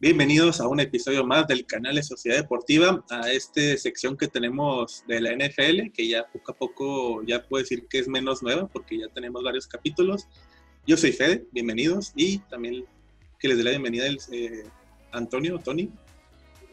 Bienvenidos 0.00 0.60
a 0.60 0.68
un 0.68 0.78
episodio 0.78 1.26
más 1.26 1.48
del 1.48 1.66
canal 1.66 1.96
de 1.96 2.04
Sociedad 2.04 2.36
Deportiva, 2.36 3.04
a 3.10 3.32
esta 3.32 3.76
sección 3.76 4.16
que 4.16 4.28
tenemos 4.28 5.02
de 5.08 5.20
la 5.20 5.32
NFL, 5.32 5.90
que 5.92 6.06
ya 6.06 6.24
poco 6.32 6.52
a 6.52 6.54
poco 6.54 7.22
ya 7.24 7.42
puedo 7.42 7.64
decir 7.64 7.88
que 7.90 7.98
es 7.98 8.06
menos 8.06 8.40
nueva 8.40 8.68
porque 8.68 8.96
ya 8.96 9.08
tenemos 9.08 9.42
varios 9.42 9.66
capítulos. 9.66 10.28
Yo 10.86 10.96
soy 10.96 11.10
Fede, 11.10 11.48
bienvenidos, 11.50 12.12
y 12.14 12.38
también 12.38 12.84
que 13.40 13.48
les 13.48 13.58
dé 13.58 13.64
la 13.64 13.70
bienvenida 13.70 14.06
el, 14.06 14.20
eh, 14.30 14.62
Antonio, 15.10 15.58
Tony. 15.58 15.90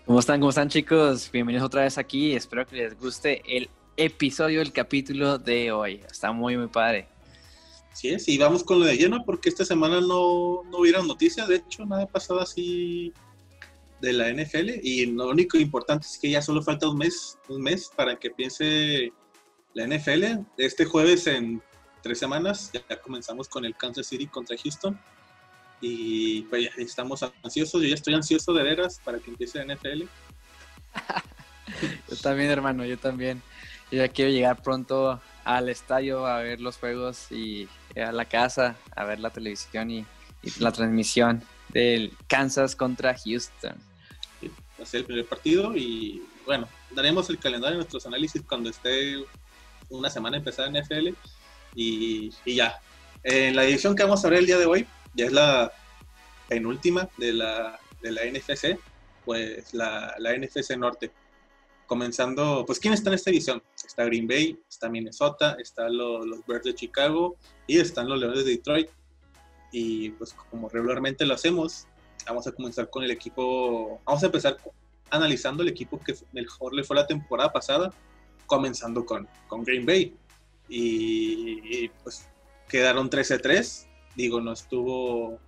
¿Cómo 0.05 0.19
están? 0.19 0.39
¿Cómo 0.39 0.51
están 0.51 0.69
chicos? 0.69 1.31
Bienvenidos 1.31 1.65
otra 1.65 1.81
vez 1.81 1.97
aquí, 1.97 2.33
espero 2.33 2.67
que 2.67 2.75
les 2.75 2.95
guste 2.95 3.41
el 3.47 3.71
episodio, 3.97 4.61
el 4.61 4.71
capítulo 4.71 5.39
de 5.39 5.71
hoy. 5.71 6.01
Está 6.07 6.31
muy, 6.31 6.57
muy 6.57 6.67
padre. 6.67 7.07
Sí 7.95 8.09
es, 8.09 8.27
y 8.27 8.37
vamos 8.37 8.65
con 8.65 8.81
lo 8.81 8.85
de 8.85 8.97
lleno 8.97 9.23
porque 9.25 9.47
esta 9.47 9.63
semana 9.63 10.01
no, 10.01 10.63
no 10.69 10.79
hubieron 10.79 11.07
noticias, 11.07 11.47
de 11.47 11.55
hecho 11.55 11.85
nada 11.85 12.05
pasado 12.05 12.41
así 12.41 13.13
de 14.01 14.11
la 14.11 14.33
NFL 14.33 14.81
y 14.83 15.05
lo 15.05 15.29
único 15.29 15.57
importante 15.57 16.05
es 16.05 16.17
que 16.17 16.29
ya 16.29 16.41
solo 16.41 16.61
falta 16.61 16.89
un 16.89 16.97
mes, 16.97 17.39
un 17.47 17.61
mes 17.61 17.89
para 17.95 18.17
que 18.17 18.31
piense 18.31 19.13
la 19.73 19.87
NFL. 19.87 20.45
Este 20.57 20.83
jueves 20.83 21.25
en 21.27 21.63
tres 22.03 22.19
semanas 22.19 22.69
ya 22.73 23.01
comenzamos 23.01 23.47
con 23.47 23.63
el 23.63 23.77
Kansas 23.77 24.07
City 24.07 24.27
contra 24.27 24.57
Houston 24.57 24.99
y 25.79 26.41
pues 26.43 26.63
ya 26.63 26.83
estamos 26.83 27.23
ansiosos, 27.43 27.81
yo 27.81 27.87
ya 27.87 27.95
estoy 27.95 28.13
ansioso 28.13 28.51
de 28.51 28.63
veras 28.63 28.99
para 29.05 29.19
que 29.19 29.31
empiece 29.31 29.63
la 29.63 29.73
NFL. 29.73 30.01
yo 32.09 32.15
también 32.21 32.51
hermano, 32.51 32.83
yo 32.83 32.97
también. 32.97 33.41
Yo 33.89 33.99
ya 33.99 34.09
quiero 34.09 34.31
llegar 34.31 34.61
pronto 34.61 35.21
al 35.45 35.69
estadio 35.69 36.25
a 36.25 36.41
ver 36.41 36.59
los 36.59 36.77
juegos 36.77 37.31
y 37.31 37.69
a 38.01 38.11
la 38.11 38.25
casa 38.25 38.75
a 38.95 39.05
ver 39.05 39.19
la 39.19 39.29
televisión 39.29 39.91
y, 39.91 40.05
la 40.59 40.71
transmisión 40.71 41.41
del 41.69 42.13
Kansas 42.27 42.75
contra 42.75 43.17
Houston. 43.17 43.75
Va 44.79 44.83
a 44.83 44.85
ser 44.85 44.99
el 44.99 45.05
primer 45.07 45.25
partido 45.25 45.75
y 45.75 46.21
bueno, 46.45 46.67
daremos 46.91 47.29
el 47.31 47.39
calendario 47.39 47.77
de 47.77 47.77
nuestros 47.77 48.05
análisis 48.05 48.43
cuando 48.47 48.69
esté 48.69 49.23
una 49.89 50.11
semana 50.11 50.37
empezada 50.37 50.67
en 50.67 50.83
NFL 50.83 51.15
y, 51.73 52.31
ya. 52.45 52.79
En 53.23 53.55
la 53.55 53.63
edición 53.63 53.95
que 53.95 54.03
vamos 54.03 54.23
a 54.23 54.29
ver 54.29 54.39
el 54.39 54.45
día 54.45 54.59
de 54.59 54.67
hoy, 54.67 54.85
ya 55.15 55.25
es 55.25 55.31
la 55.31 55.71
penúltima 56.47 57.09
de 57.17 57.33
la, 57.33 57.79
de 58.01 58.11
la 58.11 58.21
NFC, 58.25 58.77
pues 59.25 59.73
la, 59.73 60.13
la 60.19 60.37
NFC 60.37 60.77
Norte 60.77 61.11
comenzando, 61.85 62.63
pues 62.65 62.79
¿quién 62.79 62.93
está 62.93 63.09
en 63.09 63.15
esta 63.15 63.29
edición? 63.29 63.61
Está 63.85 64.05
Green 64.05 64.27
Bay, 64.27 64.59
está 64.69 64.89
Minnesota, 64.89 65.55
están 65.59 65.97
los, 65.97 66.25
los 66.25 66.45
Bears 66.45 66.65
de 66.65 66.75
Chicago 66.75 67.37
y 67.67 67.79
están 67.79 68.09
los 68.09 68.19
Leones 68.19 68.45
de 68.45 68.51
Detroit. 68.51 68.89
Y 69.71 70.11
pues 70.11 70.33
como 70.33 70.69
regularmente 70.69 71.25
lo 71.25 71.33
hacemos, 71.33 71.87
vamos 72.25 72.47
a 72.47 72.51
comenzar 72.51 72.89
con 72.89 73.03
el 73.03 73.11
equipo, 73.11 74.01
vamos 74.05 74.23
a 74.23 74.27
empezar 74.27 74.57
analizando 75.09 75.63
el 75.63 75.69
equipo 75.69 75.99
que 75.99 76.15
mejor 76.31 76.73
le 76.73 76.83
fue 76.83 76.95
la 76.95 77.07
temporada 77.07 77.51
pasada, 77.51 77.93
comenzando 78.45 79.05
con, 79.05 79.27
con 79.47 79.63
Green 79.63 79.85
Bay. 79.85 80.15
Y, 80.67 81.89
pues 82.03 82.27
quedaron 82.67 83.09
13-3, 83.09 83.87
digo, 84.15 84.41
no 84.41 84.51
estuvo, 84.51 85.39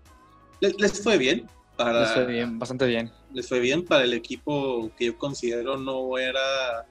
les, 0.59 0.79
les 0.79 1.01
fue 1.01 1.17
bien, 1.17 1.47
les 1.77 2.11
fue 2.11 2.25
bien, 2.25 2.59
bastante 2.59 2.85
bien. 2.85 3.11
Les 3.33 3.47
fue 3.47 3.59
bien 3.59 3.85
para 3.85 4.03
el 4.03 4.13
equipo 4.13 4.91
que 4.97 5.05
yo 5.05 5.17
considero 5.17 5.77
no 5.77 6.17
era 6.17 6.85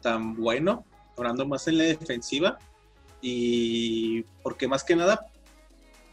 tan 0.00 0.34
bueno, 0.34 0.84
hablando 1.16 1.46
más 1.46 1.68
en 1.68 1.78
la 1.78 1.84
defensiva. 1.84 2.58
Y 3.20 4.22
porque 4.42 4.66
más 4.66 4.82
que 4.82 4.96
nada, 4.96 5.26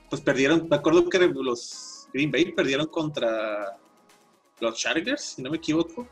pues 0.09 0.21
perdieron, 0.21 0.67
me 0.69 0.75
acuerdo 0.75 1.09
que 1.09 1.19
los 1.19 2.07
Green 2.13 2.31
Bay 2.31 2.51
perdieron 2.51 2.87
contra 2.87 3.77
los 4.59 4.77
Chargers, 4.77 5.21
si 5.21 5.41
no 5.41 5.49
me 5.49 5.57
equivoco, 5.57 6.07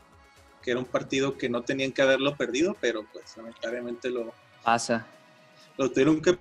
que 0.62 0.72
era 0.72 0.80
un 0.80 0.86
partido 0.86 1.36
que 1.36 1.48
no 1.48 1.62
tenían 1.62 1.92
que 1.92 2.02
haberlo 2.02 2.36
perdido, 2.36 2.76
pero 2.80 3.06
pues 3.12 3.36
lamentablemente 3.36 4.10
lo 4.10 4.32
pasa. 4.64 5.06
Lo 5.76 5.90
tuvieron 5.90 6.20
que 6.20 6.36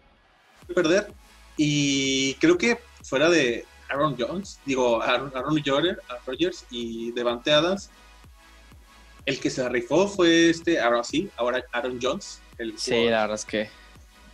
perder. 0.74 1.14
Y 1.56 2.36
creo 2.36 2.58
que 2.58 2.80
fuera 3.04 3.30
de, 3.30 3.66
Aaron 3.90 4.16
Jones, 4.18 4.60
digo, 4.66 5.02
Aaron, 5.02 5.32
Aaron 5.36 5.64
Rodgers 6.26 6.66
y 6.70 7.12
Devante 7.12 7.52
Adams. 7.52 7.90
El 9.26 9.40
que 9.40 9.50
se 9.50 9.68
rifó 9.68 10.08
fue 10.08 10.50
este, 10.50 10.80
ahora 10.80 11.04
sí, 11.04 11.30
ahora 11.36 11.64
Aaron 11.72 12.00
Jones. 12.02 12.42
El 12.58 12.78
sí, 12.78 13.06
la 13.06 13.22
verdad 13.22 13.36
es 13.36 13.46
que 13.46 13.70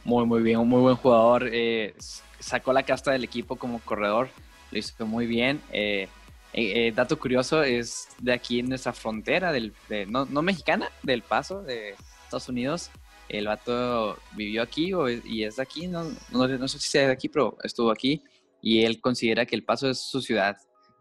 muy, 0.03 0.25
muy 0.25 0.41
bien, 0.41 0.59
un 0.59 0.69
muy 0.69 0.81
buen 0.81 0.95
jugador. 0.95 1.49
Eh, 1.51 1.95
sacó 2.39 2.73
la 2.73 2.83
casta 2.83 3.11
del 3.11 3.23
equipo 3.23 3.55
como 3.55 3.79
corredor, 3.79 4.29
lo 4.71 4.77
hizo 4.77 5.05
muy 5.05 5.25
bien. 5.25 5.61
Eh, 5.71 6.07
eh, 6.53 6.91
dato 6.95 7.17
curioso, 7.17 7.63
es 7.63 8.09
de 8.19 8.33
aquí 8.33 8.59
en 8.59 8.69
nuestra 8.69 8.93
frontera, 8.93 9.51
del, 9.51 9.73
no, 10.07 10.25
no, 10.25 10.41
mexicana, 10.41 10.89
del 11.01 11.23
paso 11.23 11.63
de 11.63 11.95
Estados 12.25 12.49
Unidos. 12.49 12.91
El 13.29 13.47
vato 13.47 14.17
vivió 14.33 14.61
aquí 14.61 14.91
y 15.23 15.43
es 15.43 15.55
de 15.55 15.63
aquí, 15.63 15.87
no, 15.87 16.03
no, 16.31 16.47
no 16.47 16.67
sé 16.67 16.79
si 16.79 16.89
sea 16.89 17.07
de 17.07 17.13
aquí, 17.13 17.29
pero 17.29 17.57
estuvo 17.63 17.89
aquí 17.89 18.21
y 18.63 18.85
él 18.85 19.01
considera 19.01 19.45
que 19.45 19.55
El 19.55 19.65
Paso 19.65 19.89
es 19.89 19.99
su 19.99 20.21
ciudad, 20.21 20.55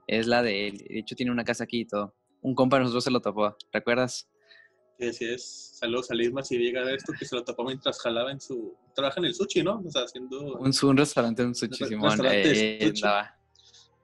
es 0.09 0.27
la 0.27 0.43
de 0.43 0.67
él. 0.67 0.79
De 0.79 0.99
hecho, 0.99 1.15
tiene 1.15 1.31
una 1.31 1.45
casa 1.45 1.65
aquí 1.65 1.83
y 1.83 1.87
todo. 1.87 2.15
Un 2.43 2.57
compa 2.57 2.77
de 2.77 2.83
nosotros 2.83 3.05
se 3.05 3.11
lo 3.13 3.21
topó, 3.21 3.57
¿recuerdas? 3.73 4.29
Sí, 4.99 5.07
así 5.07 5.25
es. 5.27 5.79
Saludos 5.79 6.11
a 6.11 6.15
Lisma 6.15 6.43
si 6.43 6.59
llega 6.59 6.83
a 6.83 6.85
ver 6.85 6.97
esto, 6.97 7.13
que 7.17 7.25
se 7.25 7.37
lo 7.37 7.45
topó 7.45 7.65
mientras 7.65 8.01
jalaba 8.01 8.33
en 8.33 8.41
su... 8.41 8.77
Trabaja 8.97 9.21
en 9.21 9.27
el 9.27 9.35
sushi, 9.35 9.63
¿no? 9.63 9.81
O 9.87 9.91
sea, 9.91 10.03
haciendo... 10.03 10.59
Un, 10.59 10.73
un 10.83 10.97
restaurante, 10.97 11.45
un 11.45 11.55
sushi, 11.55 11.87
Simón. 11.87 12.19
Eh, 12.25 12.93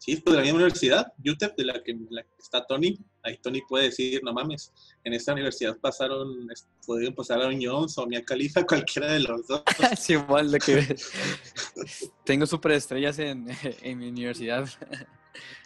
Sí, 0.09 0.17
pues 0.17 0.33
de 0.33 0.39
la 0.39 0.43
misma 0.43 0.57
universidad, 0.61 1.13
UTEP, 1.23 1.55
de 1.55 1.65
la 1.67 1.83
que, 1.83 1.95
está 2.39 2.65
Tony. 2.65 2.99
Ahí 3.23 3.37
Tony 3.37 3.61
puede 3.69 3.91
decir, 3.91 4.23
no 4.25 4.33
mames, 4.33 4.73
en 5.05 5.13
esta 5.13 5.35
universidad 5.35 5.77
pasaron, 5.77 6.49
podrían 6.87 7.15
pasar 7.15 7.43
a 7.43 7.49
un 7.49 7.63
Jones 7.63 7.99
o 7.99 8.07
Mia 8.07 8.25
Califa, 8.25 8.65
cualquiera 8.67 9.13
de 9.13 9.21
los 9.21 9.47
dos. 9.47 9.63
sí, 10.01 10.15
igual 10.15 10.51
lo 10.51 10.59
que 10.61 10.77
ves. 10.77 11.13
Tengo 12.25 12.47
superestrellas 12.47 13.19
en, 13.19 13.55
en 13.83 13.99
mi 13.99 14.09
universidad. 14.09 14.67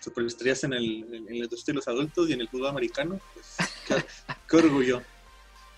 superestrellas 0.00 0.64
en 0.64 0.72
el, 0.72 1.14
en 1.14 1.28
el 1.28 1.48
de 1.48 1.72
los 1.72 1.86
adultos 1.86 2.28
y 2.28 2.32
en 2.32 2.40
el 2.40 2.48
fútbol 2.48 2.66
americano. 2.66 3.20
Pues, 3.86 4.04
qué, 4.48 4.56
orgullo. 4.56 5.02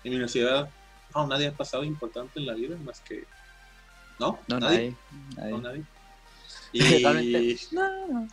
En 0.03 0.09
mi 0.09 0.15
universidad, 0.15 0.67
no, 1.13 1.27
nadie 1.27 1.49
ha 1.49 1.55
pasado 1.55 1.83
importante 1.83 2.39
en 2.39 2.47
la 2.47 2.55
vida 2.55 2.75
más 2.77 2.99
que. 3.01 3.25
¿No? 4.19 4.39
No, 4.47 4.59
nadie. 4.59 4.95
No, 5.37 5.61
nadie. 5.61 5.83
Y... 6.73 7.57
no. 7.71 8.27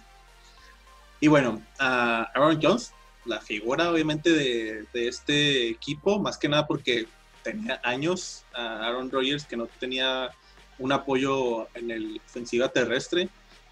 Y 1.22 1.28
bueno, 1.28 1.62
Aaron 1.78 2.58
Jones, 2.60 2.92
la 3.26 3.40
figura 3.40 3.92
obviamente 3.92 4.30
de, 4.30 4.84
este 4.92 5.68
equipo, 5.68 6.18
más 6.18 6.36
que 6.36 6.48
nada 6.48 6.66
porque 6.66 7.06
tenía 7.44 7.80
años 7.84 8.44
a 8.52 8.88
Aaron 8.88 9.08
Rodgers 9.08 9.44
que 9.44 9.56
no 9.56 9.68
tenía 9.78 10.32
un 10.80 10.90
apoyo 10.90 11.68
en 11.76 11.92
el 11.92 12.20
ofensiva 12.26 12.70
terrestre 12.70 13.28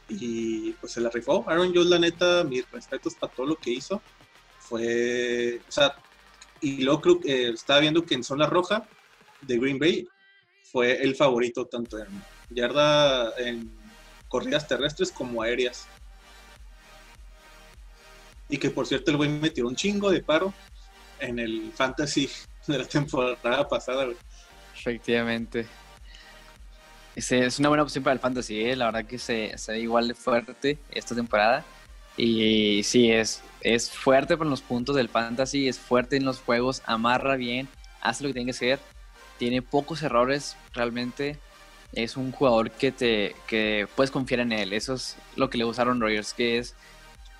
y 0.08 0.70
pues 0.74 0.92
se 0.92 1.00
la 1.00 1.10
rifó. 1.10 1.44
Aaron 1.48 1.72
Jones, 1.74 1.90
la 1.90 1.98
neta, 1.98 2.44
mis 2.44 2.70
respetos 2.70 3.16
para 3.16 3.32
todo 3.32 3.46
lo 3.46 3.56
que 3.56 3.72
hizo. 3.72 4.00
Fue, 4.60 5.60
o 5.68 5.72
sea, 5.72 5.96
y 6.60 6.84
luego 6.84 7.00
creo 7.00 7.20
que 7.20 7.48
estaba 7.48 7.80
viendo 7.80 8.06
que 8.06 8.14
en 8.14 8.22
zona 8.22 8.46
roja 8.46 8.86
de 9.40 9.58
Green 9.58 9.80
Bay 9.80 10.06
fue 10.70 11.02
el 11.02 11.16
favorito 11.16 11.66
tanto 11.66 11.98
en 11.98 12.06
yarda, 12.50 13.32
en 13.38 13.72
corridas 14.28 14.68
terrestres 14.68 15.10
como 15.10 15.42
aéreas. 15.42 15.88
Y 18.50 18.58
que 18.58 18.70
por 18.70 18.86
cierto 18.86 19.10
el 19.10 19.16
güey 19.16 19.30
me 19.30 19.50
tiró 19.50 19.68
un 19.68 19.76
chingo 19.76 20.10
de 20.10 20.22
paro 20.22 20.52
en 21.20 21.38
el 21.38 21.72
fantasy 21.74 22.28
de 22.66 22.78
la 22.78 22.84
temporada 22.84 23.68
pasada, 23.68 24.06
Efectivamente. 24.76 25.66
Es, 27.14 27.58
una 27.58 27.68
buena 27.68 27.82
opción 27.82 28.02
para 28.02 28.14
el 28.14 28.20
fantasy, 28.20 28.64
¿eh? 28.64 28.76
la 28.76 28.86
verdad 28.86 29.04
que 29.04 29.18
se, 29.18 29.56
se, 29.58 29.78
igual 29.78 30.08
de 30.08 30.14
fuerte 30.14 30.78
esta 30.90 31.14
temporada. 31.14 31.64
Y, 32.16 32.82
sí, 32.82 33.10
es, 33.10 33.42
es 33.60 33.90
fuerte 33.90 34.36
con 34.36 34.48
los 34.48 34.62
puntos 34.62 34.96
del 34.96 35.08
fantasy, 35.08 35.68
es 35.68 35.78
fuerte 35.78 36.16
en 36.16 36.24
los 36.24 36.40
juegos, 36.40 36.82
amarra 36.86 37.36
bien, 37.36 37.68
hace 38.00 38.22
lo 38.22 38.28
que 38.28 38.34
tiene 38.34 38.46
que 38.46 38.56
hacer, 38.56 38.78
tiene 39.38 39.62
pocos 39.62 40.02
errores 40.02 40.56
realmente. 40.72 41.38
Es 41.92 42.16
un 42.16 42.30
jugador 42.30 42.70
que 42.70 42.92
te 42.92 43.34
que 43.48 43.88
puedes 43.96 44.10
confiar 44.10 44.40
en 44.40 44.52
él. 44.52 44.72
Eso 44.72 44.94
es 44.94 45.16
lo 45.34 45.50
que 45.50 45.58
le 45.58 45.64
usaron 45.64 46.00
Rogers, 46.00 46.32
que 46.32 46.58
es 46.58 46.74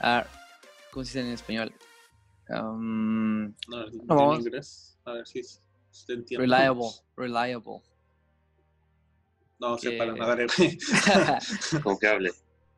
uh, 0.01 0.23
¿Cómo 0.93 1.05
se 1.05 1.19
dice 1.19 1.21
en 1.21 1.35
español? 1.35 1.75
Um, 2.49 3.55
no, 3.69 4.35
en 4.35 4.41
inglés. 4.41 4.99
A 5.05 5.13
ver 5.13 5.27
si 5.27 5.43
se 5.43 6.13
entiende. 6.13 6.47
Reliable. 6.47 6.87
Reliable. 7.17 7.83
No 9.61 9.79
sé 9.79 9.93
para 9.93 10.13
nada. 10.15 10.47
confiable. 11.83 12.33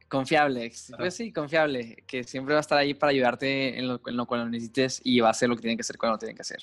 Confiable. 0.08 0.72
Pues 0.98 1.14
sí, 1.14 1.32
confiable. 1.32 2.04
Que 2.06 2.24
siempre 2.24 2.54
va 2.54 2.58
a 2.58 2.60
estar 2.60 2.76
ahí 2.76 2.92
para 2.92 3.10
ayudarte 3.10 3.78
en 3.78 3.88
lo, 3.88 4.00
en 4.04 4.16
lo 4.16 4.26
cual 4.26 4.40
lo 4.40 4.48
necesites 4.50 5.00
y 5.02 5.20
va 5.20 5.28
a 5.28 5.30
hacer 5.30 5.48
lo 5.48 5.56
que 5.56 5.62
tiene 5.62 5.76
que 5.76 5.82
hacer 5.82 5.96
cuando 5.96 6.16
lo 6.16 6.18
tiene 6.18 6.34
que 6.34 6.42
hacer. 6.42 6.60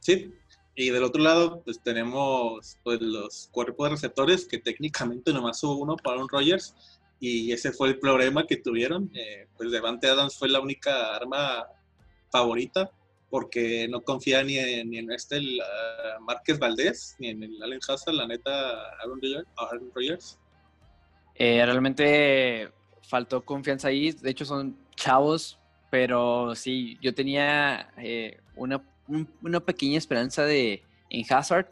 Sí. 0.00 0.34
Y 0.74 0.90
del 0.90 1.04
otro 1.04 1.22
lado, 1.22 1.62
pues 1.64 1.80
tenemos 1.82 2.76
pues, 2.82 3.00
los 3.00 3.48
cuerpos 3.52 3.86
de 3.86 3.90
receptores, 3.90 4.46
que 4.46 4.58
técnicamente 4.58 5.32
nomás 5.32 5.62
hubo 5.62 5.76
uno 5.76 5.96
para 5.96 6.20
un 6.20 6.28
Rogers, 6.28 6.74
y 7.20 7.52
ese 7.52 7.70
fue 7.70 7.88
el 7.88 7.98
problema 7.98 8.46
que 8.46 8.56
tuvieron. 8.56 9.10
Eh, 9.14 9.46
pues 9.56 9.70
Devante 9.70 10.08
Adams 10.08 10.36
fue 10.36 10.48
la 10.48 10.60
única 10.60 11.14
arma 11.14 11.66
favorita 12.32 12.90
porque 13.28 13.86
no 13.88 14.00
confía 14.00 14.42
ni 14.42 14.58
en, 14.58 14.90
ni 14.90 14.98
en 14.98 15.12
este 15.12 15.36
el, 15.36 15.60
uh, 15.60 16.22
Márquez 16.24 16.58
Valdés 16.58 17.14
ni 17.18 17.28
en 17.28 17.42
el 17.42 17.62
Allen 17.62 17.78
Hazard, 17.86 18.14
la 18.14 18.26
neta 18.26 18.50
Aaron 18.98 19.20
Rodgers. 19.94 20.38
Eh, 21.36 21.64
realmente 21.64 22.70
faltó 23.02 23.44
confianza 23.44 23.88
ahí, 23.88 24.10
de 24.12 24.30
hecho 24.30 24.44
son 24.44 24.76
chavos, 24.96 25.58
pero 25.90 26.54
sí, 26.54 26.98
yo 27.00 27.14
tenía 27.14 27.92
eh, 27.98 28.40
una, 28.56 28.82
una 29.42 29.60
pequeña 29.60 29.98
esperanza 29.98 30.44
de 30.44 30.82
en 31.08 31.24
Hazard, 31.28 31.66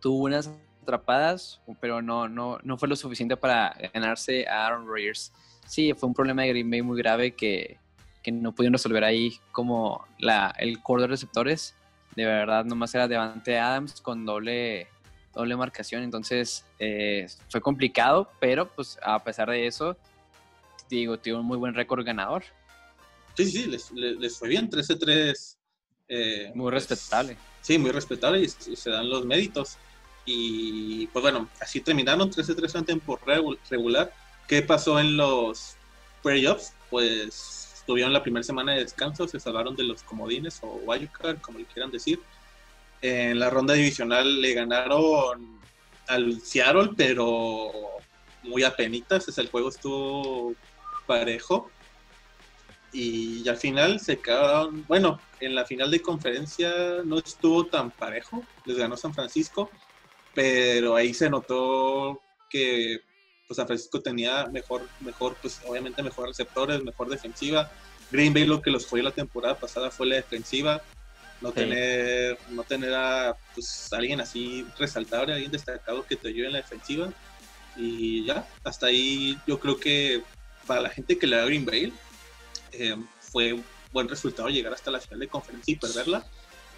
tuvo 0.00 0.24
unas 0.24 0.50
atrapadas, 0.86 1.60
pero 1.80 2.00
no, 2.00 2.28
no, 2.28 2.58
no 2.62 2.78
fue 2.78 2.88
lo 2.88 2.96
suficiente 2.96 3.36
para 3.36 3.76
ganarse 3.92 4.46
a 4.46 4.66
Aaron 4.66 4.86
Rodgers. 4.86 5.32
Sí, 5.66 5.92
fue 5.94 6.08
un 6.08 6.14
problema 6.14 6.42
de 6.42 6.48
Green 6.48 6.70
Bay 6.70 6.82
muy 6.82 6.96
grave 6.96 7.34
que, 7.34 7.78
que 8.22 8.32
no 8.32 8.52
pudieron 8.52 8.74
resolver 8.74 9.04
ahí 9.04 9.38
como 9.52 10.06
la, 10.18 10.54
el 10.58 10.82
core 10.82 11.02
de 11.02 11.08
receptores. 11.08 11.74
De 12.14 12.24
verdad, 12.24 12.64
nomás 12.64 12.94
era 12.94 13.06
Devante 13.06 13.58
Adams 13.58 14.00
con 14.00 14.24
doble, 14.24 14.88
doble 15.34 15.56
marcación. 15.56 16.02
Entonces 16.02 16.64
eh, 16.78 17.26
fue 17.48 17.60
complicado, 17.60 18.30
pero 18.40 18.68
pues 18.68 18.98
a 19.02 19.22
pesar 19.22 19.50
de 19.50 19.66
eso, 19.66 19.96
digo, 20.88 21.18
tiene 21.18 21.38
un 21.38 21.46
muy 21.46 21.56
buen 21.56 21.74
récord 21.74 22.04
ganador. 22.04 22.42
Sí, 23.36 23.44
sí, 23.44 23.66
les, 23.66 23.92
les, 23.92 24.38
fue 24.38 24.48
bien, 24.48 24.70
13-3. 24.70 25.56
Eh, 26.08 26.52
muy 26.54 26.70
pues, 26.70 26.88
respetable. 26.88 27.36
sí, 27.60 27.78
muy 27.78 27.90
respetable 27.90 28.40
y, 28.40 28.48
se 28.48 28.90
dan 28.90 29.10
los 29.10 29.26
méritos. 29.26 29.76
Y 30.26 31.06
pues 31.08 31.22
bueno, 31.22 31.48
así 31.60 31.80
terminaron 31.80 32.30
13-3 32.30 32.78
en 32.78 32.84
tiempo 32.84 33.18
regular. 33.70 34.12
¿Qué 34.48 34.60
pasó 34.62 34.98
en 34.98 35.16
los 35.16 35.76
playoffs? 36.22 36.74
Pues 36.90 37.84
tuvieron 37.86 38.12
la 38.12 38.22
primera 38.22 38.42
semana 38.42 38.72
de 38.72 38.80
descanso, 38.80 39.28
se 39.28 39.38
salvaron 39.38 39.76
de 39.76 39.84
los 39.84 40.02
comodines 40.02 40.58
o 40.62 40.80
wildcard, 40.84 41.40
como 41.40 41.58
le 41.58 41.64
quieran 41.64 41.92
decir. 41.92 42.20
En 43.00 43.38
la 43.38 43.50
ronda 43.50 43.74
divisional 43.74 44.40
le 44.40 44.54
ganaron 44.54 45.60
al 46.08 46.40
Seattle, 46.40 46.90
pero 46.96 47.70
muy 48.42 48.64
apenitas. 48.64 49.38
El 49.38 49.48
juego 49.48 49.68
estuvo 49.68 50.54
parejo. 51.06 51.70
Y 52.92 53.46
al 53.48 53.56
final 53.58 54.00
se 54.00 54.18
quedaron, 54.18 54.84
bueno, 54.88 55.20
en 55.40 55.54
la 55.54 55.64
final 55.66 55.90
de 55.90 56.00
conferencia 56.00 56.72
no 57.04 57.18
estuvo 57.18 57.66
tan 57.66 57.90
parejo, 57.90 58.42
les 58.64 58.78
ganó 58.78 58.96
San 58.96 59.12
Francisco, 59.12 59.70
pero 60.36 60.94
ahí 60.94 61.14
se 61.14 61.30
notó 61.30 62.20
que 62.50 63.00
pues 63.48 63.56
San 63.56 63.66
Francisco 63.66 64.02
tenía 64.02 64.46
mejor, 64.48 64.86
mejor, 65.00 65.34
pues 65.40 65.62
obviamente 65.66 66.02
mejor 66.02 66.28
receptores, 66.28 66.84
mejor 66.84 67.08
defensiva. 67.08 67.72
Green 68.10 68.34
Bay 68.34 68.44
lo 68.44 68.60
que 68.60 68.70
los 68.70 68.86
fue 68.86 69.02
la 69.02 69.12
temporada 69.12 69.58
pasada 69.58 69.90
fue 69.90 70.06
la 70.06 70.16
defensiva, 70.16 70.82
no 71.40 71.52
tener, 71.52 72.38
no 72.50 72.64
tener 72.64 72.92
a 72.92 73.34
pues, 73.54 73.90
alguien 73.92 74.20
así 74.20 74.66
resaltable, 74.78 75.32
alguien 75.32 75.50
destacado 75.50 76.04
que 76.04 76.16
te 76.16 76.28
ayude 76.28 76.48
en 76.48 76.52
la 76.52 76.58
defensiva. 76.58 77.10
Y 77.74 78.26
ya, 78.26 78.46
hasta 78.62 78.86
ahí 78.86 79.38
yo 79.46 79.58
creo 79.58 79.80
que 79.80 80.22
para 80.66 80.82
la 80.82 80.90
gente 80.90 81.18
que 81.18 81.26
le 81.26 81.36
da 81.36 81.46
Green 81.46 81.64
Bay 81.64 81.94
eh, 82.72 82.96
fue 83.20 83.54
un 83.54 83.64
buen 83.90 84.06
resultado 84.06 84.50
llegar 84.50 84.74
hasta 84.74 84.90
la 84.90 85.00
final 85.00 85.20
de 85.20 85.28
conferencia 85.28 85.72
y 85.72 85.76
perderla. 85.76 86.26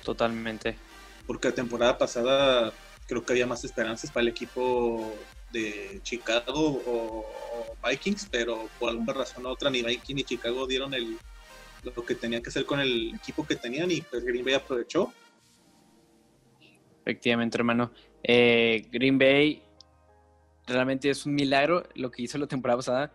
Totalmente. 0.05 0.78
Porque 1.26 1.49
la 1.49 1.55
temporada 1.55 1.99
pasada 1.99 2.72
creo 3.08 3.25
que 3.25 3.32
había 3.32 3.46
más 3.46 3.64
esperanzas 3.64 4.12
para 4.12 4.22
el 4.22 4.28
equipo 4.28 5.12
de 5.50 5.99
Chicago 6.02 6.82
o, 6.87 7.26
Vikings, 7.88 8.28
pero 8.31 8.69
por 8.78 8.90
alguna 8.90 9.12
razón 9.12 9.46
u 9.46 9.49
otra 9.49 9.70
ni 9.70 9.82
Vikings 9.82 10.14
ni 10.14 10.25
Chicago 10.25 10.66
dieron 10.66 10.93
el, 10.94 11.16
lo 11.82 12.05
que 12.05 12.14
tenían 12.14 12.43
que 12.43 12.50
hacer 12.50 12.66
con 12.66 12.81
el 12.81 13.14
equipo 13.14 13.46
que 13.46 13.56
tenían 13.56 13.90
y 13.90 14.02
pues 14.02 14.25
Green 14.25 14.44
Bay 14.44 14.55
aprovechó. 14.55 15.12
Efectivamente, 17.02 17.56
hermano. 17.56 17.93
Eh, 18.22 18.87
Green 18.90 19.16
Bay 19.16 19.62
realmente 20.66 21.08
es 21.08 21.25
un 21.25 21.34
milagro 21.34 21.84
lo 21.94 22.10
que 22.10 22.22
hizo 22.22 22.37
la 22.37 22.46
temporada 22.46 22.78
pasada, 22.78 23.12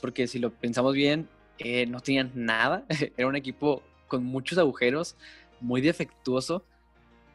porque 0.00 0.26
si 0.26 0.38
lo 0.38 0.50
pensamos 0.50 0.94
bien, 0.94 1.28
eh, 1.58 1.86
no 1.86 2.00
tenían 2.00 2.32
nada. 2.34 2.84
Era 3.16 3.28
un 3.28 3.36
equipo 3.36 3.82
con 4.08 4.24
muchos 4.24 4.58
agujeros, 4.58 5.14
muy 5.60 5.82
defectuoso 5.82 6.64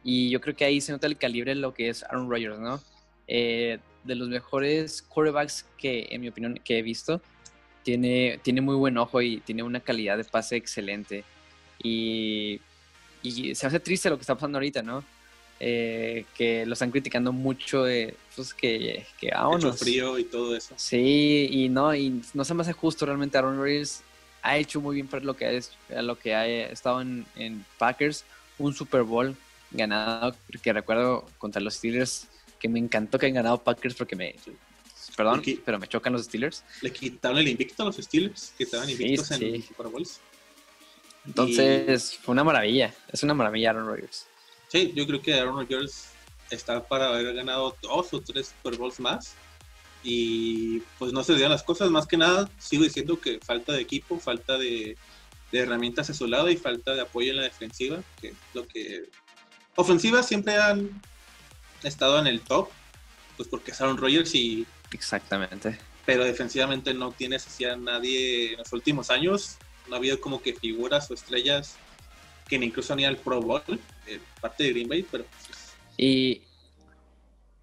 y 0.04 0.30
yo 0.30 0.40
creo 0.40 0.56
que 0.56 0.64
ahí 0.64 0.80
se 0.80 0.92
nota 0.92 1.06
el 1.06 1.16
calibre 1.16 1.54
de 1.54 1.60
lo 1.60 1.74
que 1.74 1.88
es 1.88 2.02
Aaron 2.04 2.28
Rodgers, 2.28 2.58
¿no? 2.58 2.80
Eh, 3.28 3.78
de 4.04 4.14
los 4.14 4.28
mejores 4.28 5.02
quarterbacks 5.02 5.64
que, 5.78 6.08
en 6.10 6.20
mi 6.20 6.28
opinión, 6.28 6.58
que 6.64 6.78
he 6.78 6.82
visto, 6.82 7.20
tiene, 7.82 8.40
tiene 8.42 8.60
muy 8.60 8.74
buen 8.74 8.98
ojo 8.98 9.22
y 9.22 9.38
tiene 9.38 9.62
una 9.62 9.80
calidad 9.80 10.16
de 10.16 10.24
pase 10.24 10.56
excelente. 10.56 11.24
Y, 11.82 12.60
y 13.22 13.54
se 13.54 13.66
hace 13.66 13.80
triste 13.80 14.10
lo 14.10 14.16
que 14.16 14.22
está 14.22 14.34
pasando 14.34 14.58
ahorita, 14.58 14.82
¿no? 14.82 15.04
Eh, 15.60 16.24
que 16.36 16.66
lo 16.66 16.72
están 16.72 16.90
criticando 16.90 17.32
mucho, 17.32 17.84
de, 17.84 18.16
pues 18.34 18.52
que, 18.52 19.06
que 19.20 19.30
vámonos. 19.30 19.78
frío 19.78 20.18
y 20.18 20.24
todo 20.24 20.56
eso. 20.56 20.74
Sí, 20.76 21.48
y 21.48 21.68
no, 21.68 21.94
y 21.94 22.20
no 22.34 22.44
se 22.44 22.54
me 22.54 22.62
hace 22.62 22.72
justo 22.72 23.06
realmente. 23.06 23.38
Aaron 23.38 23.56
Rodgers 23.56 24.02
ha 24.42 24.56
hecho 24.58 24.80
muy 24.80 24.96
bien 24.96 25.06
para 25.06 25.24
lo 25.24 25.36
que, 25.36 25.56
es, 25.56 25.70
lo 25.88 26.18
que 26.18 26.34
ha 26.34 26.48
estado 26.48 27.00
en, 27.00 27.24
en 27.36 27.64
Packers, 27.78 28.24
un 28.58 28.74
Super 28.74 29.04
Bowl 29.04 29.36
ganado, 29.72 30.34
que 30.62 30.72
recuerdo 30.72 31.26
contra 31.38 31.60
los 31.60 31.74
Steelers, 31.74 32.28
que 32.58 32.68
me 32.68 32.78
encantó 32.78 33.18
que 33.18 33.26
hayan 33.26 33.36
ganado 33.36 33.62
Packers 33.62 33.94
porque 33.94 34.16
me... 34.16 34.34
Perdón, 35.16 35.42
pero 35.64 35.78
me 35.78 35.88
chocan 35.88 36.12
los 36.12 36.24
Steelers. 36.24 36.64
Le 36.80 36.90
quitaron 36.92 37.36
el 37.38 37.48
invicto 37.48 37.82
a 37.82 37.86
los 37.86 37.96
Steelers, 37.96 38.54
que 38.56 38.64
estaban 38.64 38.88
invictos 38.88 39.30
en 39.32 39.62
Super 39.62 39.88
Bowls. 39.88 40.20
Entonces, 41.26 42.16
fue 42.16 42.32
una 42.32 42.44
maravilla. 42.44 42.94
Es 43.12 43.22
una 43.22 43.34
maravilla 43.34 43.70
Aaron 43.70 43.86
Rodgers. 43.86 44.26
Sí, 44.68 44.92
yo 44.94 45.06
creo 45.06 45.20
que 45.20 45.34
Aaron 45.34 45.56
Rodgers 45.56 46.10
está 46.50 46.82
para 46.82 47.08
haber 47.08 47.34
ganado 47.34 47.76
dos 47.82 48.14
o 48.14 48.20
tres 48.20 48.54
Super 48.56 48.78
Bowls 48.78 49.00
más. 49.00 49.34
Y 50.02 50.80
pues 50.98 51.12
no 51.12 51.22
se 51.22 51.34
dieron 51.34 51.52
las 51.52 51.62
cosas. 51.62 51.90
Más 51.90 52.06
que 52.06 52.16
nada, 52.16 52.50
sigo 52.58 52.82
diciendo 52.82 53.20
que 53.20 53.38
falta 53.38 53.72
de 53.72 53.82
equipo, 53.82 54.18
falta 54.18 54.56
de, 54.56 54.96
de 55.52 55.58
herramientas 55.58 56.10
a 56.10 56.14
su 56.14 56.26
lado 56.26 56.50
y 56.50 56.56
falta 56.56 56.94
de 56.94 57.02
apoyo 57.02 57.30
en 57.30 57.36
la 57.36 57.42
defensiva, 57.42 58.02
que 58.20 58.28
es 58.28 58.34
lo 58.54 58.66
que 58.66 59.10
ofensivas 59.76 60.26
siempre 60.26 60.56
han 60.56 61.00
estado 61.82 62.18
en 62.18 62.26
el 62.26 62.40
top, 62.40 62.68
pues 63.36 63.48
porque 63.48 63.70
es 63.70 63.80
Aaron 63.80 63.96
Rodgers 63.96 64.34
y... 64.34 64.66
Exactamente. 64.92 65.78
Pero 66.04 66.24
defensivamente 66.24 66.92
no 66.94 67.12
tiene 67.12 67.36
a 67.36 67.76
nadie 67.76 68.52
en 68.52 68.58
los 68.58 68.72
últimos 68.72 69.10
años. 69.10 69.56
No 69.88 69.94
ha 69.94 69.98
habido 69.98 70.20
como 70.20 70.42
que 70.42 70.54
figuras 70.54 71.10
o 71.10 71.14
estrellas 71.14 71.76
que 72.48 72.58
ni 72.58 72.66
incluso 72.66 72.94
ni 72.94 73.04
al 73.04 73.16
Pro 73.16 73.40
Bowl, 73.40 73.62
eh, 74.06 74.20
parte 74.40 74.64
de 74.64 74.70
Green 74.70 74.88
Bay, 74.88 75.06
pero... 75.10 75.24
Pues, 75.24 75.74
y... 75.96 76.42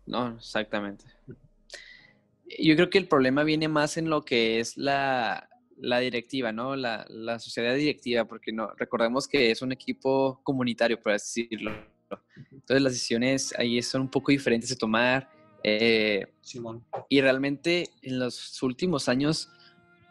No, 0.06 0.36
exactamente. 0.36 1.06
Yo 2.58 2.76
creo 2.76 2.90
que 2.90 2.98
el 2.98 3.08
problema 3.08 3.44
viene 3.44 3.68
más 3.68 3.98
en 3.98 4.10
lo 4.10 4.26
que 4.26 4.60
es 4.60 4.76
la, 4.78 5.48
la 5.78 6.00
directiva, 6.00 6.52
¿no? 6.52 6.76
La, 6.76 7.06
la, 7.10 7.38
sociedad 7.38 7.76
directiva, 7.76 8.26
porque 8.26 8.52
no 8.52 8.72
recordemos 8.76 9.28
que 9.28 9.52
es 9.52 9.62
un 9.62 9.72
equipo 9.72 10.42
comunitario, 10.44 11.00
por 11.00 11.12
así 11.12 11.44
decirlo. 11.44 11.72
Entonces 12.52 12.82
las 12.82 12.94
decisiones 12.94 13.54
ahí 13.58 13.82
son 13.82 14.02
un 14.02 14.10
poco 14.10 14.32
diferentes 14.32 14.70
de 14.70 14.76
tomar. 14.76 15.30
Eh, 15.64 16.26
Simón. 16.42 16.86
Y 17.10 17.22
realmente 17.22 17.90
en 18.02 18.20
los 18.20 18.62
últimos 18.64 19.10
años 19.10 19.50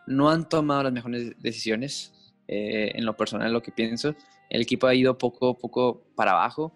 no 0.07 0.31
han 0.31 0.49
tomado 0.49 0.85
las 0.85 0.93
mejores 0.93 1.33
decisiones. 1.41 2.13
Eh, 2.49 2.93
en 2.95 3.05
lo 3.05 3.15
personal, 3.15 3.53
lo 3.53 3.63
que 3.63 3.73
pienso. 3.73 4.15
El 4.49 4.63
equipo 4.63 4.87
ha 4.87 4.95
ido 4.95 5.19
poco 5.19 5.51
a 5.51 5.59
poco 5.59 6.03
para 6.17 6.33
abajo. 6.33 6.73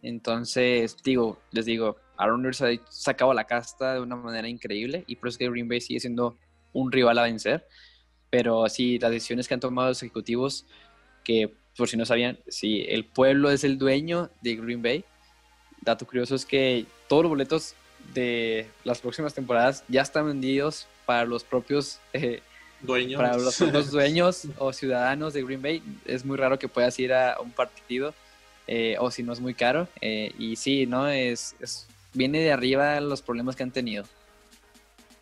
Entonces, 0.00 0.96
digo, 1.04 1.38
les 1.52 1.66
digo, 1.66 1.96
Aaron 2.16 2.42
Rodgers 2.42 2.62
ha 2.62 2.90
sacado 2.90 3.34
la 3.34 3.44
casta 3.44 3.94
de 3.94 4.00
una 4.00 4.16
manera 4.16 4.48
increíble 4.48 5.04
y 5.06 5.16
por 5.16 5.28
eso 5.28 5.38
que 5.38 5.50
Green 5.50 5.68
Bay 5.68 5.80
sigue 5.80 6.00
siendo 6.00 6.38
un 6.72 6.90
rival 6.90 7.18
a 7.18 7.24
vencer. 7.24 7.66
Pero 8.30 8.66
sí, 8.68 8.98
las 8.98 9.10
decisiones 9.10 9.46
que 9.46 9.54
han 9.54 9.60
tomado 9.60 9.88
los 9.88 10.02
ejecutivos, 10.02 10.66
que 11.24 11.54
por 11.76 11.88
si 11.88 11.96
no 11.96 12.04
sabían, 12.04 12.38
si 12.48 12.82
el 12.82 13.04
pueblo 13.04 13.50
es 13.50 13.64
el 13.64 13.78
dueño 13.78 14.30
de 14.40 14.56
Green 14.56 14.82
Bay. 14.82 15.04
Dato 15.80 16.06
curioso 16.06 16.34
es 16.34 16.44
que 16.44 16.86
todos 17.08 17.24
los 17.24 17.30
boletos 17.30 17.74
de 18.14 18.66
las 18.84 19.00
próximas 19.00 19.34
temporadas 19.34 19.84
ya 19.88 20.02
están 20.02 20.26
vendidos 20.26 20.86
para 21.06 21.24
los 21.24 21.44
propios 21.44 21.98
eh, 22.12 22.40
dueños. 22.80 23.20
Para 23.20 23.36
los, 23.36 23.58
dueños 23.90 24.46
o 24.58 24.72
ciudadanos 24.72 25.32
de 25.32 25.42
Green 25.42 25.62
Bay. 25.62 25.82
Es 26.04 26.24
muy 26.24 26.36
raro 26.36 26.58
que 26.58 26.68
puedas 26.68 26.98
ir 26.98 27.12
a 27.12 27.40
un 27.40 27.50
partido 27.50 28.14
eh, 28.66 28.96
o 28.98 29.10
si 29.10 29.22
no 29.22 29.32
es 29.32 29.40
muy 29.40 29.54
caro. 29.54 29.88
Eh, 30.00 30.32
y 30.38 30.56
sí, 30.56 30.86
¿no? 30.86 31.08
Es, 31.08 31.56
viene 32.12 32.40
de 32.40 32.52
arriba 32.52 33.00
los 33.00 33.22
problemas 33.22 33.56
que 33.56 33.62
han 33.62 33.72
tenido. 33.72 34.04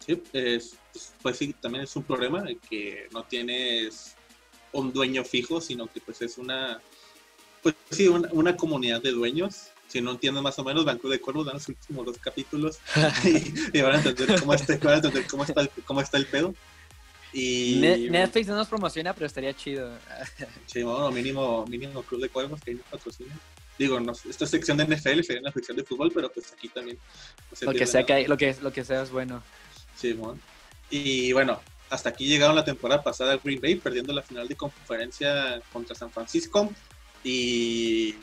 Sí, 0.04 0.22
es, 0.32 0.76
pues 1.22 1.36
sí, 1.36 1.54
también 1.60 1.84
es 1.84 1.94
un 1.94 2.02
problema 2.02 2.44
que 2.68 3.08
no 3.12 3.22
tienes 3.24 4.16
un 4.72 4.92
dueño 4.92 5.24
fijo, 5.24 5.60
sino 5.60 5.86
que 5.86 6.00
pues 6.00 6.22
es 6.22 6.38
una, 6.38 6.80
pues 7.62 7.74
sí, 7.90 8.08
una, 8.08 8.56
comunidad 8.56 9.02
de 9.02 9.12
dueños. 9.12 9.68
Si 9.88 10.00
no 10.00 10.12
entiendo 10.12 10.40
más 10.40 10.58
o 10.58 10.64
menos, 10.64 10.84
Banco 10.84 11.08
de 11.08 11.20
Cuervos 11.20 11.46
dan 11.46 11.54
los 11.54 11.68
últimos 11.68 12.06
dos 12.06 12.18
capítulos 12.18 12.78
y, 13.72 13.80
van 13.80 13.94
a 13.94 13.98
entender 13.98 14.40
cómo 14.40 14.54
está, 14.54 14.78
cómo 14.78 15.44
está, 15.44 15.60
el, 15.60 15.70
cómo 15.84 16.00
está 16.00 16.16
el 16.16 16.26
pedo. 16.26 16.54
Y 17.32 17.76
Netflix 18.10 18.48
no 18.48 18.56
nos 18.56 18.68
promociona, 18.68 19.14
pero 19.14 19.26
estaría 19.26 19.54
chido. 19.54 19.92
Sí, 20.66 20.82
bueno, 20.82 21.10
mínimo, 21.10 21.66
mínimo 21.66 22.02
Club 22.02 22.22
de 22.22 22.28
Cuervos 22.28 22.60
que 22.60 22.72
hay 22.72 22.76
patrocinio. 22.76 23.32
Digo, 23.78 23.98
no, 23.98 24.12
esta 24.12 24.46
sección 24.46 24.76
de 24.76 24.84
NFL 24.84 25.22
sería 25.22 25.40
una 25.40 25.52
sección 25.52 25.76
de 25.76 25.84
fútbol, 25.84 26.12
pero 26.14 26.30
pues 26.30 26.52
aquí 26.52 26.68
también. 26.68 26.98
lo, 27.62 27.72
que 27.72 27.86
sea 27.86 28.04
que 28.04 28.12
hay, 28.12 28.26
lo, 28.26 28.36
que, 28.36 28.54
lo 28.60 28.72
que 28.72 28.84
sea 28.84 29.02
es 29.02 29.10
bueno. 29.10 29.42
Sí, 29.96 30.12
bueno. 30.12 30.38
Y 30.90 31.32
bueno, 31.32 31.60
hasta 31.90 32.08
aquí 32.08 32.26
llegaron 32.26 32.54
la 32.54 32.64
temporada 32.64 33.02
pasada 33.02 33.32
al 33.32 33.40
Green 33.40 33.60
Bay, 33.60 33.74
perdiendo 33.74 34.12
la 34.12 34.22
final 34.22 34.46
de 34.46 34.54
conferencia 34.54 35.60
contra 35.72 35.96
San 35.96 36.10
Francisco. 36.10 36.70
Y 37.24 38.14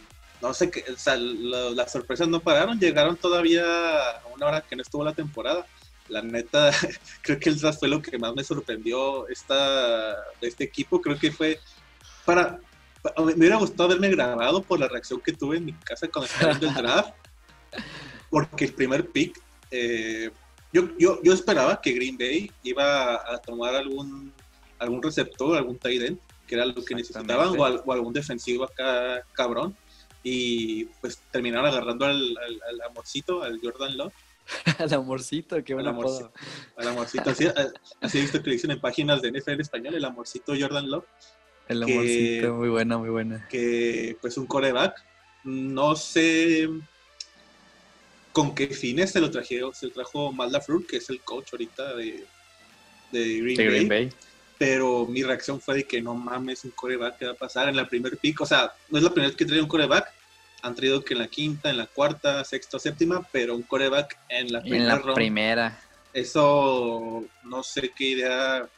no 0.42 0.54
sé 0.54 0.72
qué, 0.72 0.86
o 0.92 0.98
sea, 0.98 1.18
las 1.18 1.92
sorpresas 1.92 2.30
no 2.30 2.40
pararon, 2.40 2.80
llegaron 2.80 3.18
todavía 3.18 3.64
a 3.64 4.28
una 4.34 4.48
hora 4.48 4.62
que 4.62 4.76
no 4.76 4.82
estuvo 4.82 5.04
la 5.04 5.14
temporada. 5.14 5.66
La 6.08 6.22
neta, 6.22 6.72
creo 7.22 7.40
que 7.40 7.50
el 7.50 7.60
draft 7.60 7.80
fue 7.80 7.90
lo 7.90 8.02
que 8.02 8.18
más 8.18 8.34
me 8.34 8.44
sorprendió 8.44 9.28
esta, 9.28 10.16
de 10.40 10.48
este 10.48 10.64
equipo. 10.64 11.02
Creo 11.02 11.20
que 11.20 11.32
fue 11.32 11.60
para. 12.26 12.60
Me 13.18 13.34
hubiera 13.34 13.58
gustado 13.58 13.86
haberme 13.86 14.10
grabado 14.10 14.62
por 14.62 14.80
la 14.80 14.88
reacción 14.88 15.20
que 15.20 15.34
tuve 15.34 15.58
en 15.58 15.66
mi 15.66 15.74
casa 15.74 16.08
cuando 16.08 16.32
estaba 16.32 16.54
viendo 16.54 16.68
el 16.68 16.74
draft. 16.74 17.14
Porque 18.30 18.66
el 18.66 18.74
primer 18.74 19.08
pick, 19.08 19.42
eh, 19.72 20.32
yo, 20.78 20.90
yo, 20.98 21.20
yo 21.24 21.34
esperaba 21.34 21.82
que 21.82 21.94
Green 21.94 22.18
Bay 22.18 22.52
iba 22.64 23.16
a 23.16 23.38
tomar 23.40 23.76
algún, 23.76 24.34
algún 24.80 25.02
receptor, 25.02 25.58
algún 25.58 25.78
tight 25.78 26.02
end, 26.02 26.20
que 26.46 26.56
era 26.56 26.66
lo 26.66 26.84
que 26.84 26.96
necesitaban, 26.96 27.50
o, 27.50 27.64
o, 27.64 27.92
algún 27.92 28.14
defensivo 28.14 28.64
acá 28.64 29.24
cabrón. 29.34 29.76
Y 30.24 30.86
pues 31.02 31.20
terminaron 31.32 31.68
agarrando 31.68 32.06
al, 32.06 32.38
al 32.38 32.82
amorcito, 32.82 33.44
al 33.44 33.60
Jordan 33.62 33.98
Love 33.98 34.14
Al 34.80 34.94
amorcito, 34.94 35.64
qué 35.64 35.74
buen 35.74 35.88
apodo. 35.88 36.32
Al 36.78 36.88
amorcito, 36.88 37.30
así, 37.30 37.48
así 38.02 38.18
he 38.18 38.22
visto 38.22 38.42
que 38.42 38.50
le 38.50 38.56
dicen 38.56 38.72
en 38.72 38.80
páginas 38.80 39.22
de 39.22 39.32
NFL 39.32 39.62
español, 39.62 39.96
el 39.96 40.06
amorcito 40.06 40.54
Jordan 40.60 40.90
Love. 40.90 41.06
El 41.68 41.84
amorcito, 41.84 42.54
muy 42.56 42.70
buena, 42.70 42.98
muy 42.98 43.10
buena. 43.10 43.48
Que 43.50 44.18
pues 44.22 44.38
un 44.38 44.46
coreback, 44.46 45.04
no 45.44 45.96
sé 45.96 46.70
con 48.38 48.54
qué 48.54 48.68
fines 48.68 49.10
se 49.10 49.20
lo 49.20 49.32
trajeron, 49.32 49.74
se 49.74 49.88
lo 49.88 49.94
trajo 49.94 50.32
Malda 50.32 50.62
que 50.88 50.98
es 50.98 51.10
el 51.10 51.22
coach 51.22 51.54
ahorita 51.54 51.96
de, 51.96 52.24
de 53.12 53.56
Green, 53.56 53.88
Bay. 53.88 54.10
Pero 54.60 55.08
mi 55.08 55.24
reacción 55.24 55.60
fue 55.60 55.78
de 55.78 55.84
que 55.86 56.04
no 56.04 56.14
mames, 56.14 56.64
un 56.64 56.70
coreback 56.70 57.18
que 57.18 57.26
va 57.26 57.32
a 57.32 57.36
pasar 57.36 57.68
en 57.68 57.76
la 57.76 57.90
primer 57.90 58.16
pick. 58.16 58.40
O 58.40 58.46
sea, 58.46 58.72
no 58.90 59.00
es 59.00 59.04
la 59.04 59.10
primera 59.10 59.30
vez 59.30 59.38
que 59.38 59.46
trae 59.46 59.60
un 59.60 59.68
coreback, 59.68 60.14
han 60.62 60.76
traído 60.76 61.04
que 61.04 61.16
en 61.16 61.22
la 61.22 61.28
quinta, 61.28 61.72
en 61.72 61.78
la 61.78 61.88
cuarta, 61.88 62.44
sexta, 62.44 62.78
séptima, 62.78 63.28
pero 63.32 63.56
un 63.56 63.64
coreback 63.64 64.20
en 64.30 64.54
la 64.54 64.62
primera. 64.62 64.98
En 64.98 65.08
la 65.08 65.14
primera. 65.16 65.80
Eso 66.14 67.26
no 67.44 67.64
sé 67.64 67.92
qué 67.98 68.04
idea. 68.04 68.70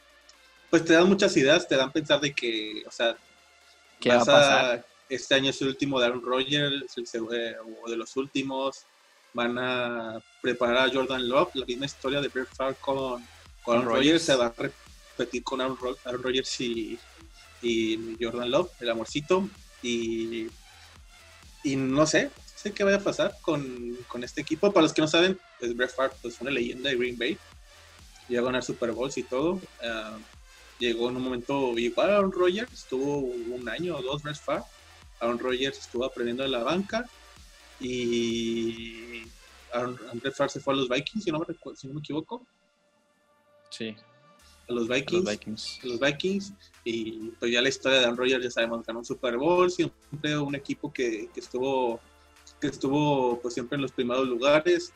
Pues 0.70 0.86
te 0.86 0.94
dan 0.94 1.06
muchas 1.06 1.36
ideas, 1.36 1.68
te 1.68 1.76
dan 1.76 1.92
pensar 1.92 2.18
de 2.18 2.32
que, 2.32 2.82
o 2.86 2.90
sea, 2.90 3.14
¿qué 4.00 4.08
va 4.08 4.22
a 4.22 4.24
pasar? 4.24 4.86
este 5.10 5.34
año 5.34 5.50
es 5.50 5.60
el 5.60 5.68
último 5.68 6.00
de 6.00 6.06
Aaron 6.06 6.22
Rodgers, 6.22 6.96
o 6.96 7.90
de 7.90 7.96
los 7.98 8.16
últimos. 8.16 8.86
Van 9.32 9.58
a 9.58 10.20
preparar 10.40 10.88
a 10.88 10.92
Jordan 10.92 11.28
Love, 11.28 11.50
la 11.54 11.66
misma 11.66 11.86
historia 11.86 12.20
de 12.20 12.28
Brett 12.28 12.48
Favre 12.48 12.76
con, 12.80 13.24
con 13.62 13.78
Aaron 13.78 13.88
Rodgers 13.88 14.22
se 14.22 14.34
va 14.34 14.46
a 14.46 14.54
repetir 14.56 15.44
con 15.44 15.60
Aaron, 15.60 15.78
Rodgers 15.78 16.60
y, 16.60 16.98
y 17.62 18.16
Jordan 18.20 18.50
Love, 18.50 18.70
el 18.80 18.90
amorcito. 18.90 19.48
Y 19.82 20.48
y 21.62 21.76
no 21.76 22.06
sé, 22.06 22.30
sé 22.56 22.72
qué 22.72 22.84
vaya 22.84 22.98
a 22.98 23.04
pasar 23.04 23.36
con, 23.42 23.96
este 24.22 24.40
equipo. 24.40 24.72
Para 24.72 24.82
los 24.82 24.92
que 24.92 25.02
no 25.02 25.08
saben, 25.08 25.38
pues 25.58 25.76
Brett 25.76 25.94
Favre 25.94 26.14
es 26.14 26.20
pues, 26.22 26.40
una 26.40 26.50
leyenda 26.50 26.90
de 26.90 26.96
Green 26.96 27.18
Bay. 27.18 27.38
Llegó 28.28 28.44
a 28.44 28.46
ganar 28.46 28.62
Super 28.62 28.92
Bowls 28.92 29.18
y 29.18 29.24
todo. 29.24 29.60
Ah, 29.82 30.16
llegó 30.78 31.10
en 31.10 31.16
un 31.16 31.22
momento 31.22 31.76
igual 31.78 32.10
a 32.10 32.16
Aaron 32.16 32.32
Rodgers, 32.32 32.72
estuvo 32.72 33.18
un 33.18 33.68
año 33.68 33.96
o 33.96 34.02
dos 34.02 34.22
Brett 34.22 34.36
Favre. 34.36 34.64
Aaron 35.20 35.38
Rodgers 35.38 35.78
estuvo 35.78 36.04
aprendiendo 36.04 36.42
de 36.42 36.48
la 36.48 36.62
banca 36.62 37.06
y 37.80 39.24
Brett 40.14 40.34
Favre 40.34 40.52
se 40.52 40.60
fue 40.60 40.74
a 40.74 40.76
los 40.76 40.88
Vikings, 40.88 41.24
si 41.24 41.32
no 41.32 41.38
me, 41.38 41.46
si 41.76 41.88
no 41.88 41.94
me 41.94 42.00
equivoco. 42.00 42.46
Sí, 43.70 43.96
a 44.70 44.72
los 44.72 44.88
Vikings, 44.88 45.84
los 45.84 46.00
Vikings. 46.00 46.52
Y 46.84 47.30
pues 47.38 47.52
ya 47.52 47.60
la 47.60 47.68
historia 47.68 47.98
de 47.98 48.04
Aaron 48.04 48.16
Rodgers 48.16 48.44
ya 48.44 48.50
sabemos, 48.50 48.86
ganó 48.86 49.00
un 49.00 49.04
Super 49.04 49.36
Bowl, 49.36 49.70
siempre 49.70 50.38
un 50.38 50.54
equipo 50.54 50.92
que, 50.92 51.28
estuvo 51.36 52.00
que 52.60 52.68
estuvo 52.68 53.40
pues 53.40 53.54
siempre 53.54 53.76
en 53.76 53.82
los 53.82 53.92
primeros 53.92 54.26
lugares. 54.26 54.92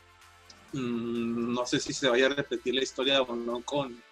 Mm, 0.72 1.54
no 1.54 1.66
sé 1.66 1.80
si 1.80 1.92
se 1.92 2.08
vaya 2.08 2.26
a 2.26 2.30
repetir 2.30 2.74
la 2.74 2.82
historia 2.82 3.22
o 3.22 3.36
no 3.36 3.60
con, 3.62 4.02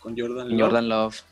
con 0.00 0.16
Jordan 0.16 0.48
Love. 0.50 0.60
Jordan 0.60 0.88
Love. 0.88 1.22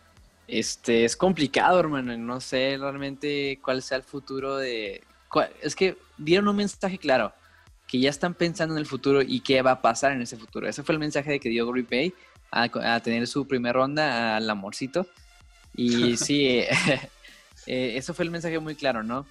Este, 0.48 1.04
es 1.04 1.16
complicado, 1.16 1.78
hermano. 1.78 2.16
No 2.18 2.40
sé 2.40 2.76
realmente 2.78 3.58
cuál 3.62 3.82
sea 3.82 3.98
el 3.98 4.02
futuro 4.02 4.56
de... 4.56 5.04
es 5.62 5.76
que 5.76 5.96
dieron 6.18 6.48
un 6.48 6.56
mensaje 6.56 6.98
claro, 6.98 7.32
que 7.86 7.98
ya 7.98 8.10
están 8.10 8.34
pensando 8.34 8.74
en 8.74 8.78
el 8.78 8.86
futuro 8.86 9.22
y 9.22 9.40
qué 9.40 9.62
va 9.62 9.72
a 9.72 9.82
pasar 9.82 10.12
en 10.12 10.22
ese 10.22 10.36
futuro. 10.36 10.68
Ese 10.68 10.82
fue 10.82 10.92
el 10.94 10.98
mensaje 10.98 11.30
de 11.30 11.40
que 11.40 11.48
dio 11.48 11.66
Green 11.70 11.88
Bay 11.90 12.14
a, 12.50 13.00
tener 13.00 13.26
su 13.26 13.46
primera 13.46 13.72
ronda 13.72 14.36
al 14.36 14.48
amorcito. 14.48 15.06
Y 15.74 16.16
sí, 16.16 16.46
eh, 17.66 17.96
eso 17.96 18.14
fue 18.14 18.24
el 18.24 18.30
mensaje 18.30 18.58
muy 18.58 18.74
claro, 18.74 19.02
¿no? 19.02 19.26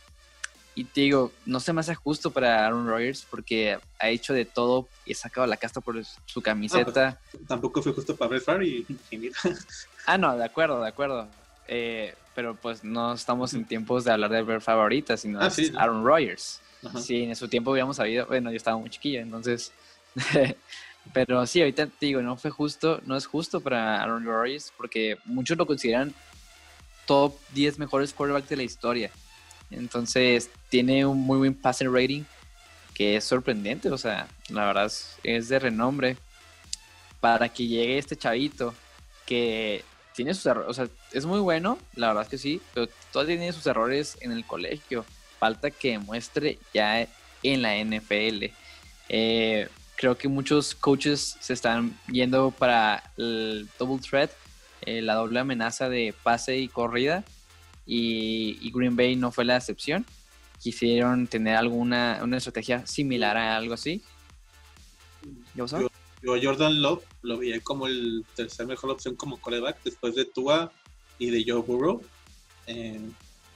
Y 0.75 0.85
te 0.85 1.01
digo, 1.01 1.31
no 1.45 1.59
se 1.59 1.73
me 1.73 1.81
hace 1.81 1.95
justo 1.95 2.31
para 2.31 2.65
Aaron 2.65 2.87
Rodgers 2.87 3.25
porque 3.29 3.77
ha 3.99 4.09
hecho 4.09 4.33
de 4.33 4.45
todo 4.45 4.87
y 5.05 5.13
ha 5.13 5.15
sacado 5.15 5.45
la 5.45 5.57
casta 5.57 5.81
por 5.81 6.01
su 6.25 6.41
camiseta. 6.41 7.19
Pues, 7.31 7.47
tampoco 7.47 7.81
fue 7.81 7.91
justo 7.91 8.15
para 8.15 8.39
Brett 8.39 8.61
y, 8.61 8.85
Ah, 10.05 10.17
no, 10.17 10.37
de 10.37 10.45
acuerdo, 10.45 10.81
de 10.81 10.87
acuerdo. 10.87 11.27
Eh, 11.67 12.15
pero 12.39 12.55
pues 12.55 12.85
no 12.85 13.11
estamos 13.11 13.53
en 13.53 13.65
tiempos 13.65 14.05
de 14.05 14.13
hablar 14.13 14.31
de 14.31 14.41
Brett 14.43 14.61
Favre 14.61 15.03
sino 15.17 15.41
ah, 15.41 15.51
Aaron 15.75 16.05
Rodgers. 16.05 16.61
Sí, 17.01 17.23
en 17.23 17.35
su 17.35 17.49
tiempo 17.49 17.71
hubiéramos 17.71 17.97
sabido, 17.97 18.25
bueno, 18.27 18.49
yo 18.49 18.55
estaba 18.55 18.77
muy 18.77 18.89
chiquilla, 18.89 19.19
entonces 19.19 19.73
Pero 21.13 21.45
sí, 21.45 21.59
ahorita 21.59 21.87
te 21.87 22.05
digo, 22.05 22.21
no 22.21 22.37
fue 22.37 22.49
justo, 22.49 23.01
no 23.05 23.17
es 23.17 23.25
justo 23.25 23.59
para 23.59 24.01
Aaron 24.01 24.23
Rodgers 24.23 24.71
porque 24.77 25.17
muchos 25.25 25.57
lo 25.57 25.65
consideran 25.65 26.13
top 27.05 27.35
10 27.53 27.77
mejores 27.77 28.13
quarterbacks 28.13 28.47
de 28.47 28.55
la 28.55 28.63
historia. 28.63 29.11
Entonces, 29.69 30.49
tiene 30.69 31.05
un 31.05 31.19
muy 31.19 31.39
buen 31.39 31.55
passer 31.55 31.91
rating 31.91 32.23
que 32.93 33.17
es 33.17 33.25
sorprendente, 33.25 33.89
o 33.89 33.97
sea, 33.97 34.29
la 34.47 34.65
verdad 34.65 34.89
es, 35.23 35.49
de 35.49 35.59
renombre 35.59 36.15
para 37.19 37.49
que 37.49 37.67
llegue 37.67 37.97
este 37.97 38.15
chavito 38.15 38.73
que 39.25 39.83
tiene 40.15 40.33
sus 40.33 40.45
errores, 40.45 40.69
o 40.69 40.73
sea, 40.73 40.87
es 41.11 41.25
muy 41.25 41.39
bueno, 41.39 41.77
la 41.95 42.07
verdad 42.07 42.23
es 42.23 42.29
que 42.29 42.37
sí, 42.37 42.61
pero 42.73 42.87
todavía 43.11 43.37
tiene 43.37 43.53
sus 43.53 43.65
errores 43.65 44.17
en 44.21 44.31
el 44.31 44.45
colegio. 44.45 45.05
Falta 45.39 45.71
que 45.71 45.91
demuestre 45.91 46.59
ya 46.73 47.07
en 47.43 47.61
la 47.61 47.77
NFL. 47.77 48.51
Eh, 49.09 49.67
creo 49.95 50.17
que 50.17 50.27
muchos 50.27 50.75
coaches 50.75 51.37
se 51.39 51.53
están 51.53 51.97
yendo 52.07 52.51
para 52.51 53.11
el 53.17 53.67
double 53.79 53.99
threat, 53.99 54.31
eh, 54.81 55.01
la 55.01 55.15
doble 55.15 55.39
amenaza 55.39 55.89
de 55.89 56.13
pase 56.23 56.57
y 56.57 56.67
corrida, 56.67 57.23
y, 57.85 58.71
Green 58.71 58.95
Bay 58.95 59.15
no 59.15 59.31
fue 59.31 59.45
la 59.45 59.57
excepción. 59.57 60.05
Quisieron 60.59 61.25
tener 61.27 61.55
alguna 61.55 62.19
una 62.21 62.37
estrategia 62.37 62.85
similar 62.85 63.35
a 63.35 63.57
algo 63.57 63.73
así. 63.73 64.03
Yo, 65.55 65.65
Jordan 66.21 66.81
Love 66.81 67.03
lo 67.21 67.37
vi 67.37 67.59
como 67.61 67.87
el 67.87 68.25
tercer 68.35 68.67
mejor 68.67 68.91
opción 68.91 69.15
como 69.15 69.37
coreback 69.37 69.81
después 69.83 70.15
de 70.15 70.25
Tua 70.25 70.71
y 71.19 71.29
de 71.29 71.43
Joe 71.45 71.61
Burrow. 71.61 72.01
Eh, 72.67 72.99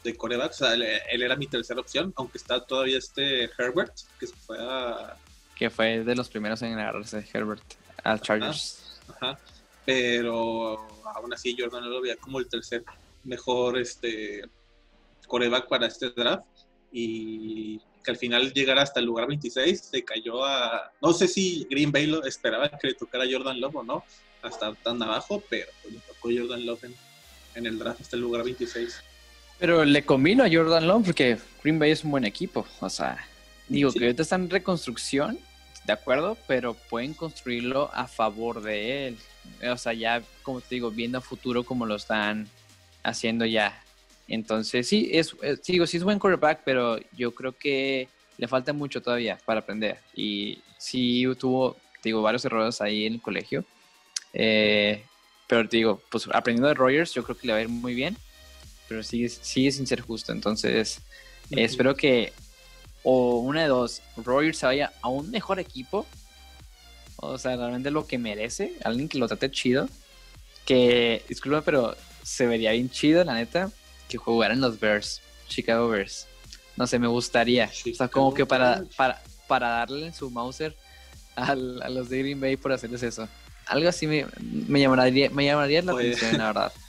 de 0.04 0.18
coreback, 0.18 0.52
o 0.52 0.54
sea, 0.54 0.74
él, 0.74 0.84
él, 0.84 1.22
era 1.22 1.38
mi 1.38 1.48
tercera 1.48 1.80
opción, 1.80 2.14
aunque 2.18 2.38
está 2.38 2.66
todavía 2.66 2.98
este 2.98 3.50
Herbert, 3.58 3.94
que 4.20 4.28
se 4.28 4.36
fue 4.36 4.58
a, 4.60 5.18
que 5.56 5.70
fue 5.70 6.04
de 6.04 6.16
los 6.16 6.30
primeros 6.30 6.62
en 6.62 6.78
agarrarse 6.78 7.26
Herbert 7.32 7.64
a 8.04 8.20
Chargers. 8.20 9.00
Ajá, 9.08 9.38
Pero 9.86 10.88
aún 11.16 11.34
así 11.34 11.56
Jordan 11.58 11.90
lo 11.90 12.02
veía 12.02 12.16
como 12.18 12.40
el 12.40 12.48
tercer 12.48 12.84
mejor 13.24 13.78
este 13.78 14.44
coreback 15.28 15.68
para 15.68 15.88
este 15.88 16.10
draft 16.10 16.46
y 16.92 17.80
que 18.04 18.12
al 18.12 18.18
final 18.18 18.54
llegara 18.54 18.82
hasta 18.82 19.00
el 19.00 19.06
lugar 19.06 19.28
26 19.28 19.80
se 19.80 20.04
cayó 20.04 20.44
a 20.44 20.92
no 21.02 21.14
sé 21.14 21.28
si 21.28 21.66
Green 21.70 21.92
Bay 21.92 22.08
lo 22.08 22.24
esperaba 22.26 22.70
que 22.78 22.88
le 22.88 22.94
tocara 22.94 23.24
a 23.24 23.28
Jordan 23.32 23.60
Love 23.62 23.78
o 23.78 23.84
no 23.84 24.04
hasta 24.42 24.76
tan 24.76 25.02
abajo 25.02 25.42
pero 25.50 25.72
pues, 25.82 25.94
le 25.94 26.00
tocó 26.02 26.30
Jordan 26.30 26.66
Love 26.66 26.84
en, 26.84 26.96
en 27.56 27.66
el 27.66 27.80
draft 27.80 28.02
hasta 28.02 28.16
el 28.16 28.22
lugar 28.22 28.44
26 28.44 29.02
pero 29.60 29.86
le 29.86 30.04
combino 30.04 30.44
a 30.44 30.50
Jordan 30.52 30.88
Love 30.88 31.06
porque 31.06 31.38
Green 31.64 31.80
Bay 31.80 31.92
es 31.92 32.04
un 32.04 32.12
buen 32.12 32.26
equipo 32.26 32.66
o 32.80 32.90
sea 32.90 33.28
Digo 33.68 33.92
que 33.92 34.06
ahorita 34.06 34.24
está 34.24 34.36
en 34.36 34.50
reconstrucción, 34.50 35.40
de 35.86 35.94
acuerdo, 35.94 36.38
pero 36.48 36.74
pueden 36.74 37.14
construirlo 37.14 37.90
a 37.94 38.08
favor 38.08 38.62
de 38.62 39.08
él. 39.08 39.18
O 39.72 39.78
sea, 39.78 39.94
ya, 39.94 40.22
como 40.42 40.62
te 40.62 40.76
digo, 40.76 40.92
viendo 40.92 41.18
a 41.18 41.22
futuro 41.22 41.64
como 41.64 41.86
lo 41.86 41.96
están 41.96 42.48
haciendo 43.04 43.46
ya. 43.46 43.82
Entonces, 44.28 44.88
sí, 44.88 45.10
es, 45.12 45.36
digo, 45.66 45.88
sí 45.88 45.98
es 45.98 46.04
buen 46.04 46.20
quarterback, 46.20 46.62
pero 46.64 46.98
yo 47.14 47.34
creo 47.34 47.58
que 47.58 48.08
le 48.38 48.48
falta 48.48 48.74
mucho 48.74 49.02
todavía 49.02 49.38
para 49.46 49.62
aprender. 49.62 50.00
Y 50.16 50.62
sí 50.78 51.26
tuvo, 51.40 51.78
digo, 52.04 52.22
varios 52.22 52.46
errores 52.46 52.80
ahí 52.82 53.06
en 53.06 53.14
el 53.14 53.22
colegio. 53.22 53.66
Eh, 54.34 55.04
pero 55.54 55.70
te 55.70 55.78
digo, 55.78 56.02
pues 56.10 56.28
aprendiendo 56.34 56.68
de 56.68 56.74
Rogers, 56.74 57.14
yo 57.14 57.24
creo 57.24 57.38
que 57.38 57.46
le 57.46 57.54
va 57.54 57.60
a 57.60 57.62
ir 57.62 57.70
muy 57.70 57.94
bien, 57.94 58.18
pero 58.88 59.04
sigue, 59.04 59.30
sigue 59.30 59.72
sin 59.72 59.86
ser 59.86 60.02
justo. 60.02 60.32
Entonces, 60.32 61.00
espero 61.52 61.96
que, 61.96 62.34
o 63.04 63.38
una 63.38 63.62
de 63.62 63.68
dos, 63.68 64.02
Rogers 64.18 64.58
se 64.58 64.66
vaya 64.66 64.92
a 65.04 65.10
un 65.10 65.30
mejor 65.30 65.60
equipo, 65.60 66.08
o 67.18 67.38
sea, 67.38 67.56
realmente 67.56 67.92
lo 67.92 68.08
que 68.08 68.18
merece, 68.18 68.74
alguien 68.84 69.08
que 69.08 69.20
lo 69.20 69.28
trate 69.28 69.52
chido, 69.52 69.88
que, 70.66 71.24
disculpa, 71.30 71.62
pero 71.62 71.96
se 72.24 72.48
vería 72.48 72.72
bien 72.72 72.90
chido, 72.90 73.24
la 73.24 73.36
neta, 73.36 73.70
que 74.10 74.18
jugara 74.18 74.56
en 74.56 74.62
los 74.62 74.80
Bears, 74.80 75.22
Chicago 75.50 75.88
Bears. 75.88 76.26
No 76.78 76.88
sé, 76.88 76.98
me 76.98 77.08
gustaría. 77.08 77.70
o 77.92 77.94
sea, 77.94 78.08
como 78.08 78.34
que 78.34 78.48
para, 78.48 78.86
para, 78.98 79.22
para 79.48 79.70
darle 79.70 80.14
su 80.14 80.32
Mauser 80.32 80.76
a 81.36 81.54
los 81.54 82.10
de 82.10 82.18
Green 82.18 82.42
Bay 82.42 82.58
por 82.58 82.72
hacerles 82.72 83.04
eso. 83.04 83.30
Algo 83.68 83.90
así 83.90 84.08
me, 84.08 84.26
me 84.68 84.80
llamaría, 84.80 85.30
me 85.30 85.46
llamaría 85.46 85.82
la 85.82 85.94
pues, 85.94 86.18
atención, 86.18 86.38
la 86.38 86.48
verdad. 86.48 86.74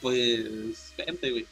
Pues, 0.00 0.94
gente, 0.96 1.30
güey. 1.30 1.46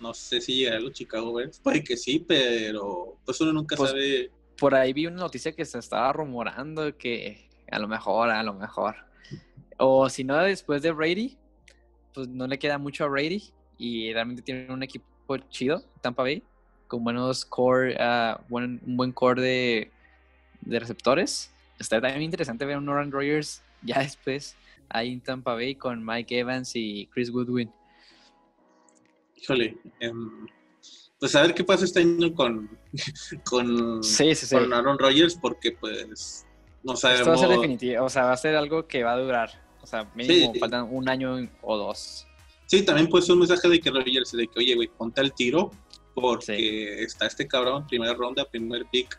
No 0.00 0.14
sé 0.14 0.40
si 0.40 0.54
llegará 0.54 0.78
a 0.78 0.80
los 0.80 0.92
Chicago 0.92 1.34
Bears. 1.34 1.58
Puede 1.58 1.84
que 1.84 1.94
sí, 1.94 2.24
pero 2.26 3.18
pues 3.26 3.38
uno 3.42 3.52
nunca 3.52 3.76
pues, 3.76 3.90
sabe. 3.90 4.30
Por 4.56 4.74
ahí 4.74 4.94
vi 4.94 5.06
una 5.06 5.16
noticia 5.16 5.52
que 5.52 5.66
se 5.66 5.78
estaba 5.78 6.10
rumorando 6.12 6.96
que 6.96 7.50
a 7.70 7.78
lo 7.78 7.86
mejor, 7.86 8.30
a 8.30 8.42
lo 8.42 8.54
mejor. 8.54 8.96
O 9.76 10.08
si 10.08 10.24
no, 10.24 10.38
después 10.38 10.80
de 10.82 10.90
Brady, 10.90 11.36
pues 12.14 12.28
no 12.28 12.46
le 12.46 12.58
queda 12.58 12.78
mucho 12.78 13.04
a 13.04 13.08
Brady 13.08 13.52
y 13.78 14.12
realmente 14.12 14.42
tiene 14.42 14.72
un 14.72 14.82
equipo 14.82 15.36
chido, 15.48 15.84
Tampa 16.00 16.22
Bay, 16.22 16.42
con 16.86 17.04
buenos 17.04 17.44
core, 17.44 17.94
uh, 17.94 18.42
buen, 18.48 18.80
un 18.86 18.96
buen 18.96 19.12
core 19.12 19.40
de, 19.40 19.90
de 20.62 20.80
receptores. 20.80 21.50
Está 21.78 22.00
también 22.00 22.22
interesante 22.22 22.64
ver 22.64 22.76
a 22.76 22.78
un 22.78 22.86
Nolan 22.86 23.12
Rogers 23.12 23.62
ya 23.82 24.00
después 24.00 24.56
ahí 24.88 25.12
en 25.12 25.20
Tampa 25.20 25.54
Bay 25.54 25.74
con 25.74 26.04
Mike 26.04 26.38
Evans 26.38 26.72
y 26.74 27.06
Chris 27.12 27.30
Goodwin. 27.30 27.70
Híjole, 29.36 29.78
em, 30.00 30.46
pues 31.18 31.34
a 31.34 31.42
ver 31.42 31.54
qué 31.54 31.64
pasa 31.64 31.84
este 31.84 32.00
año 32.00 32.34
con, 32.34 32.68
con, 33.44 34.00
con 34.50 34.72
Aaron 34.72 34.98
Rodgers, 34.98 35.36
porque 35.40 35.72
pues 35.72 36.46
no 36.82 36.96
sabemos. 36.96 37.20
Esto 37.20 37.30
va 37.30 37.36
a 37.36 37.38
ser 37.38 37.48
definitivo, 37.48 38.04
o 38.04 38.08
sea, 38.08 38.24
va 38.24 38.32
a 38.32 38.36
ser 38.36 38.56
algo 38.56 38.86
que 38.86 39.02
va 39.02 39.12
a 39.12 39.18
durar. 39.18 39.50
O 39.82 39.86
sea, 39.86 40.10
mínimo 40.14 40.52
faltan 40.60 40.88
un 40.90 41.08
año 41.08 41.48
o 41.62 41.76
dos. 41.76 42.26
Sí, 42.66 42.84
también 42.84 43.08
puede 43.08 43.24
ser 43.24 43.32
un 43.32 43.40
mensaje 43.40 43.68
de 43.68 43.80
que 43.80 43.90
Rodgers, 43.90 44.32
de 44.32 44.46
que, 44.46 44.58
oye, 44.58 44.74
güey, 44.74 44.88
ponte 44.88 45.20
el 45.20 45.32
tiro, 45.32 45.70
porque 46.14 47.02
está 47.02 47.26
este 47.26 47.46
cabrón, 47.46 47.86
primera 47.86 48.14
ronda, 48.14 48.44
primer 48.44 48.84
pick 48.92 49.18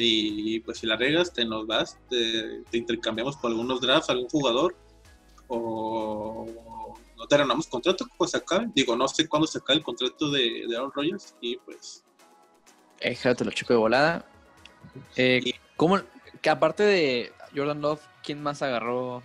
y 0.00 0.60
pues 0.60 0.78
si 0.78 0.86
la 0.86 0.96
regas, 0.96 1.32
te 1.32 1.44
nos 1.44 1.66
vas, 1.66 1.98
te, 2.08 2.62
intercambiamos 2.72 3.36
por 3.36 3.50
algunos 3.50 3.80
drafts, 3.80 4.10
algún 4.10 4.28
jugador, 4.28 4.76
o 5.48 6.46
no 7.16 7.26
te 7.26 7.36
renovamos 7.36 7.66
contrato, 7.66 8.06
pues 8.16 8.34
acá, 8.34 8.64
digo, 8.74 8.94
no 8.94 9.08
sé 9.08 9.26
cuándo 9.26 9.46
se 9.48 9.58
acabe 9.58 9.78
el 9.78 9.84
contrato 9.84 10.30
de, 10.30 10.66
de 10.68 10.76
Aaron 10.76 10.92
Rodgers, 10.94 11.34
y 11.40 11.56
pues... 11.58 12.04
Eh, 13.00 13.16
te 13.16 13.44
lo 13.44 13.50
chico 13.50 13.72
de 13.72 13.78
volada. 13.78 14.24
Eh, 15.16 15.52
¿Cómo, 15.76 16.00
que 16.40 16.50
aparte 16.50 16.84
de 16.84 17.32
Jordan 17.54 17.80
Love, 17.80 18.00
quién 18.22 18.42
más 18.42 18.62
agarró 18.62 19.22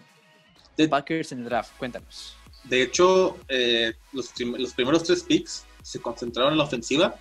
de 0.76 0.88
Packers 0.88 1.32
en 1.32 1.40
el 1.40 1.46
draft? 1.46 1.78
Cuéntanos. 1.78 2.36
De 2.64 2.82
hecho, 2.82 3.38
eh, 3.48 3.94
los, 4.12 4.32
los 4.40 4.74
primeros 4.74 5.04
tres 5.04 5.24
picks 5.24 5.66
se 5.84 6.02
concentraron 6.02 6.54
en 6.54 6.58
la 6.58 6.64
ofensiva, 6.64 7.16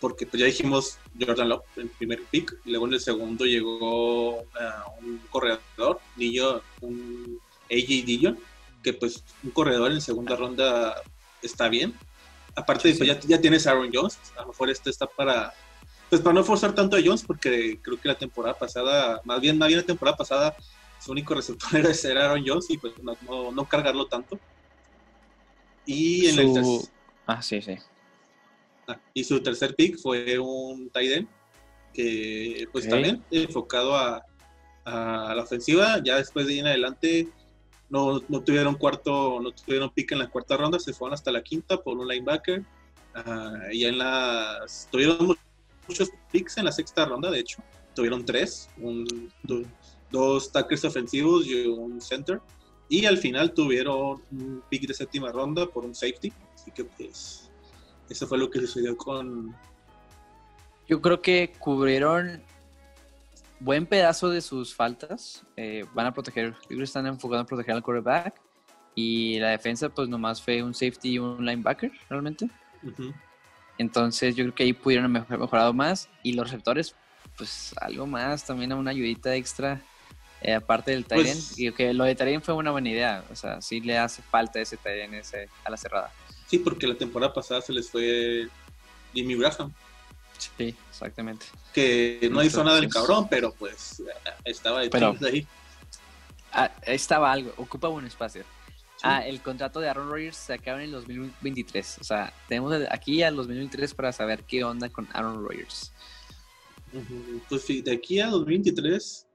porque 0.00 0.26
pues 0.26 0.40
ya 0.40 0.46
dijimos 0.46 0.98
Jordan 1.18 1.48
Love 1.48 1.64
en 1.76 1.82
el 1.82 1.88
primer 1.90 2.22
pick, 2.24 2.56
y 2.64 2.70
luego 2.70 2.86
en 2.86 2.94
el 2.94 3.00
segundo 3.00 3.44
llegó 3.44 4.38
uh, 4.38 4.44
un 5.00 5.18
corredor, 5.30 6.00
Dillo, 6.16 6.62
un 6.80 7.40
AJ 7.70 8.04
Dillon, 8.04 8.38
que 8.82 8.92
pues 8.92 9.24
un 9.42 9.50
corredor 9.50 9.92
en 9.92 10.00
segunda 10.00 10.36
ronda 10.36 10.94
está 11.42 11.68
bien. 11.68 11.94
Aparte 12.54 12.92
de 12.92 13.06
ya, 13.06 13.18
ya 13.20 13.40
tienes 13.40 13.66
a 13.66 13.72
Aaron 13.72 13.90
Jones, 13.92 14.18
a 14.36 14.42
lo 14.42 14.48
mejor 14.48 14.70
este 14.70 14.90
está 14.90 15.06
para 15.06 15.52
pues 16.08 16.20
para 16.20 16.34
no 16.34 16.44
forzar 16.44 16.74
tanto 16.74 16.96
a 16.96 17.00
Jones, 17.04 17.24
porque 17.24 17.80
creo 17.82 18.00
que 18.00 18.08
la 18.08 18.16
temporada 18.16 18.56
pasada, 18.56 19.20
más 19.24 19.40
bien, 19.40 19.58
más 19.58 19.68
bien 19.68 19.80
la 19.80 19.86
temporada 19.86 20.16
pasada, 20.16 20.56
su 21.00 21.12
único 21.12 21.34
receptor 21.34 21.80
era 22.04 22.26
Aaron 22.26 22.44
Jones 22.46 22.70
y 22.70 22.78
pues 22.78 22.94
no, 23.02 23.50
no, 23.50 23.64
cargarlo 23.68 24.06
tanto. 24.06 24.38
Y 25.84 26.26
en 26.26 26.38
el 26.38 26.80
Ah, 27.26 27.42
sí, 27.42 27.60
sí. 27.60 27.76
Ah, 28.88 29.00
y 29.14 29.24
su 29.24 29.40
tercer 29.40 29.74
pick 29.74 29.98
fue 29.98 30.38
un 30.38 30.90
tight 30.90 31.26
que 31.92 32.68
pues 32.72 32.88
también 32.88 33.22
enfocado 33.30 33.96
a, 33.96 34.22
la 34.84 35.42
ofensiva. 35.42 36.00
Ya 36.04 36.16
después 36.16 36.46
de 36.46 36.54
ahí 36.54 36.58
en 36.60 36.66
adelante 36.66 37.28
no, 37.88 38.20
tuvieron 38.20 38.76
cuarto, 38.76 39.40
no 39.40 39.50
tuvieron 39.52 39.90
pick 39.90 40.12
en 40.12 40.20
la 40.20 40.28
cuarta 40.28 40.56
ronda, 40.56 40.78
se 40.78 40.92
fueron 40.92 41.14
hasta 41.14 41.32
la 41.32 41.42
quinta 41.42 41.76
por 41.82 41.98
un 41.98 42.06
linebacker. 42.06 42.62
Uh, 43.16 43.72
y 43.72 43.86
en 43.86 43.96
las 43.96 44.88
tuvieron 44.92 45.34
muchos 45.88 46.10
picks 46.30 46.58
en 46.58 46.66
la 46.66 46.72
sexta 46.72 47.06
ronda, 47.06 47.30
de 47.30 47.40
hecho. 47.40 47.62
Tuvieron 47.94 48.26
tres, 48.26 48.68
un, 48.78 49.32
dos 50.10 50.52
tackles 50.52 50.84
ofensivos 50.84 51.46
y 51.46 51.66
un 51.66 52.00
center. 52.00 52.40
Y 52.88 53.06
al 53.06 53.18
final 53.18 53.52
tuvieron 53.52 54.22
un 54.30 54.62
pick 54.68 54.86
de 54.86 54.94
séptima 54.94 55.32
ronda 55.32 55.66
por 55.66 55.84
un 55.84 55.94
safety. 55.94 56.32
Así 56.54 56.70
que 56.70 56.84
pues 56.84 57.45
eso 58.08 58.26
fue 58.26 58.38
lo 58.38 58.50
que 58.50 58.60
sucedió 58.60 58.96
con... 58.96 59.54
Yo 60.88 61.00
creo 61.00 61.20
que 61.20 61.52
cubrieron 61.58 62.42
buen 63.58 63.86
pedazo 63.86 64.28
de 64.30 64.40
sus 64.40 64.74
faltas. 64.74 65.44
Eh, 65.56 65.84
van 65.94 66.06
a 66.06 66.14
proteger, 66.14 66.52
yo 66.52 66.60
creo 66.68 66.78
que 66.78 66.84
están 66.84 67.06
enfocados 67.06 67.42
en 67.42 67.46
proteger 67.46 67.74
al 67.74 67.82
quarterback. 67.82 68.40
Y 68.94 69.38
la 69.40 69.50
defensa, 69.50 69.88
pues 69.88 70.08
nomás 70.08 70.40
fue 70.40 70.62
un 70.62 70.72
safety 70.72 71.12
y 71.12 71.18
un 71.18 71.44
linebacker, 71.44 71.92
realmente. 72.08 72.48
Entonces, 73.78 74.34
yo 74.34 74.44
creo 74.44 74.54
que 74.54 74.62
ahí 74.62 74.72
pudieron 74.72 75.14
haber 75.14 75.38
mejorado 75.38 75.72
más. 75.74 76.08
Y 76.22 76.32
los 76.32 76.50
receptores, 76.50 76.94
pues 77.36 77.74
algo 77.80 78.06
más, 78.06 78.44
también 78.44 78.72
una 78.72 78.92
ayudita 78.92 79.34
extra. 79.34 79.82
Eh, 80.40 80.54
aparte 80.54 80.92
del 80.92 81.04
Tyrion, 81.04 81.24
pues 81.24 81.58
y 81.58 81.72
que 81.72 81.92
lo 81.92 82.04
de 82.04 82.14
Tyrion 82.14 82.42
fue 82.42 82.54
una 82.54 82.70
buena 82.70 82.88
idea. 82.88 83.24
O 83.30 83.34
sea, 83.34 83.60
sí 83.60 83.80
le 83.80 83.98
hace 83.98 84.22
falta 84.22 84.60
ese 84.60 84.76
Tyrion 84.76 85.14
ese 85.14 85.48
a 85.64 85.70
la 85.70 85.76
cerrada. 85.76 86.10
Sí, 86.46 86.58
porque 86.58 86.86
la 86.86 86.94
temporada 86.94 87.32
pasada 87.32 87.60
se 87.60 87.72
les 87.72 87.90
fue 87.90 88.48
Jimmy 89.12 89.36
Graham. 89.36 89.72
Sí, 90.38 90.74
exactamente. 90.90 91.46
Que 91.72 92.28
no 92.30 92.42
hizo 92.42 92.62
nada 92.62 92.80
del 92.80 92.88
cabrón, 92.88 93.26
pero 93.28 93.52
pues 93.52 94.02
estaba 94.44 94.80
ahí. 94.80 95.46
Ah, 96.52 96.72
estaba 96.86 97.32
algo, 97.32 97.52
ocupa 97.56 97.88
un 97.88 98.06
espacio. 98.06 98.44
Ah, 99.02 99.26
el 99.26 99.40
contrato 99.42 99.80
de 99.80 99.88
Aaron 99.88 100.08
Rodgers 100.08 100.36
se 100.36 100.54
acaba 100.54 100.78
en 100.78 100.86
el 100.86 100.92
2023. 100.92 101.98
O 102.00 102.04
sea, 102.04 102.32
tenemos 102.48 102.74
aquí 102.90 103.22
al 103.22 103.36
2023 103.36 103.94
para 103.94 104.12
saber 104.12 104.42
qué 104.44 104.64
onda 104.64 104.88
con 104.88 105.06
Aaron 105.12 105.42
Rodgers. 105.42 105.92
Pues 107.48 107.62
sí, 107.62 107.82
de 107.82 107.92
aquí 107.92 108.20
a 108.20 108.28
2023 108.28 109.26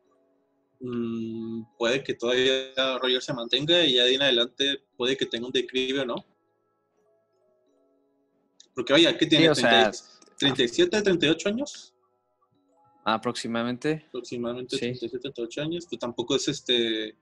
mm, 0.80 1.64
puede 1.78 2.04
que 2.04 2.16
todavía 2.16 2.74
Rodgers 3.00 3.26
se 3.26 3.34
mantenga 3.34 3.84
y 3.84 3.94
ya 3.94 4.06
de 4.06 4.16
en 4.16 4.22
adelante 4.24 4.84
puede 4.98 5.16
que 5.16 5.26
tenga 5.26 5.46
un 5.46 5.52
declive 5.52 6.00
o 6.00 6.06
no. 6.06 6.26
Porque 8.74 8.94
vaya, 8.94 9.18
¿qué 9.18 9.26
tiene? 9.26 9.50
37, 10.38 11.02
38 11.02 11.50
años. 11.50 11.94
Aproximadamente. 13.04 14.06
Aproximadamente 14.08 14.78
37, 14.78 15.20
38 15.20 15.62
años. 15.62 15.86
Pues 15.90 16.00
tampoco 16.00 16.36
es 16.36 16.48
este 16.48 17.16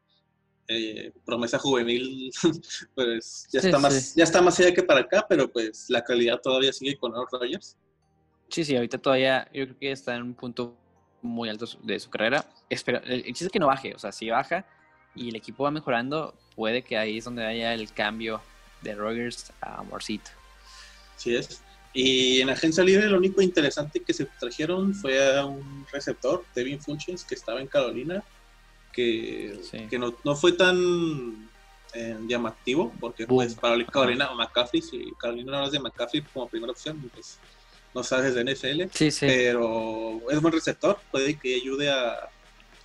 eh, 0.71 1.11
promesa 1.25 1.57
juvenil, 1.57 2.31
pues 2.95 3.47
ya 3.51 3.59
está 3.59 3.79
más, 3.79 4.13
ya 4.13 4.23
está 4.23 4.39
más 4.39 4.59
allá 4.59 4.71
que 4.71 4.83
para 4.83 4.99
acá, 4.99 5.25
pero 5.27 5.51
pues 5.51 5.87
la 5.89 6.03
calidad 6.03 6.39
todavía 6.41 6.71
sigue 6.71 6.95
con 6.95 7.11
Aaron 7.13 7.27
Rodgers. 7.31 7.75
Sí, 8.49 8.63
sí, 8.63 8.75
ahorita 8.75 8.99
todavía 8.99 9.49
yo 9.51 9.65
creo 9.65 9.79
que 9.79 9.91
está 9.91 10.15
en 10.15 10.21
un 10.21 10.33
punto 10.35 10.77
muy 11.23 11.49
alto 11.49 11.65
de 11.81 11.99
su 11.99 12.11
carrera. 12.11 12.45
Espero, 12.69 13.01
el 13.03 13.23
chiste 13.23 13.45
es 13.45 13.51
que 13.51 13.59
no 13.59 13.65
baje, 13.65 13.95
o 13.95 13.99
sea, 13.99 14.11
si 14.11 14.29
baja 14.29 14.65
y 15.15 15.29
el 15.29 15.35
equipo 15.35 15.63
va 15.63 15.71
mejorando, 15.71 16.35
puede 16.55 16.83
que 16.83 16.97
ahí 16.97 17.17
es 17.17 17.25
donde 17.25 17.45
haya 17.45 17.73
el 17.73 17.91
cambio 17.91 18.39
de 18.83 18.93
Rodgers 18.93 19.51
a 19.61 19.81
Morcito. 19.81 20.29
Sí 21.19 21.35
es. 21.35 21.61
Y 21.93 22.41
en 22.41 22.49
agencia 22.49 22.83
libre 22.83 23.07
lo 23.07 23.17
único 23.17 23.41
interesante 23.41 23.99
que 23.99 24.13
se 24.13 24.25
trajeron 24.39 24.93
fue 24.93 25.37
a 25.37 25.45
un 25.45 25.85
receptor, 25.91 26.45
Devin 26.55 26.79
Funches, 26.79 27.23
que 27.23 27.35
estaba 27.35 27.59
en 27.59 27.67
Carolina, 27.67 28.23
que, 28.93 29.59
que 29.89 29.99
no, 29.99 30.15
no, 30.23 30.35
fue 30.35 30.53
tan 30.53 31.49
eh, 31.93 32.17
llamativo, 32.27 32.93
porque 32.99 33.25
pues 33.25 33.55
para 33.55 33.83
Carolina 33.85 34.31
o 34.31 34.35
McCaffrey, 34.35 34.81
si 34.81 35.11
Carolina 35.19 35.51
no 35.59 35.65
es 35.65 35.71
de 35.71 35.79
McCaffrey 35.79 36.21
como 36.21 36.47
primera 36.47 36.71
opción, 36.71 37.09
pues 37.13 37.39
no 37.93 38.03
sabes 38.03 38.35
de 38.35 38.43
NFL, 38.43 38.93
sí, 38.93 39.09
sí. 39.09 39.25
pero 39.25 40.21
es 40.29 40.39
buen 40.39 40.53
receptor, 40.53 40.99
puede 41.11 41.39
que 41.39 41.55
ayude 41.55 41.89
a, 41.89 42.29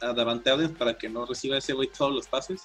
a 0.01 0.13
Davante 0.15 0.51
Adams 0.51 0.77
para 0.79 0.97
que 0.97 1.11
no 1.11 1.27
reciba 1.27 1.59
ese 1.59 1.75
güey 1.75 1.89
todos 1.89 2.13
los 2.13 2.27
pases 2.27 2.63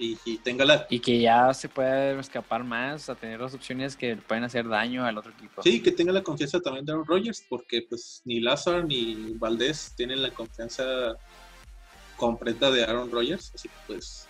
y, 0.00 0.38
tenga 0.38 0.64
la... 0.64 0.86
Y 0.88 1.00
que 1.00 1.20
ya 1.20 1.52
se 1.52 1.68
pueda 1.68 2.18
escapar 2.18 2.64
más 2.64 3.10
a 3.10 3.14
tener 3.14 3.40
las 3.40 3.54
opciones 3.54 3.96
que 3.96 4.16
pueden 4.16 4.44
hacer 4.44 4.66
daño 4.66 5.04
al 5.04 5.18
otro 5.18 5.30
equipo. 5.32 5.62
Sí, 5.62 5.82
que 5.82 5.92
tenga 5.92 6.12
la 6.12 6.22
confianza 6.22 6.60
también 6.60 6.86
de 6.86 6.92
Aaron 6.92 7.06
Rodgers, 7.06 7.44
porque 7.48 7.82
pues 7.88 8.22
ni 8.24 8.40
Lazar 8.40 8.84
ni 8.86 9.34
Valdés 9.34 9.92
tienen 9.96 10.22
la 10.22 10.30
confianza 10.30 11.14
completa 12.16 12.70
de 12.70 12.82
Aaron 12.84 13.10
Rodgers, 13.10 13.52
así 13.54 13.68
que 13.68 13.74
pues 13.86 14.26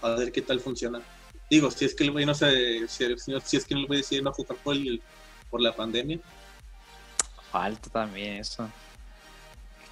a 0.00 0.10
ver 0.10 0.32
qué 0.32 0.42
tal 0.42 0.60
funciona. 0.60 1.02
Digo, 1.50 1.70
si 1.70 1.84
es 1.84 1.94
que 1.94 2.04
el 2.04 2.12
güey 2.12 2.24
no 2.24 2.34
se, 2.34 2.88
si, 2.88 3.04
si 3.18 3.56
es 3.56 3.64
que 3.64 3.74
el 3.74 3.86
güey 3.86 4.00
decide 4.00 4.22
no 4.22 4.32
jugar 4.32 4.58
por, 4.64 4.74
el, 4.74 5.02
por 5.50 5.60
la 5.60 5.74
pandemia. 5.76 6.18
Falta 7.50 7.90
también 7.90 8.38
eso. 8.38 8.68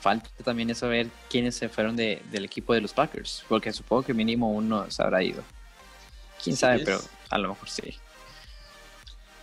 Falta 0.04 0.28
también 0.44 0.68
eso 0.68 0.86
ver 0.86 1.08
quiénes 1.30 1.54
se 1.54 1.70
fueron 1.70 1.96
de, 1.96 2.20
del 2.30 2.44
equipo 2.44 2.74
de 2.74 2.82
los 2.82 2.92
Packers, 2.92 3.42
porque 3.48 3.72
supongo 3.72 4.02
que 4.02 4.12
mínimo 4.12 4.52
uno 4.52 4.90
se 4.90 5.02
habrá 5.02 5.22
ido. 5.22 5.42
Quién 6.42 6.54
Sí 6.56 6.60
sabe, 6.60 6.76
es. 6.76 6.82
pero 6.84 7.00
a 7.30 7.38
lo 7.38 7.48
mejor 7.48 7.70
sí. 7.70 7.94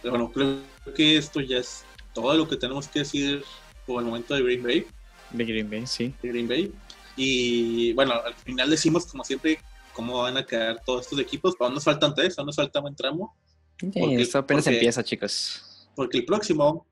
Pero 0.03 0.11
bueno, 0.11 0.31
creo 0.31 0.59
que 0.95 1.17
esto 1.17 1.41
ya 1.41 1.57
es 1.57 1.83
todo 2.13 2.31
lo 2.35 2.47
que 2.47 2.57
tenemos 2.57 2.87
que 2.87 2.99
decir 2.99 3.43
por 3.87 4.03
el 4.03 4.05
momento 4.07 4.35
de 4.35 4.43
Green 4.43 4.61
Bay. 4.61 4.85
De 5.31 5.45
Green 5.45 5.67
Bay, 5.67 5.87
sí. 5.87 6.13
de 6.21 6.29
Green 6.29 6.47
Bay. 6.47 6.71
Y 7.15 7.93
bueno, 7.93 8.13
al 8.23 8.35
final 8.35 8.69
decimos 8.69 9.07
como 9.07 9.23
siempre 9.23 9.57
cómo 9.93 10.21
van 10.21 10.37
a 10.37 10.45
quedar 10.45 10.79
todos 10.85 11.05
estos 11.05 11.17
equipos. 11.19 11.55
Aún 11.59 11.73
nos 11.73 11.83
faltan 11.83 12.13
tres, 12.13 12.37
aún 12.37 12.45
nos 12.45 12.55
falta 12.55 12.79
buen 12.81 12.95
tramo. 12.95 13.35
Porque- 13.79 14.21
esto 14.21 14.37
apenas 14.37 14.63
porque- 14.65 14.77
empieza, 14.77 15.03
chicos. 15.03 15.87
Porque 15.95 16.19
el 16.19 16.25
próximo 16.25 16.85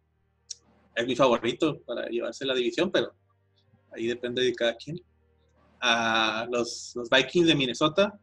es 0.95 1.05
mi 1.05 1.15
favorito 1.15 1.79
para 1.85 2.07
llevarse 2.07 2.45
la 2.45 2.55
división, 2.55 2.89
pero 2.91 3.13
ahí 3.93 4.07
depende 4.07 4.41
de 4.43 4.53
cada 4.53 4.75
quien. 4.75 4.99
A 5.81 6.45
los, 6.51 6.93
los 6.95 7.09
Vikings 7.09 7.47
de 7.47 7.55
Minnesota, 7.55 8.19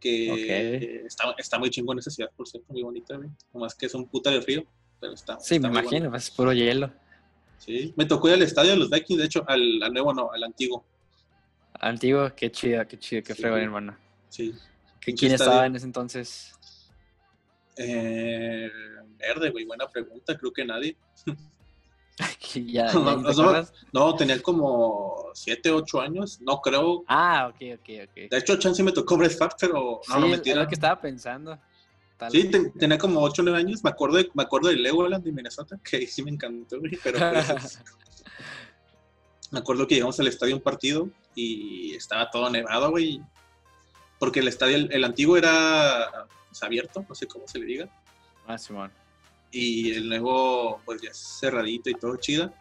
que 0.00 0.30
Ok. 0.32 0.38
eh, 0.40 1.02
está, 1.06 1.34
está 1.38 1.58
muy 1.58 1.70
chingón 1.70 1.98
esa 1.98 2.10
ciudad, 2.10 2.30
por 2.36 2.48
cierto, 2.48 2.72
muy 2.72 2.82
bonita. 2.82 3.18
Nomás 3.52 3.74
que 3.74 3.86
es 3.86 3.94
un 3.94 4.08
puta 4.08 4.30
de 4.30 4.42
frío, 4.42 4.64
pero 5.00 5.12
está. 5.14 5.38
Sí, 5.40 5.56
está 5.56 5.68
me 5.68 5.78
imagino, 5.80 6.06
bueno. 6.06 6.16
es 6.16 6.30
puro 6.30 6.52
hielo. 6.52 6.92
Sí, 7.58 7.94
me 7.96 8.04
tocó 8.06 8.28
ir 8.28 8.34
al 8.34 8.42
estadio 8.42 8.72
de 8.72 8.76
los 8.76 8.90
Vikings, 8.90 9.18
de 9.20 9.26
hecho, 9.26 9.44
al, 9.48 9.82
al 9.82 9.92
nuevo 9.92 10.12
no, 10.12 10.30
al 10.32 10.42
antiguo. 10.42 10.84
Antiguo, 11.80 12.30
qué 12.34 12.50
chido, 12.50 12.86
qué 12.86 12.98
chido, 12.98 13.22
qué 13.22 13.34
Sí. 13.34 13.40
fregón, 13.42 13.60
hermano. 13.60 13.96
Sí. 14.28 14.52
¿Qué- 15.00 15.14
¿Quién 15.14 15.32
estadio. 15.32 15.50
estaba 15.52 15.66
en 15.66 15.76
ese 15.76 15.86
entonces? 15.86 16.52
Eh, 17.76 18.70
verde, 19.18 19.50
güey, 19.50 19.64
buena 19.64 19.86
pregunta, 19.88 20.36
creo 20.36 20.52
que 20.52 20.64
nadie. 20.64 20.96
Ya, 22.66 22.92
No, 23.92 24.14
te 24.14 24.18
tenía 24.18 24.42
como 24.42 25.26
7, 25.34 25.70
8 25.70 26.00
años, 26.00 26.40
no 26.40 26.60
creo. 26.60 27.04
Ah, 27.06 27.48
ok, 27.48 27.56
ok, 27.74 27.88
ok. 28.08 28.30
De 28.30 28.38
hecho, 28.38 28.56
chance 28.56 28.82
me 28.82 28.92
tocó 28.92 29.16
Brett 29.16 29.36
Favre, 29.36 29.54
pero 29.60 29.74
no, 29.74 30.00
sí, 30.14 30.20
no 30.20 30.34
es 30.34 30.56
lo 30.56 30.68
que 30.68 30.74
estaba 30.74 31.00
pensando. 31.00 31.58
Tal 32.16 32.32
Sí, 32.32 32.50
ten- 32.50 32.72
tenía 32.72 32.96
como 32.96 33.20
8 33.20 33.42
o 33.42 33.44
9 33.44 33.58
años. 33.58 33.84
Me 33.84 33.90
acuerdo, 33.90 34.16
de, 34.16 34.30
me 34.32 34.42
acuerdo 34.44 34.68
de 34.68 34.76
Legoland 34.76 35.22
de 35.22 35.32
Minnesota, 35.32 35.78
que 35.84 36.06
sí 36.06 36.22
me 36.22 36.30
encantó, 36.30 36.78
pero 37.02 37.18
pues, 37.52 37.80
me 39.50 39.58
acuerdo 39.58 39.86
que 39.86 39.94
llegamos 39.96 40.18
al 40.18 40.26
estadio 40.28 40.56
un 40.56 40.62
partido 40.62 41.08
y 41.34 41.94
estaba 41.94 42.30
todo 42.30 42.48
nevado, 42.50 42.90
güey. 42.90 43.20
Porque 44.18 44.40
el 44.40 44.48
estadio, 44.48 44.76
el, 44.76 44.92
el 44.92 45.04
antiguo 45.04 45.36
era 45.36 46.26
pues, 46.48 46.62
abierto, 46.62 47.04
no 47.06 47.14
sé 47.14 47.26
cómo 47.26 47.46
se 47.46 47.58
le 47.58 47.66
diga. 47.66 47.88
Ah, 48.46 48.56
Simón. 48.56 48.90
Y 49.50 49.92
el 49.92 50.08
nuevo, 50.08 50.80
pues 50.84 51.00
ya 51.02 51.10
es 51.10 51.38
cerradito 51.40 51.88
y 51.90 51.94
todo 51.94 52.16
chida. 52.16 52.52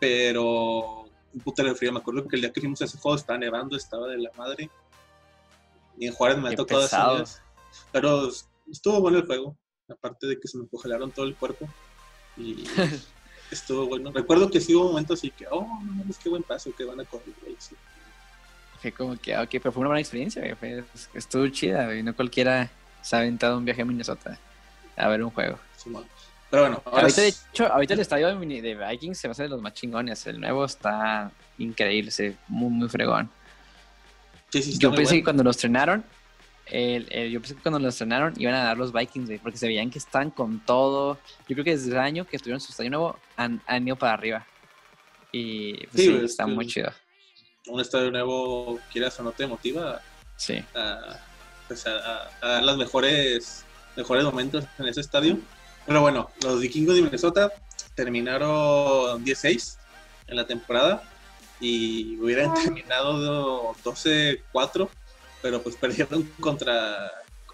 Pero 0.00 1.02
un 1.32 1.40
putero 1.44 1.68
de 1.68 1.74
frío. 1.74 1.92
Me 1.92 2.00
acuerdo 2.00 2.26
que 2.26 2.36
el 2.36 2.42
día 2.42 2.52
que 2.52 2.60
fuimos 2.60 2.80
a 2.82 2.86
ese 2.86 2.98
juego 2.98 3.16
estaba 3.16 3.38
nevando, 3.38 3.76
estaba 3.76 4.08
de 4.08 4.18
la 4.18 4.30
madre. 4.36 4.70
Y 5.98 6.06
en 6.06 6.12
Juárez 6.12 6.38
me 6.38 6.48
ha 6.50 6.56
tocado. 6.56 7.24
Pero 7.92 8.28
estuvo 8.70 9.00
bueno 9.00 9.18
el 9.18 9.26
juego. 9.26 9.56
Aparte 9.88 10.26
de 10.26 10.40
que 10.40 10.48
se 10.48 10.58
me 10.58 10.66
congelaron 10.66 11.10
todo 11.12 11.26
el 11.26 11.36
cuerpo. 11.36 11.68
Y 12.36 12.64
estuvo 13.50 13.86
bueno. 13.86 14.10
Recuerdo 14.12 14.50
que 14.50 14.60
sí 14.60 14.74
hubo 14.74 14.88
momentos 14.88 15.18
así 15.20 15.30
que, 15.30 15.46
oh, 15.50 15.60
no 15.84 15.92
mames, 15.92 16.18
qué 16.18 16.28
buen 16.28 16.42
paso 16.42 16.74
que 16.74 16.84
van 16.84 17.00
a 17.00 17.04
correr. 17.04 17.34
güey, 17.42 17.54
sí. 17.58 17.76
Fue 18.80 18.90
como 18.90 19.16
que, 19.16 19.34
ah, 19.34 19.42
ok, 19.42 19.50
pero 19.52 19.70
fue 19.70 19.80
una 19.82 19.90
buena 19.90 20.00
experiencia, 20.00 20.42
güey. 20.42 20.54
Fue- 20.56 20.84
estuvo 21.14 21.46
chida, 21.48 21.84
güey. 21.84 22.02
No 22.02 22.16
cualquiera 22.16 22.70
se 23.02 23.14
ha 23.14 23.20
aventado 23.20 23.58
un 23.58 23.64
viaje 23.64 23.82
a 23.82 23.84
Minnesota 23.84 24.38
a 24.96 25.08
ver 25.08 25.22
un 25.22 25.30
juego. 25.30 25.58
Simón. 25.76 26.04
Pero 26.52 26.64
bueno, 26.64 26.82
ahora 26.84 27.00
Ahorita, 27.04 27.22
de 27.22 27.28
hecho, 27.28 27.66
ahorita 27.72 27.94
el 27.94 28.00
estadio 28.00 28.26
de, 28.28 28.34
Mini- 28.34 28.60
de 28.60 28.74
Vikings 28.74 29.16
se 29.18 29.26
va 29.26 29.30
a 29.30 29.32
hacer 29.32 29.46
de 29.46 29.50
los 29.52 29.62
más 29.62 29.72
chingones. 29.72 30.26
El 30.26 30.38
nuevo 30.38 30.66
está 30.66 31.30
increíble, 31.56 32.10
se 32.10 32.36
muy, 32.46 32.68
muy 32.68 32.90
fregón. 32.90 33.30
sí, 34.50 34.62
sí, 34.62 34.72
está 34.72 34.82
Yo 34.82 34.92
pensé 34.94 35.14
que 35.14 35.24
cuando 35.24 35.42
los 35.42 35.56
estrenaron, 35.56 36.04
el- 36.66 37.08
el- 37.10 37.30
yo 37.30 37.40
pensé 37.40 37.54
que 37.56 37.62
cuando 37.62 37.78
los 37.78 37.94
estrenaron 37.94 38.34
iban 38.36 38.54
a 38.54 38.64
dar 38.64 38.76
los 38.76 38.92
Vikings, 38.92 39.28
güey, 39.28 39.38
porque 39.38 39.56
se 39.56 39.66
veían 39.66 39.88
que 39.90 39.98
están 39.98 40.30
con 40.30 40.60
todo. 40.60 41.18
Yo 41.48 41.54
creo 41.54 41.64
que 41.64 41.70
desde 41.70 41.90
el 41.92 41.98
año 41.98 42.26
que 42.26 42.36
estuvieron 42.36 42.56
en 42.58 42.60
su 42.60 42.70
estadio 42.72 42.90
nuevo 42.90 43.18
han, 43.36 43.62
han 43.66 43.86
ido 43.86 43.96
para 43.96 44.12
arriba. 44.12 44.46
Y 45.32 45.86
pues, 45.86 46.04
Sí, 46.04 46.20
está 46.22 46.46
muy 46.46 46.66
chido. 46.66 46.92
un 47.68 47.80
estadio 47.80 48.10
nuevo, 48.10 48.78
quieras 48.92 49.18
o 49.18 49.22
no 49.22 49.32
te 49.32 49.46
motiva 49.46 50.02
Sí. 50.36 50.62
a, 50.74 51.18
pues 51.66 51.86
a, 51.86 51.96
a- 51.96 52.28
a 52.42 52.48
dar 52.48 52.62
los 52.64 52.76
mejores, 52.76 53.64
mejores 53.96 54.22
momentos 54.24 54.66
en 54.78 54.86
ese 54.86 55.00
estadio. 55.00 55.38
Pero 55.86 56.00
bueno, 56.00 56.30
los 56.42 56.60
vikingos 56.60 56.94
de 56.94 57.02
Minnesota 57.02 57.52
terminaron 57.94 59.22
16 59.24 59.78
en 60.28 60.36
la 60.36 60.46
temporada 60.46 61.02
y 61.60 62.16
hubieran 62.18 62.54
terminado 62.54 63.74
12-4, 63.84 64.88
pero 65.40 65.62
pues 65.62 65.76
perdieron 65.76 66.22
contra... 66.40 67.06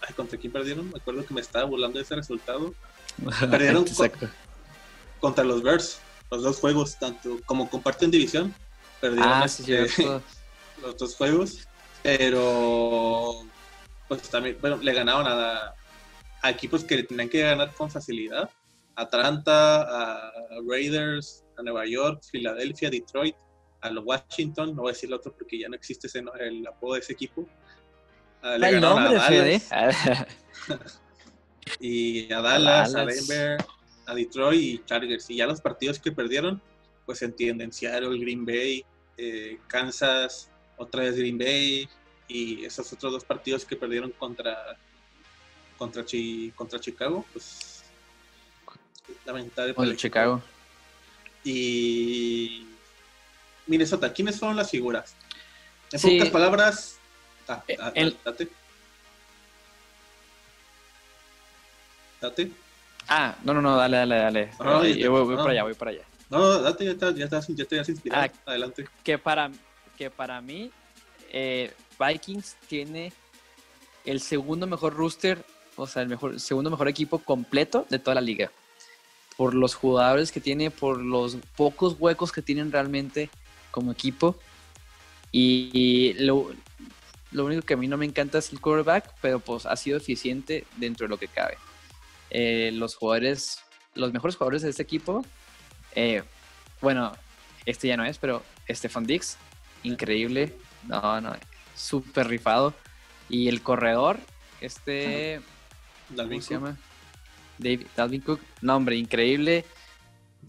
ay, 0.06 0.14
¿Contra 0.14 0.38
quién 0.38 0.52
perdieron? 0.52 0.90
Me 0.90 0.98
acuerdo 0.98 1.24
que 1.24 1.34
me 1.34 1.40
estaba 1.40 1.64
burlando 1.64 1.98
de 1.98 2.04
ese 2.04 2.16
resultado. 2.16 2.74
Perdieron 3.50 3.84
con-. 3.84 4.10
Contra 5.20 5.44
los 5.44 5.62
Bears, 5.62 5.98
los 6.30 6.42
dos 6.42 6.58
juegos, 6.58 6.96
tanto 6.98 7.40
como 7.44 7.68
comparten 7.68 8.10
división, 8.10 8.54
perdieron 9.00 9.32
Ah, 9.32 9.48
sí, 9.48 9.72
este, 9.72 10.04
los 10.82 10.96
dos 10.96 11.16
juegos, 11.16 11.66
pero 12.02 13.44
pues 14.06 14.22
también 14.22 14.56
bueno, 14.60 14.78
le 14.80 14.92
ganaron 14.92 15.26
a, 15.26 15.74
a 16.42 16.50
equipos 16.50 16.84
que 16.84 17.02
tenían 17.02 17.28
que 17.28 17.40
ganar 17.40 17.72
con 17.74 17.90
facilidad. 17.90 18.50
Atlanta, 18.94 19.82
a 19.82 20.32
Raiders, 20.68 21.44
a 21.56 21.62
Nueva 21.62 21.86
York, 21.86 22.22
Filadelfia, 22.30 22.90
Detroit, 22.90 23.36
a 23.80 23.90
los 23.90 24.04
Washington, 24.04 24.74
no 24.74 24.82
voy 24.82 24.90
a 24.90 24.92
decir 24.92 25.08
el 25.08 25.14
otro 25.14 25.32
porque 25.36 25.58
ya 25.58 25.68
no 25.68 25.76
existe 25.76 26.08
ese, 26.08 26.24
el 26.40 26.66
apodo 26.66 26.94
de 26.94 27.00
ese 27.00 27.12
equipo. 27.12 27.46
Ah, 28.42 28.56
le 28.58 28.68
el 28.68 28.74
ganaron 28.74 28.98
a 28.98 29.02
nombre. 29.02 29.60
Dallas, 29.70 30.26
y 31.80 32.32
a 32.32 32.40
Dallas, 32.40 32.94
a. 32.94 33.04
Denver, 33.04 33.64
a 34.06 34.14
Detroit 34.14 34.60
y 34.60 34.84
Chargers. 34.84 35.30
Y 35.30 35.36
ya 35.36 35.46
los 35.46 35.60
partidos 35.60 35.98
que 35.98 36.10
perdieron, 36.10 36.60
pues 37.06 37.18
se 37.18 37.26
entienden. 37.26 37.72
Seattle, 37.72 38.18
Green 38.18 38.44
Bay, 38.44 38.84
eh, 39.16 39.58
Kansas, 39.68 40.50
otra 40.76 41.02
vez 41.02 41.16
Green 41.16 41.38
Bay 41.38 41.88
y 42.28 42.64
esos 42.64 42.92
otros 42.92 43.12
dos 43.12 43.24
partidos 43.24 43.64
que 43.64 43.76
perdieron 43.76 44.12
contra 44.12 44.78
contra, 45.78 46.04
Chi- 46.04 46.52
contra 46.54 46.78
Chicago, 46.80 47.24
pues 47.32 47.84
lamentable. 49.24 49.74
Con 49.74 49.84
para 49.84 49.92
el 49.92 49.96
Chicago. 49.96 50.42
Y 51.44 52.66
Minnesota, 53.66 54.12
¿quiénes 54.12 54.38
fueron 54.38 54.56
las 54.56 54.70
figuras? 54.70 55.14
En 55.92 55.98
Sí. 55.98 56.18
pocas 56.18 56.30
palabras, 56.32 56.98
ah, 57.48 57.62
ah, 57.80 57.92
el- 57.94 58.16
date. 58.24 58.48
Date. 62.20 62.50
Ah, 63.06 63.36
no, 63.44 63.54
no, 63.54 63.62
no, 63.62 63.76
dale, 63.76 63.96
dale, 63.98 64.16
dale. 64.16 64.50
Ah, 64.58 64.80
ya 64.82 64.92
te- 64.94 64.98
yo 64.98 65.10
voy, 65.12 65.22
voy 65.24 65.34
ah. 65.34 65.38
para 65.38 65.50
allá, 65.52 65.62
voy 65.62 65.74
para 65.74 65.90
allá. 65.92 66.02
No, 66.30 66.60
date, 66.60 66.84
ya 66.84 66.90
estás, 66.90 67.14
ya 67.14 67.24
estás, 67.24 67.46
ya 67.48 67.80
has 67.80 67.88
inspirado. 67.88 68.22
Ah. 68.24 68.50
Adelante. 68.50 68.88
Que 69.04 69.16
para, 69.18 69.50
que 69.96 70.10
para 70.10 70.40
mí, 70.42 70.70
eh, 71.30 71.72
Vikings 71.98 72.56
tiene 72.68 73.12
el 74.04 74.20
segundo 74.20 74.66
mejor 74.66 74.94
rooster, 74.94 75.44
o 75.78 75.86
sea, 75.86 76.02
el 76.02 76.08
mejor, 76.08 76.38
segundo 76.40 76.70
mejor 76.70 76.88
equipo 76.88 77.18
completo 77.18 77.86
de 77.88 77.98
toda 77.98 78.16
la 78.16 78.20
liga. 78.20 78.50
Por 79.36 79.54
los 79.54 79.74
jugadores 79.74 80.32
que 80.32 80.40
tiene, 80.40 80.70
por 80.70 81.00
los 81.00 81.36
pocos 81.56 81.96
huecos 81.98 82.32
que 82.32 82.42
tienen 82.42 82.72
realmente 82.72 83.30
como 83.70 83.92
equipo. 83.92 84.36
Y, 85.30 86.14
lo, 86.18 86.50
lo 87.30 87.44
único 87.44 87.62
que 87.62 87.74
a 87.74 87.76
mí 87.76 87.86
no 87.86 87.96
me 87.96 88.06
encanta 88.06 88.38
es 88.38 88.52
el 88.52 88.60
quarterback, 88.60 89.14
pero 89.20 89.38
pues 89.38 89.66
ha 89.66 89.76
sido 89.76 89.96
eficiente 89.96 90.66
dentro 90.76 91.06
de 91.06 91.10
lo 91.10 91.18
que 91.18 91.28
cabe. 91.28 91.56
Eh, 92.30 92.70
los 92.74 92.96
jugadores, 92.96 93.60
los 93.94 94.12
mejores 94.12 94.36
jugadores 94.36 94.62
de 94.62 94.70
este 94.70 94.82
equipo, 94.82 95.24
eh, 95.94 96.22
bueno, 96.80 97.12
este 97.64 97.88
ya 97.88 97.96
no 97.96 98.04
es, 98.04 98.18
pero 98.18 98.42
Stefan 98.68 99.06
Dix, 99.06 99.36
increíble. 99.82 100.54
No, 100.86 101.20
no, 101.20 101.36
súper 101.74 102.28
rifado. 102.28 102.74
Y 103.28 103.48
el 103.48 103.62
corredor, 103.62 104.18
este, 104.60 105.40
Dalvin 106.10 106.38
¿cómo 106.40 106.42
se 106.42 106.54
Cook. 106.54 106.64
llama? 106.64 106.78
David, 107.58 107.86
Dalvin 107.96 108.20
Cook. 108.20 108.40
No, 108.62 108.76
hombre, 108.76 108.96
increíble. 108.96 109.64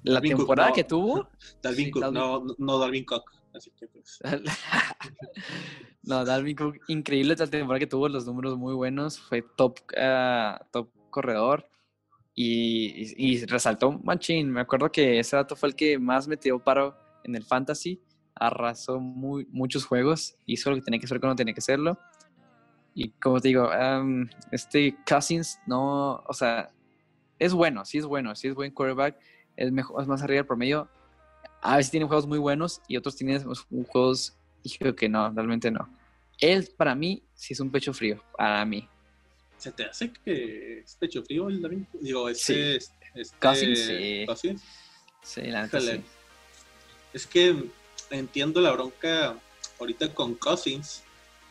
La 0.04 0.14
Dalvin 0.16 0.32
Cook, 0.34 0.40
temporada 0.42 0.70
no. 0.70 0.76
que 0.76 0.84
tuvo. 0.84 1.30
Dalvin 1.62 1.86
Sí, 1.86 1.92
Cook, 1.92 2.04
Dalvin- 2.04 2.14
no, 2.14 2.56
no- 2.58 2.80
Dalvin 2.80 3.06
Cook. 3.06 3.32
Así 3.54 3.72
que 3.72 3.88
pues. 3.88 4.20
no, 6.04 6.24
Dalvin 6.26 6.56
Cook, 6.56 6.78
increíble 6.88 7.36
la 7.38 7.48
temporada 7.48 7.80
que 7.80 7.88
tuvo, 7.88 8.08
los 8.10 8.26
números 8.26 8.58
muy 8.58 8.74
buenos. 8.74 9.20
Fue 9.20 9.42
top, 9.42 9.80
ah, 9.98 10.62
top 10.72 10.90
corredor. 11.10 11.68
Y, 12.36 13.14
y- 13.18 13.34
y 13.34 13.46
resaltó 13.46 13.92
Machín. 13.92 14.50
Me 14.52 14.62
acuerdo 14.62 14.92
que 14.92 15.20
ese 15.20 15.36
dato 15.36 15.56
fue 15.56 15.70
el 15.70 15.76
que 15.76 15.98
más 16.00 16.28
metió 16.28 16.60
paro 16.60 16.96
en 17.24 17.36
el 17.36 17.44
fantasy. 17.44 18.02
Arrasó 18.36 19.00
muy, 19.00 19.46
muchos 19.52 19.84
juegos. 19.86 20.36
Hizo 20.46 20.70
lo 20.70 20.78
que 20.78 20.82
tenía 20.84 21.00
que 21.00 21.06
hacer 21.06 21.20
cuando 21.20 21.36
tenía 21.36 21.54
que 21.54 21.60
hacerlo. 21.60 22.00
Y 22.94 23.10
como 23.12 23.40
te 23.40 23.50
digo, 23.50 23.70
este 24.52 24.98
Cousins 25.08 25.60
no, 25.66 26.16
o 26.28 26.34
sea, 26.34 26.70
es 27.38 27.54
bueno, 27.54 27.86
sí 27.86 27.98
es 27.98 28.06
bueno, 28.06 28.36
sí 28.36 28.48
es 28.48 28.56
buen 28.56 28.72
quarterback, 28.72 29.18
es, 29.56 29.72
mejor, 29.72 30.02
es 30.02 30.08
más 30.08 30.22
arriba 30.22 30.40
del 30.40 30.48
promedio. 30.48 30.90
A 31.62 31.78
veces 31.78 31.92
tiene 31.92 32.06
juegos 32.06 32.28
muy 32.28 32.40
buenos 32.40 32.82
y 32.88 32.98
otros 32.98 33.16
tienen 33.16 33.44
juegos, 33.44 34.38
dije 34.64 34.96
que 34.96 35.10
no, 35.10 35.32
realmente 35.32 35.72
no. 35.72 35.90
Él, 36.40 36.70
para 36.78 36.96
mí, 36.96 37.24
sí 37.34 37.54
es 37.54 37.60
un 37.60 37.72
pecho 37.72 37.94
frío, 37.94 38.24
para 38.38 38.64
mí. 38.66 38.88
¿Se 39.58 39.72
te 39.72 39.84
hace 39.84 40.12
que 40.24 40.80
es 40.80 40.96
pecho 40.96 41.22
frío 41.24 41.50
el 41.50 41.62
David? 41.62 41.84
Digo, 42.02 42.30
este, 42.30 42.80
sí. 42.80 42.92
este 43.14 43.38
Cousins, 43.40 43.80
sí. 43.80 44.24
Cousins. 44.26 44.64
Sí, 45.22 45.42
la 45.44 45.64
neta 45.64 45.82
sí. 45.82 46.02
Es 47.14 47.28
que 47.28 47.70
entiendo 48.10 48.62
la 48.62 48.72
bronca 48.72 49.38
ahorita 49.80 50.14
con 50.14 50.36
Cousins 50.36 51.04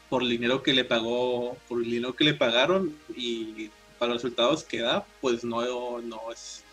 por 0.09 0.23
el 0.23 0.29
dinero 0.29 0.63
que 0.63 0.73
le 0.73 0.85
pagó, 0.85 1.57
por 1.69 1.83
el 1.83 1.91
dinero 1.91 2.15
que 2.15 2.25
le 2.25 2.35
pagaron 2.35 2.97
y 3.15 3.71
para 3.99 4.13
los 4.13 4.23
resultados 4.23 4.65
que 4.65 4.81
da, 4.81 5.07
pues 5.21 5.45
no, 5.45 6.01
no 6.01 6.33
es 6.33 6.65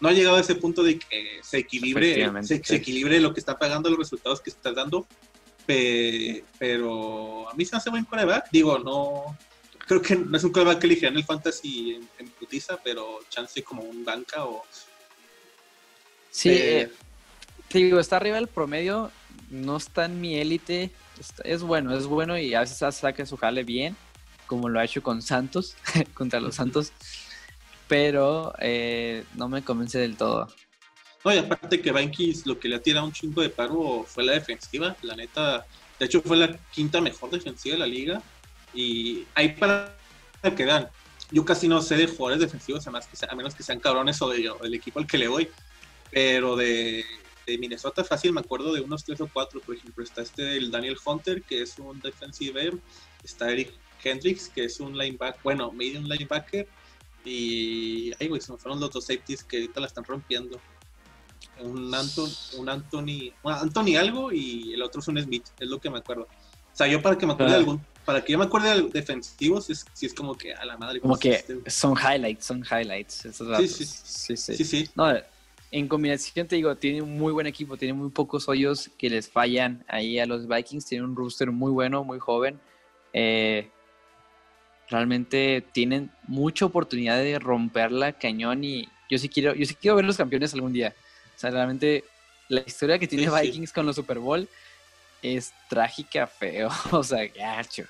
no 0.00 0.08
ha 0.08 0.12
llegado 0.12 0.36
a 0.36 0.40
ese 0.40 0.54
punto 0.54 0.82
de 0.82 0.98
que 0.98 1.40
se 1.42 1.58
equilibre, 1.58 2.30
se, 2.42 2.64
se, 2.64 2.76
equilibre 2.76 3.20
lo 3.20 3.34
que 3.34 3.40
está 3.40 3.58
pagando 3.58 3.90
los 3.90 3.98
resultados 3.98 4.40
que 4.40 4.50
está 4.50 4.72
dando. 4.72 5.06
pero 5.66 7.48
a 7.48 7.54
mí 7.54 7.64
se 7.64 7.74
me 7.74 7.78
hace 7.78 7.90
buen 7.90 8.04
coreback. 8.04 8.50
Digo, 8.50 8.78
no. 8.78 9.36
Creo 9.86 10.00
que 10.00 10.16
no 10.16 10.36
es 10.36 10.44
un 10.44 10.52
coreback 10.52 10.78
que 10.78 10.86
eligieran 10.86 11.16
el 11.16 11.24
fantasy 11.24 11.96
en, 11.96 12.08
en 12.18 12.28
putiza, 12.30 12.78
pero 12.82 13.20
chance 13.28 13.62
como 13.62 13.82
un 13.82 14.04
banca 14.04 14.46
o. 14.46 14.64
Sí, 16.30 16.48
eh, 16.50 16.90
digo, 17.70 18.00
está 18.00 18.16
arriba 18.16 18.36
del 18.36 18.48
promedio. 18.48 19.10
No 19.50 19.76
está 19.76 20.06
en 20.06 20.20
mi 20.20 20.36
élite. 20.36 20.90
Es 21.44 21.62
bueno, 21.62 21.96
es 21.96 22.06
bueno 22.06 22.38
y 22.38 22.54
a 22.54 22.60
veces 22.60 22.94
saca 22.94 23.26
su 23.26 23.36
jale 23.36 23.64
bien, 23.64 23.96
como 24.46 24.68
lo 24.68 24.80
ha 24.80 24.84
hecho 24.84 25.02
con 25.02 25.22
Santos, 25.22 25.76
contra 26.14 26.40
los 26.40 26.54
Santos 26.54 26.92
pero 27.90 28.54
eh, 28.60 29.24
no 29.34 29.48
me 29.48 29.64
convence 29.64 29.98
del 29.98 30.16
todo. 30.16 30.46
No, 31.24 31.34
y 31.34 31.38
aparte 31.38 31.82
que 31.82 31.90
Vikings 31.90 32.46
lo 32.46 32.56
que 32.60 32.68
le 32.68 32.76
ha 32.76 32.80
tirado 32.80 33.04
un 33.04 33.12
chingo 33.12 33.42
de 33.42 33.50
paro 33.50 34.04
fue 34.06 34.22
la 34.22 34.34
defensiva, 34.34 34.96
la 35.02 35.16
neta, 35.16 35.66
de 35.98 36.06
hecho 36.06 36.22
fue 36.22 36.36
la 36.36 36.56
quinta 36.70 37.00
mejor 37.00 37.30
defensiva 37.30 37.74
de 37.74 37.80
la 37.80 37.88
liga 37.88 38.22
y 38.72 39.26
ahí 39.34 39.48
para 39.54 39.92
que 40.56 40.64
vean, 40.64 40.88
yo 41.32 41.44
casi 41.44 41.66
no 41.66 41.82
sé 41.82 41.96
de 41.96 42.06
jugadores 42.06 42.40
defensivos, 42.40 42.86
a, 42.86 42.92
que 42.92 43.26
a 43.28 43.34
menos 43.34 43.56
que 43.56 43.64
sean 43.64 43.80
cabrones 43.80 44.22
o, 44.22 44.28
del 44.28 44.72
equipo 44.72 45.00
al 45.00 45.08
que 45.08 45.18
le 45.18 45.26
voy, 45.26 45.48
pero 46.12 46.54
de, 46.54 47.04
de, 47.46 47.58
Minnesota 47.58 48.04
fácil 48.04 48.32
me 48.32 48.40
acuerdo 48.40 48.72
de 48.72 48.80
unos 48.80 49.04
tres 49.04 49.20
o 49.20 49.28
cuatro, 49.32 49.60
por 49.60 49.74
ejemplo, 49.74 50.02
está 50.02 50.22
este 50.22 50.56
el 50.56 50.70
Daniel 50.70 50.96
Hunter, 51.04 51.42
que 51.42 51.62
es 51.62 51.78
un 51.78 52.00
defensive 52.00 52.72
está 53.22 53.50
Eric 53.50 53.72
Hendricks, 54.02 54.48
que 54.48 54.64
es 54.64 54.80
un 54.80 54.96
linebacker, 54.96 55.40
bueno, 55.42 55.72
medium 55.72 56.04
linebacker, 56.04 56.66
y, 57.24 58.12
ay, 58.18 58.28
güey, 58.28 58.40
se 58.40 58.52
me 58.52 58.58
fueron 58.58 58.80
los 58.80 58.90
dos 58.90 59.04
safeties 59.04 59.44
que 59.44 59.58
ahorita 59.58 59.80
la 59.80 59.86
están 59.86 60.04
rompiendo. 60.04 60.58
Un, 61.60 61.94
Anton, 61.94 62.30
un 62.56 62.68
Anthony, 62.70 63.32
Anthony 63.44 63.96
algo 63.98 64.32
y 64.32 64.72
el 64.72 64.82
otro 64.82 65.00
es 65.00 65.08
un 65.08 65.20
Smith, 65.20 65.46
es 65.58 65.68
lo 65.68 65.78
que 65.78 65.90
me 65.90 65.98
acuerdo. 65.98 66.22
O 66.22 66.76
sea, 66.76 66.86
yo 66.86 67.02
para 67.02 67.18
que 67.18 67.26
me 67.26 67.34
acuerde 67.34 67.50
de 67.52 67.56
ah. 67.56 67.60
algún, 67.60 67.84
para 68.06 68.24
que 68.24 68.32
yo 68.32 68.38
me 68.38 68.46
acuerde 68.46 68.82
de 68.82 68.88
defensivos, 68.88 69.68
es, 69.68 69.84
si 69.92 70.06
es 70.06 70.14
como 70.14 70.34
que 70.34 70.54
a 70.54 70.64
la 70.64 70.78
madre. 70.78 71.00
Como 71.00 71.18
que 71.18 71.44
son 71.66 71.94
highlights, 71.98 72.46
son 72.46 72.64
highlights. 72.64 73.26
sí, 73.58 73.68
sí, 73.68 73.84
sí, 73.84 74.36
sí, 74.56 74.64
sí. 74.64 74.90
No, 74.94 75.12
en 75.72 75.86
combinación 75.86 76.48
te 76.48 76.56
digo, 76.56 76.74
tiene 76.76 77.02
un 77.02 77.16
muy 77.16 77.32
buen 77.32 77.46
equipo, 77.46 77.76
tiene 77.76 77.94
muy 77.94 78.10
pocos 78.10 78.48
hoyos 78.48 78.90
que 78.98 79.08
les 79.08 79.28
fallan 79.28 79.84
ahí 79.88 80.18
a 80.18 80.26
los 80.26 80.48
Vikings, 80.48 80.86
tiene 80.86 81.04
un 81.04 81.14
rooster 81.14 81.50
muy 81.52 81.70
bueno, 81.70 82.02
muy 82.02 82.18
joven. 82.18 82.58
Eh, 83.12 83.70
realmente 84.88 85.64
tienen 85.72 86.10
mucha 86.26 86.66
oportunidad 86.66 87.18
de 87.18 87.38
romperla 87.38 88.12
cañón 88.12 88.64
y 88.64 88.88
yo 89.08 89.18
sí 89.18 89.28
quiero, 89.28 89.54
yo 89.54 89.64
sí 89.64 89.74
quiero 89.74 89.96
ver 89.96 90.04
los 90.04 90.16
campeones 90.16 90.52
algún 90.54 90.72
día. 90.72 90.94
O 91.36 91.38
sea, 91.38 91.50
realmente 91.50 92.04
la 92.48 92.62
historia 92.66 92.98
que 92.98 93.06
tiene 93.06 93.30
Vikings 93.40 93.72
con 93.72 93.86
los 93.86 93.96
Super 93.96 94.18
Bowl 94.18 94.48
es 95.22 95.52
trágica, 95.68 96.26
feo. 96.26 96.68
O 96.90 97.04
sea, 97.04 97.26
gacho. 97.28 97.84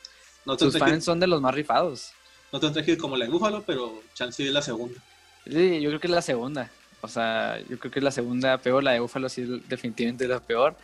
No 0.45 0.59
Sus 0.59 0.79
fans 0.79 1.05
son 1.05 1.21
de 1.21 1.27
los 1.27 1.41
más 1.41 1.55
rifados. 1.55 2.13
No 2.53 2.61
tan 2.61 2.73
trágico 2.73 3.03
como 3.03 3.17
la 3.17 3.25
de 3.25 3.31
Búfalo, 3.31 3.63
pero 3.67 4.03
chance 4.15 4.45
es 4.45 4.53
la 4.53 4.63
segunda. 4.63 5.01
Sí, 5.47 5.81
yo 5.81 5.91
creo 5.91 6.01
que 6.01 6.07
es 6.07 6.13
la 6.13 6.23
segunda. 6.23 6.71
O 7.03 7.09
sea, 7.09 7.59
yo 7.69 7.79
creo 7.79 7.91
que 7.91 7.99
es 7.99 8.05
la 8.05 8.11
segunda 8.11 8.59
peor. 8.59 8.83
La 8.83 8.93
de 8.93 9.01
Búfalo 9.01 9.29
sí 9.29 9.43
es 9.43 9.69
definitivamente 9.69 10.27
la 10.29 10.41
peor. 10.41 10.77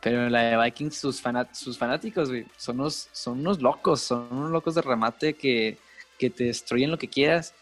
Pero 0.00 0.28
la 0.28 0.42
de 0.42 0.64
Vikings, 0.64 0.96
sus, 0.96 1.22
sus 1.52 1.78
fanáticos, 1.78 2.30
son 2.56 2.80
unos, 2.80 3.08
son 3.12 3.40
unos 3.40 3.60
locos, 3.60 4.02
son 4.02 4.28
unos 4.30 4.50
locos 4.50 4.74
de 4.74 4.82
remate 4.82 5.34
que, 5.34 5.78
que 6.18 6.30
te 6.30 6.44
destruyen 6.44 6.90
lo 6.90 6.98
que 6.98 7.08
quieras. 7.08 7.54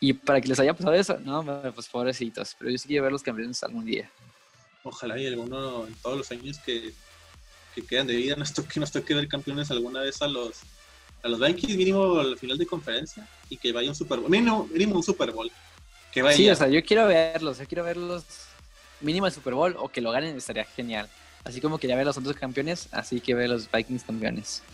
Y 0.00 0.12
para 0.12 0.40
que 0.40 0.48
les 0.48 0.58
haya 0.60 0.74
pasado 0.74 0.94
eso, 0.94 1.18
no, 1.20 1.44
pues 1.74 1.88
pobrecitos. 1.88 2.56
Pero 2.58 2.70
yo 2.70 2.78
sí 2.78 2.88
quiero 2.88 3.04
ver 3.04 3.12
los 3.12 3.22
campeones 3.22 3.62
algún 3.62 3.84
día. 3.84 4.10
Ojalá 4.82 5.18
y 5.18 5.26
alguno 5.26 5.86
en 5.86 5.94
todos 5.94 6.18
los 6.18 6.30
años 6.30 6.58
que, 6.58 6.92
que 7.74 7.82
quedan 7.82 8.06
de 8.06 8.16
vida 8.16 8.34
nos 8.38 8.52
toque, 8.52 8.80
nos 8.80 8.90
toque 8.90 9.14
ver 9.14 9.28
campeones 9.28 9.70
alguna 9.70 10.00
vez 10.00 10.22
a 10.22 10.28
los 10.28 10.62
a 11.22 11.28
los 11.28 11.40
Vikings 11.40 11.76
mínimo 11.76 12.18
al 12.18 12.38
final 12.38 12.56
de 12.56 12.66
conferencia 12.66 13.28
y 13.48 13.56
que 13.56 13.72
vaya 13.72 13.88
un 13.88 13.94
Super 13.94 14.20
Bowl. 14.20 14.30
Mínimo 14.30 14.68
un 14.94 15.02
Super 15.02 15.32
Bowl. 15.32 15.50
Que 16.18 16.22
vaya. 16.22 16.36
Sí, 16.36 16.50
o 16.50 16.56
sea, 16.56 16.66
yo 16.66 16.82
quiero 16.82 17.06
verlos, 17.06 17.58
yo 17.58 17.66
quiero 17.68 17.84
verlos 17.84 18.24
mínimo 19.00 19.28
el 19.28 19.32
Super 19.32 19.54
Bowl 19.54 19.76
o 19.78 19.88
que 19.88 20.00
lo 20.00 20.10
ganen 20.10 20.36
estaría 20.36 20.64
genial. 20.64 21.08
Así 21.44 21.60
como 21.60 21.78
quería 21.78 21.94
ver 21.94 22.02
a 22.02 22.06
los 22.06 22.18
otros 22.18 22.34
campeones, 22.34 22.88
así 22.90 23.20
que 23.20 23.34
ver 23.34 23.44
a 23.44 23.54
los 23.54 23.70
Vikings 23.70 24.02
campeones. 24.02 24.64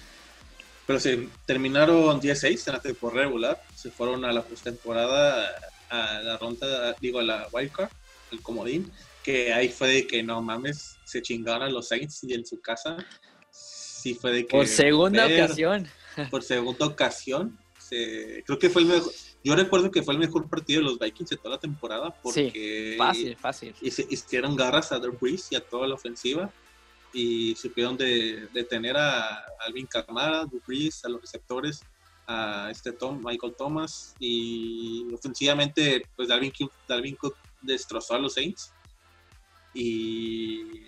Pero 0.86 0.98
sí, 0.98 1.28
terminaron 1.44 2.18
16 2.18 2.66
en 2.66 2.72
la 2.72 2.80
temporada 2.80 3.24
regular, 3.24 3.62
se 3.74 3.90
fueron 3.90 4.24
a 4.24 4.32
la 4.32 4.40
postemporada, 4.40 5.50
a 5.90 6.20
la 6.22 6.38
ronda, 6.38 6.96
digo, 6.98 7.18
a 7.18 7.22
la 7.22 7.46
wildcard, 7.52 7.90
el 8.32 8.40
comodín, 8.40 8.90
que 9.22 9.52
ahí 9.52 9.68
fue 9.68 9.88
de 9.88 10.06
que 10.06 10.22
no 10.22 10.40
mames, 10.40 10.96
se 11.04 11.20
chingaron 11.20 11.64
a 11.64 11.68
los 11.68 11.88
Saints 11.88 12.24
y 12.24 12.32
en 12.32 12.46
su 12.46 12.58
casa. 12.62 12.96
Sí 13.50 14.14
fue 14.14 14.32
de 14.32 14.46
que... 14.46 14.56
Por 14.56 14.66
segunda 14.66 15.26
ocasión. 15.26 15.86
Por 16.30 16.42
segunda 16.42 16.86
ocasión. 16.86 17.58
creo 17.90 18.58
que 18.58 18.70
fue 18.70 18.80
el 18.80 18.88
mejor. 18.88 19.12
Yo 19.44 19.54
recuerdo 19.54 19.90
que 19.90 20.02
fue 20.02 20.14
el 20.14 20.20
mejor 20.20 20.48
partido 20.48 20.80
de 20.80 20.86
los 20.86 20.98
Vikings 20.98 21.28
de 21.28 21.36
toda 21.36 21.56
la 21.56 21.60
temporada 21.60 22.14
porque 22.22 22.92
sí, 22.92 22.96
fácil, 22.96 23.36
fácil. 23.36 23.74
hicieron 23.82 24.56
garras 24.56 24.90
a 24.90 24.98
Drew 24.98 25.18
Brees 25.20 25.48
y 25.52 25.56
a 25.56 25.60
toda 25.60 25.86
la 25.86 25.94
ofensiva 25.94 26.50
y 27.12 27.54
supieron 27.54 27.94
de, 27.98 28.48
detener 28.54 28.96
a 28.96 29.44
Alvin 29.66 29.86
Kamara, 29.86 30.46
Drew 30.46 30.62
Brees, 30.66 31.04
a 31.04 31.10
los 31.10 31.20
receptores, 31.20 31.82
a 32.26 32.68
este 32.70 32.92
Tom, 32.92 33.22
Michael 33.22 33.54
Thomas 33.54 34.14
y 34.18 35.12
ofensivamente 35.12 36.02
pues 36.16 36.28
Dalvin, 36.28 36.52
Dalvin 36.88 37.16
Cook 37.16 37.36
destrozó 37.60 38.14
a 38.14 38.18
los 38.18 38.32
Saints 38.32 38.72
y 39.74 40.86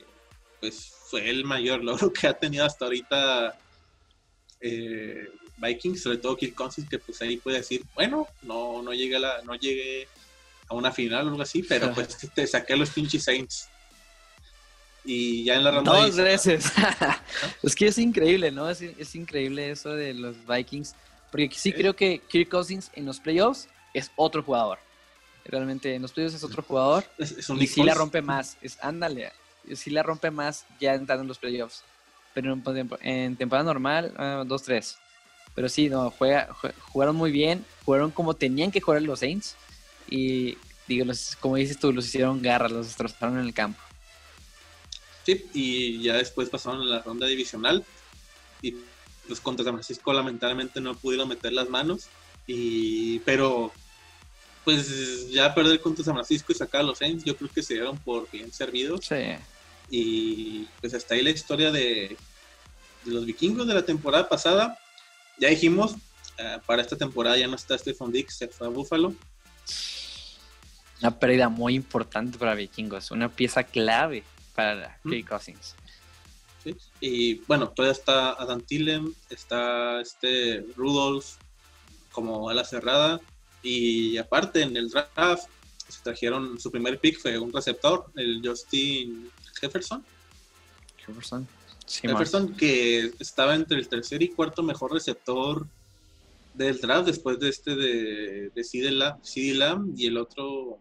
pues 0.61 0.95
fue 1.11 1.29
el 1.29 1.45
mayor 1.45 1.85
logro 1.85 2.11
que 2.11 2.27
ha 2.27 2.33
tenido 2.33 2.65
hasta 2.65 2.87
ahorita 2.87 3.59
eh, 4.61 5.29
Vikings, 5.57 6.03
sobre 6.03 6.19
todo 6.19 6.37
Kirk 6.37 6.55
Cousins, 6.55 6.89
que 6.89 6.99
pues 6.99 7.21
ahí 7.23 7.37
puede 7.39 7.59
decir, 7.59 7.83
bueno, 7.95 8.29
no, 8.43 8.83
no 8.83 8.93
llegué 8.93 9.17
a 9.17 9.21
la, 9.21 9.43
no 9.43 9.55
llegué 9.55 10.09
a 10.69 10.75
una 10.75 10.93
final 10.93 11.27
o 11.27 11.31
algo 11.31 11.43
así, 11.43 11.63
pero 11.63 11.93
pues 11.93 12.17
te 12.35 12.47
saqué 12.47 12.75
a 12.75 12.77
los 12.77 12.91
pinches 12.91 13.25
Saints. 13.25 13.69
Y 15.05 15.45
ya 15.45 15.55
en 15.55 15.65
la 15.65 15.71
ronda. 15.71 15.93
Dos 15.93 16.17
veces. 16.17 16.73
es 17.63 17.75
que 17.77 17.87
es 17.87 17.99
increíble, 17.99 18.51
¿no? 18.51 18.69
Es, 18.69 18.83
es, 18.83 19.15
increíble 19.15 19.71
eso 19.71 19.91
de 19.91 20.15
los 20.15 20.35
Vikings. 20.47 20.95
Porque 21.31 21.51
sí 21.55 21.73
creo 21.73 21.95
que 21.95 22.21
Kirk 22.29 22.49
Cousins 22.49 22.91
en 22.95 23.07
los 23.07 23.21
playoffs 23.21 23.69
es 23.95 24.11
otro 24.17 24.43
jugador. 24.43 24.79
Realmente 25.45 25.95
en 25.95 26.03
los 26.03 26.13
playoffs 26.13 26.35
es 26.35 26.43
otro 26.43 26.63
jugador. 26.63 27.05
Es, 27.19 27.49
un 27.49 27.63
y 27.63 27.69
sí 27.69 27.85
la 27.85 27.95
rompe 27.95 28.21
más. 28.21 28.57
Es, 28.61 28.79
ándale. 28.83 29.33
Sí 29.75 29.91
la 29.91 30.03
rompe 30.03 30.33
más 30.33 30.65
ya 30.81 30.95
entrando 30.95 31.23
en 31.23 31.29
los 31.29 31.39
playoffs. 31.39 31.85
Pero 32.35 32.53
en, 32.53 32.91
en 33.03 33.37
temporada 33.37 33.65
normal, 33.65 34.13
2-3. 34.17 34.97
Ah, 34.97 35.06
pero 35.57 35.71
sí, 35.71 35.89
no, 35.89 36.11
juega, 36.11 36.55
jugaron 36.93 37.17
muy 37.17 37.33
bien, 37.33 37.65
jugaron 37.87 38.11
como 38.11 38.35
tenían 38.35 38.71
que 38.71 38.83
jugar 38.83 39.01
los 39.01 39.21
Saints. 39.21 39.57
Y 40.07 40.59
digo, 40.87 41.11
como 41.41 41.57
dices 41.57 41.79
tú, 41.79 41.95
los 41.95 42.07
hicieron 42.07 42.43
garras, 42.43 42.71
los 42.71 42.89
destrozaron 42.89 43.39
en 43.39 43.47
el 43.47 43.55
campo. 43.55 43.81
Sí, 45.25 45.47
y 45.55 46.03
ya 46.03 46.13
después 46.19 46.51
pasaron 46.51 46.83
a 46.83 46.85
la 46.85 47.01
ronda 47.01 47.27
divisional. 47.27 47.83
Y 48.61 48.77
los 49.31 49.41
contra 49.41 49.65
San 49.65 49.73
Francisco 49.73 50.13
lamentablemente 50.13 50.79
no 50.83 50.95
pudieron 50.95 51.27
meter 51.27 51.55
las 51.55 51.71
manos. 51.71 52.09
Y, 52.47 53.21
pero 53.21 53.73
pues 54.63 55.31
ya 55.31 55.55
perder 55.55 55.81
contra 55.81 56.05
San 56.05 56.15
Francisco 56.15 56.53
y 56.53 56.57
sacar 56.57 56.83
a 56.83 56.85
los 56.85 56.99
Saints, 56.99 57.25
yo 57.25 57.35
creo 57.35 57.49
que 57.49 57.63
se 57.63 57.75
dieron 57.75 57.97
por 57.97 58.31
bien 58.31 58.53
servidos. 58.53 59.07
Sí. 59.07 59.37
Y 59.89 60.69
pues 60.83 60.93
hasta 60.93 61.15
ahí 61.15 61.23
la 61.23 61.31
historia 61.31 61.71
de, 61.71 62.15
de 63.05 63.11
los 63.11 63.25
vikingos 63.25 63.67
de 63.67 63.73
la 63.73 63.87
temporada 63.87 64.29
pasada 64.29 64.79
ya 65.39 65.49
dijimos, 65.49 65.95
eh, 66.39 66.59
para 66.67 66.83
esta 66.83 66.97
temporada 66.97 67.37
ya 67.37 67.49
no 67.49 67.57
está 67.57 67.77
Stephen 67.79 68.13
Dix, 68.13 68.37
se 68.37 68.49
fue 68.49 68.67
a 68.67 68.71
Buffalo. 68.71 69.15
Una 71.01 71.19
pérdida 71.19 71.49
muy 71.49 71.75
importante 71.75 72.39
para 72.39 72.55
Vikingos, 72.55 73.11
una 73.11 73.29
pieza 73.29 73.65
clave 73.65 74.25
para 74.55 74.99
Kirk 75.03 75.29
Cousins. 75.29 75.75
¿sí? 76.65 76.77
Y 77.01 77.35
bueno, 77.47 77.69
todavía 77.69 77.93
está 77.93 78.33
Adam 78.33 78.61
Thielen, 78.61 79.15
está 79.29 80.01
este 80.01 80.65
Rudolph 80.77 81.27
como 82.13 82.49
ala 82.49 82.65
cerrada. 82.65 83.21
Y 83.63 84.17
aparte, 84.17 84.63
en 84.63 84.77
el 84.77 84.89
draft 84.89 85.49
se 85.89 86.03
trajeron 86.03 86.59
su 86.59 86.71
primer 86.71 86.99
pick, 86.99 87.21
fue 87.21 87.39
un 87.39 87.53
receptor, 87.53 88.07
el 88.17 88.41
Justin 88.45 89.31
Jefferson. 89.61 90.05
Jefferson. 91.05 91.47
Sí, 91.87 92.07
Jefferson, 92.09 92.55
que 92.57 93.13
estaba 93.21 93.55
entre 93.55 93.79
el 93.79 93.89
tercer 93.89 94.23
y 94.23 94.29
cuarto 94.29 94.63
mejor 94.63 94.93
receptor 94.93 95.67
del 96.55 96.79
draft 96.81 97.07
después 97.07 97.39
de 97.39 97.49
este 97.49 97.77
de, 97.77 98.51
de 98.55 98.65
CD 98.65 98.91
Lamb 98.91 99.95
y 99.97 100.07
el 100.07 100.17
otro. 100.19 100.79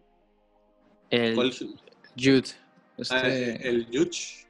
El 1.12 1.36
¿cuál 1.36 1.54
fue? 1.54 1.68
Jude. 2.18 2.44
Ah, 3.10 3.28
Este, 3.28 3.70
el 3.70 3.89
Yuch. 3.91 4.46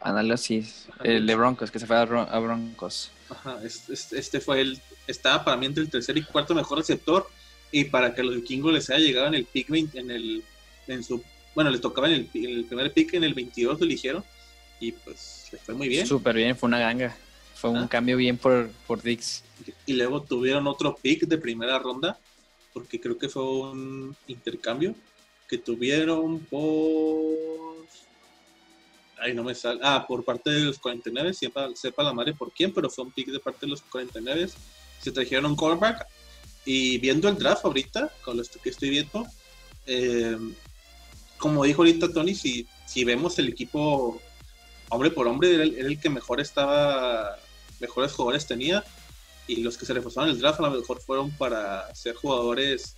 análisis. 0.00 0.86
Ajá. 0.92 1.04
El 1.04 1.26
de 1.26 1.34
Broncos, 1.34 1.70
que 1.70 1.78
se 1.78 1.86
fue 1.86 1.96
a, 1.96 2.04
Bron- 2.06 2.28
a 2.30 2.38
Broncos. 2.38 3.10
Ajá, 3.30 3.58
este 3.64 4.40
fue 4.40 4.60
el. 4.60 4.80
Estaba 5.06 5.44
para 5.44 5.56
mí 5.56 5.66
entre 5.66 5.82
el 5.84 5.90
tercer 5.90 6.16
y 6.18 6.22
cuarto 6.22 6.54
mejor 6.54 6.78
receptor. 6.78 7.28
Y 7.72 7.84
para 7.84 8.14
que 8.14 8.22
los 8.22 8.34
vikingos 8.36 8.72
les 8.72 8.90
haya 8.90 8.98
llegado 9.04 9.26
en 9.28 9.34
el 9.34 9.44
pick 9.46 9.68
20, 9.68 9.98
en 9.98 10.10
el. 10.10 10.44
En 10.86 11.02
su, 11.02 11.22
bueno, 11.54 11.70
les 11.70 11.80
tocaba 11.80 12.08
el, 12.08 12.28
en 12.34 12.44
el 12.44 12.64
primer 12.64 12.92
pick, 12.92 13.14
en 13.14 13.24
el 13.24 13.34
22 13.34 13.78
lo 13.80 13.84
eligieron. 13.86 14.24
Y 14.80 14.92
pues 14.92 15.48
les 15.52 15.60
fue 15.62 15.74
muy 15.74 15.88
bien. 15.88 16.06
Súper 16.06 16.36
bien, 16.36 16.56
fue 16.56 16.66
una 16.68 16.78
ganga. 16.78 17.16
Fue 17.54 17.70
un 17.70 17.84
Ah. 17.84 17.88
cambio 17.88 18.16
bien 18.18 18.36
por, 18.36 18.70
por 18.86 19.02
Dix. 19.02 19.42
Y 19.86 19.94
luego 19.94 20.22
tuvieron 20.22 20.66
otro 20.66 20.94
pick 20.94 21.22
de 21.26 21.38
primera 21.38 21.78
ronda, 21.78 22.18
porque 22.74 23.00
creo 23.00 23.16
que 23.16 23.28
fue 23.30 23.42
un 23.42 24.14
intercambio 24.26 24.94
que 25.48 25.56
tuvieron 25.58 26.40
por. 26.40 27.86
Ay, 29.18 29.32
no 29.34 29.42
me 29.42 29.54
sale. 29.54 29.80
Ah, 29.82 30.04
por 30.06 30.24
parte 30.24 30.50
de 30.50 30.60
los 30.60 30.78
49, 30.78 31.32
sepa, 31.32 31.70
sepa 31.74 32.02
la 32.02 32.12
madre 32.12 32.34
por 32.34 32.52
quién, 32.52 32.72
pero 32.72 32.90
fue 32.90 33.04
un 33.04 33.12
pick 33.12 33.28
de 33.28 33.40
parte 33.40 33.60
de 33.64 33.68
los 33.70 33.80
49. 33.82 34.50
Se 35.00 35.10
trajeron 35.10 35.46
un 35.46 35.56
quarterback. 35.56 36.06
Y 36.66 36.98
viendo 36.98 37.28
el 37.28 37.38
draft 37.38 37.64
ahorita, 37.64 38.12
con 38.24 38.36
lo 38.36 38.42
que 38.62 38.68
estoy 38.70 38.90
viendo, 38.90 39.24
eh, 39.86 40.36
como 41.38 41.64
dijo 41.64 41.82
ahorita 41.82 42.12
Tony, 42.12 42.34
si, 42.34 42.66
si 42.86 43.04
vemos 43.04 43.38
el 43.38 43.48
equipo 43.48 44.20
hombre 44.88 45.10
por 45.10 45.26
hombre, 45.26 45.54
era 45.54 45.64
el, 45.64 45.74
era 45.76 45.88
el 45.88 46.00
que 46.00 46.10
mejor 46.10 46.40
estaba, 46.40 47.38
mejores 47.80 48.12
jugadores 48.12 48.46
tenía 48.46 48.84
y 49.46 49.62
los 49.62 49.76
que 49.76 49.86
se 49.86 49.94
reforzaron 49.94 50.30
el 50.30 50.38
draft 50.38 50.60
a 50.60 50.64
lo 50.64 50.70
mejor 50.70 51.00
fueron 51.00 51.30
para 51.32 51.94
ser 51.94 52.14
jugadores 52.14 52.96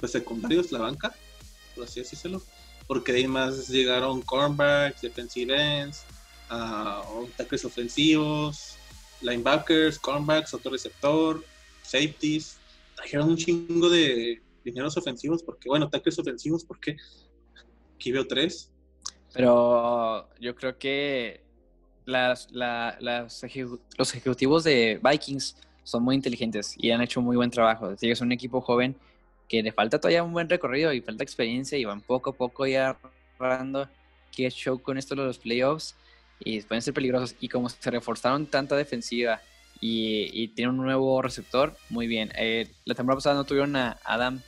pues, 0.00 0.12
secundarios, 0.12 0.72
la 0.72 0.80
banca, 0.80 1.14
por 1.74 1.84
así 1.84 2.00
decirlo, 2.00 2.42
porque 2.86 3.12
ahí 3.12 3.28
más 3.28 3.68
llegaron 3.68 4.22
cornerbacks, 4.22 5.02
defensive 5.02 5.54
ends, 5.54 6.04
ah, 6.48 7.02
tackles 7.36 7.64
ofensivos, 7.64 8.76
linebackers, 9.20 9.98
cornerbacks, 9.98 10.54
otro 10.54 10.72
safeties, 11.82 12.56
trajeron 12.94 13.30
un 13.30 13.36
chingo 13.36 13.88
de 13.88 14.42
dineros 14.64 14.96
ofensivos, 14.96 15.42
porque 15.42 15.68
bueno, 15.68 15.88
tackles 15.88 16.18
ofensivos, 16.18 16.64
porque 16.64 16.96
aquí 17.94 18.12
veo 18.12 18.26
tres, 18.26 18.70
Pero 19.38 20.28
yo 20.40 20.56
creo 20.56 20.76
que 20.78 21.40
las, 22.06 22.50
la- 22.50 22.96
las 22.98 23.44
ejecu- 23.44 23.78
los 23.96 24.12
ejecutivos 24.12 24.64
de 24.64 24.98
Vikings 25.00 25.54
son 25.84 26.02
muy 26.02 26.16
inteligentes 26.16 26.74
y 26.76 26.90
han 26.90 27.00
hecho 27.02 27.22
muy 27.22 27.36
buen 27.36 27.48
trabajo. 27.48 27.84
Es 27.86 27.92
decir, 27.92 28.10
es 28.10 28.20
un 28.20 28.32
equipo 28.32 28.60
joven 28.60 28.96
que 29.48 29.62
le 29.62 29.70
falta 29.70 30.00
todavía 30.00 30.24
un 30.24 30.32
buen 30.32 30.48
recorrido 30.48 30.92
y 30.92 31.02
falta 31.02 31.22
experiencia 31.22 31.78
y 31.78 31.84
van 31.84 32.00
poco 32.00 32.30
a 32.30 32.32
poco 32.36 32.66
ya 32.66 32.98
agarrando 33.38 33.88
que 34.32 34.50
show 34.50 34.82
con 34.82 34.98
esto 34.98 35.14
de 35.14 35.22
los 35.22 35.38
playoffs 35.38 35.94
y 36.40 36.60
pueden 36.62 36.82
ser 36.82 36.92
peligrosos. 36.92 37.36
Y 37.38 37.48
como 37.48 37.68
se 37.68 37.90
reforzaron 37.92 38.44
tanta 38.46 38.74
defensiva 38.74 39.40
y, 39.80 40.30
y 40.32 40.48
tienen 40.48 40.74
un 40.80 40.84
nuevo 40.84 41.22
receptor, 41.22 41.76
muy 41.90 42.08
bien. 42.08 42.32
Eh, 42.36 42.66
la 42.84 42.96
temporada 42.96 43.18
pasada 43.18 43.36
no 43.36 43.44
tuvieron 43.44 43.76
a 43.76 44.00
Adam 44.04 44.42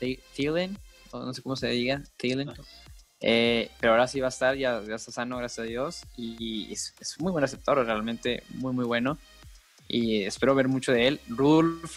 Thi- 0.00 0.18
Thielen, 0.34 0.78
no 1.12 1.34
sé 1.34 1.42
cómo 1.42 1.56
se 1.56 1.68
diga, 1.68 2.02
Thielen. 2.16 2.48
Eh, 3.20 3.70
pero 3.80 3.92
ahora 3.92 4.06
sí 4.06 4.20
va 4.20 4.26
a 4.26 4.30
estar, 4.30 4.56
ya, 4.56 4.80
ya 4.86 4.94
está 4.94 5.10
sano, 5.10 5.38
gracias 5.38 5.66
a 5.66 5.68
Dios. 5.68 6.02
Y 6.16 6.72
es, 6.72 6.94
es 7.00 7.20
muy 7.20 7.32
buen 7.32 7.42
receptor, 7.42 7.84
realmente 7.84 8.42
muy, 8.50 8.72
muy 8.72 8.84
bueno. 8.84 9.18
Y 9.88 10.22
espero 10.22 10.54
ver 10.54 10.68
mucho 10.68 10.92
de 10.92 11.08
él. 11.08 11.20
Rudolph, 11.28 11.96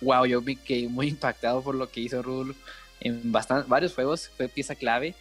wow, 0.00 0.26
yo 0.26 0.40
vi 0.40 0.56
que 0.56 0.88
muy 0.88 1.08
impactado 1.08 1.62
por 1.62 1.74
lo 1.74 1.90
que 1.90 2.00
hizo 2.00 2.22
Rudolph 2.22 2.56
en 3.00 3.32
bastante, 3.32 3.68
varios 3.68 3.94
juegos. 3.94 4.30
Fue 4.36 4.48
pieza 4.48 4.74
clave 4.74 5.14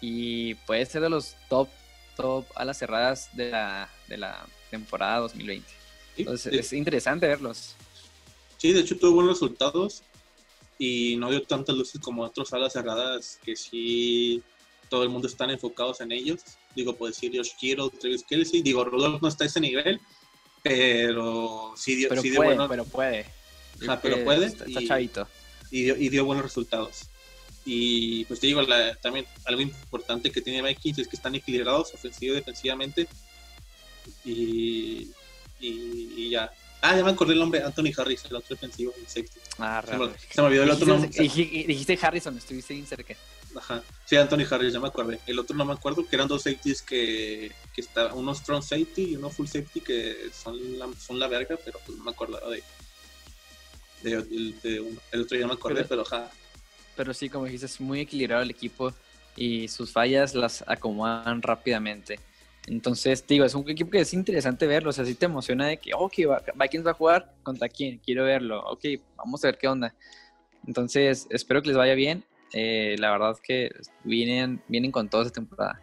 y 0.00 0.54
puede 0.54 0.86
ser 0.86 1.02
de 1.02 1.10
los 1.10 1.34
top, 1.48 1.68
top 2.16 2.46
a 2.54 2.64
las 2.64 2.78
cerradas 2.78 3.30
de 3.34 3.50
la, 3.50 3.88
de 4.08 4.16
la 4.16 4.46
temporada 4.70 5.18
2020. 5.18 5.66
Sí, 5.68 6.22
Entonces 6.22 6.52
sí. 6.52 6.58
es 6.58 6.72
interesante 6.72 7.26
verlos. 7.26 7.74
Sí, 8.56 8.72
de 8.72 8.80
hecho 8.80 8.96
tuvo 8.96 9.16
buenos 9.16 9.34
resultados 9.34 10.02
y 10.78 11.16
no 11.16 11.30
dio 11.30 11.42
tantas 11.42 11.74
luces 11.76 12.00
como 12.00 12.22
otros 12.22 12.52
alas 12.52 12.72
cerradas 12.74 13.38
que 13.44 13.56
sí 13.56 14.42
todo 14.90 15.02
el 15.02 15.08
mundo 15.08 15.26
están 15.28 15.50
enfocados 15.50 16.00
en 16.00 16.12
ellos. 16.12 16.40
Digo, 16.74 16.94
puedo 16.96 17.10
decir 17.12 17.32
Josh 17.34 17.50
Kittle, 17.58 17.90
Travis 17.98 18.22
Kelsey. 18.28 18.62
Digo, 18.62 18.84
Rudolph 18.84 19.20
no 19.22 19.28
está 19.28 19.44
a 19.44 19.46
ese 19.48 19.60
nivel, 19.60 20.00
pero 20.62 21.72
sí 21.76 21.94
dio, 21.96 22.08
Pero 22.08 22.22
sí 22.22 22.30
dio 22.30 22.36
puede, 22.38 22.48
buenos- 22.50 22.68
pero 22.68 22.84
puede. 22.84 23.26
Ajá, 23.82 24.00
pero 24.00 24.24
puede 24.24 24.46
Está, 24.46 24.64
está 24.64 24.80
y- 24.82 24.86
chavito. 24.88 25.28
y 25.70 25.82
dio, 25.84 25.96
y 25.96 26.08
dio 26.08 26.24
buenos 26.24 26.44
resultados. 26.44 27.02
Y 27.64 28.24
pues 28.26 28.38
te 28.40 28.46
digo, 28.46 28.62
la- 28.62 28.94
también 28.96 29.26
algo 29.44 29.60
importante 29.60 30.30
que 30.30 30.40
tiene 30.40 30.62
Vikings 30.62 30.98
es 30.98 31.08
que 31.08 31.16
están 31.16 31.34
equilibrados 31.34 31.92
ofensivo 31.94 32.34
y 32.34 32.36
defensivamente. 32.36 33.08
Y, 34.24 35.08
y, 35.60 36.12
y 36.16 36.30
ya. 36.30 36.50
Ah, 36.88 36.96
ya 36.96 37.04
me 37.04 37.10
acordé 37.10 37.32
el 37.32 37.38
nombre, 37.40 37.62
Anthony 37.62 37.90
Harris, 37.96 38.24
el 38.26 38.36
otro 38.36 38.54
defensivo, 38.54 38.92
el 38.96 39.06
safety. 39.06 39.40
Ah, 39.58 39.82
Se 39.86 39.96
me, 39.96 40.08
se 40.30 40.40
me 40.40 40.46
olvidó 40.46 40.62
el 40.64 40.70
otro 40.70 40.86
nombre. 40.86 41.08
Dijiste, 41.10 41.42
dij- 41.58 41.66
dijiste 41.66 41.98
Harrison, 42.00 42.36
estuviste 42.38 42.74
bien 42.74 42.86
cerca. 42.86 43.14
Ajá. 43.56 43.82
Sí, 44.04 44.16
Anthony 44.16 44.44
Harris, 44.50 44.72
ya 44.74 44.80
me 44.80 44.88
acordé. 44.88 45.18
El 45.26 45.38
otro 45.38 45.56
no 45.56 45.64
me 45.64 45.72
acuerdo, 45.72 46.06
que 46.06 46.14
eran 46.14 46.28
dos 46.28 46.42
safeties 46.42 46.82
que, 46.82 47.50
que 47.74 47.80
está, 47.80 48.12
uno 48.14 48.34
strong 48.34 48.62
safety 48.62 49.12
y 49.12 49.16
uno 49.16 49.30
full 49.30 49.46
safety 49.46 49.80
que 49.80 50.30
son 50.32 50.78
la, 50.78 50.88
son 51.00 51.18
la 51.18 51.26
verga, 51.28 51.58
pero 51.64 51.80
pues 51.84 51.96
no 51.98 52.04
me 52.04 52.10
acordaba 52.10 52.48
de, 52.50 52.62
de, 54.02 54.22
de 54.62 54.80
uno. 54.80 55.00
El 55.12 55.22
otro 55.22 55.38
ya 55.38 55.46
me 55.46 55.54
acordé, 55.54 55.84
Pero- 55.84 56.04
pero 56.04 56.18
ajá. 56.20 56.30
Pero 56.96 57.12
sí, 57.12 57.28
como 57.28 57.44
dijiste, 57.44 57.66
es 57.66 57.80
muy 57.80 58.00
equilibrado 58.00 58.42
el 58.42 58.50
equipo 58.50 58.92
y 59.36 59.68
sus 59.68 59.90
fallas 59.92 60.34
las 60.34 60.64
acomodan 60.66 61.42
rápidamente. 61.42 62.18
Entonces, 62.66 63.24
digo, 63.26 63.44
es 63.44 63.54
un 63.54 63.68
equipo 63.70 63.90
que 63.92 64.00
es 64.00 64.12
interesante 64.12 64.66
verlo. 64.66 64.90
O 64.90 64.92
sea, 64.92 65.04
sí 65.04 65.14
te 65.14 65.26
emociona 65.26 65.66
de 65.68 65.76
que, 65.76 65.92
ok, 65.94 66.14
Vikings 66.54 66.86
va 66.86 66.90
a 66.90 66.94
jugar 66.94 67.34
contra 67.42 67.68
quién, 67.68 67.98
quiero 67.98 68.24
verlo. 68.24 68.60
Ok, 68.66 68.84
vamos 69.16 69.44
a 69.44 69.48
ver 69.48 69.58
qué 69.58 69.68
onda. 69.68 69.94
Entonces, 70.66 71.26
espero 71.30 71.62
que 71.62 71.68
les 71.68 71.76
vaya 71.76 71.94
bien. 71.94 72.24
Eh, 72.52 72.96
la 72.98 73.10
verdad 73.12 73.32
es 73.32 73.40
que 73.40 73.70
vienen, 74.04 74.62
vienen 74.68 74.90
con 74.90 75.08
toda 75.08 75.24
esta 75.24 75.34
temporada. 75.34 75.80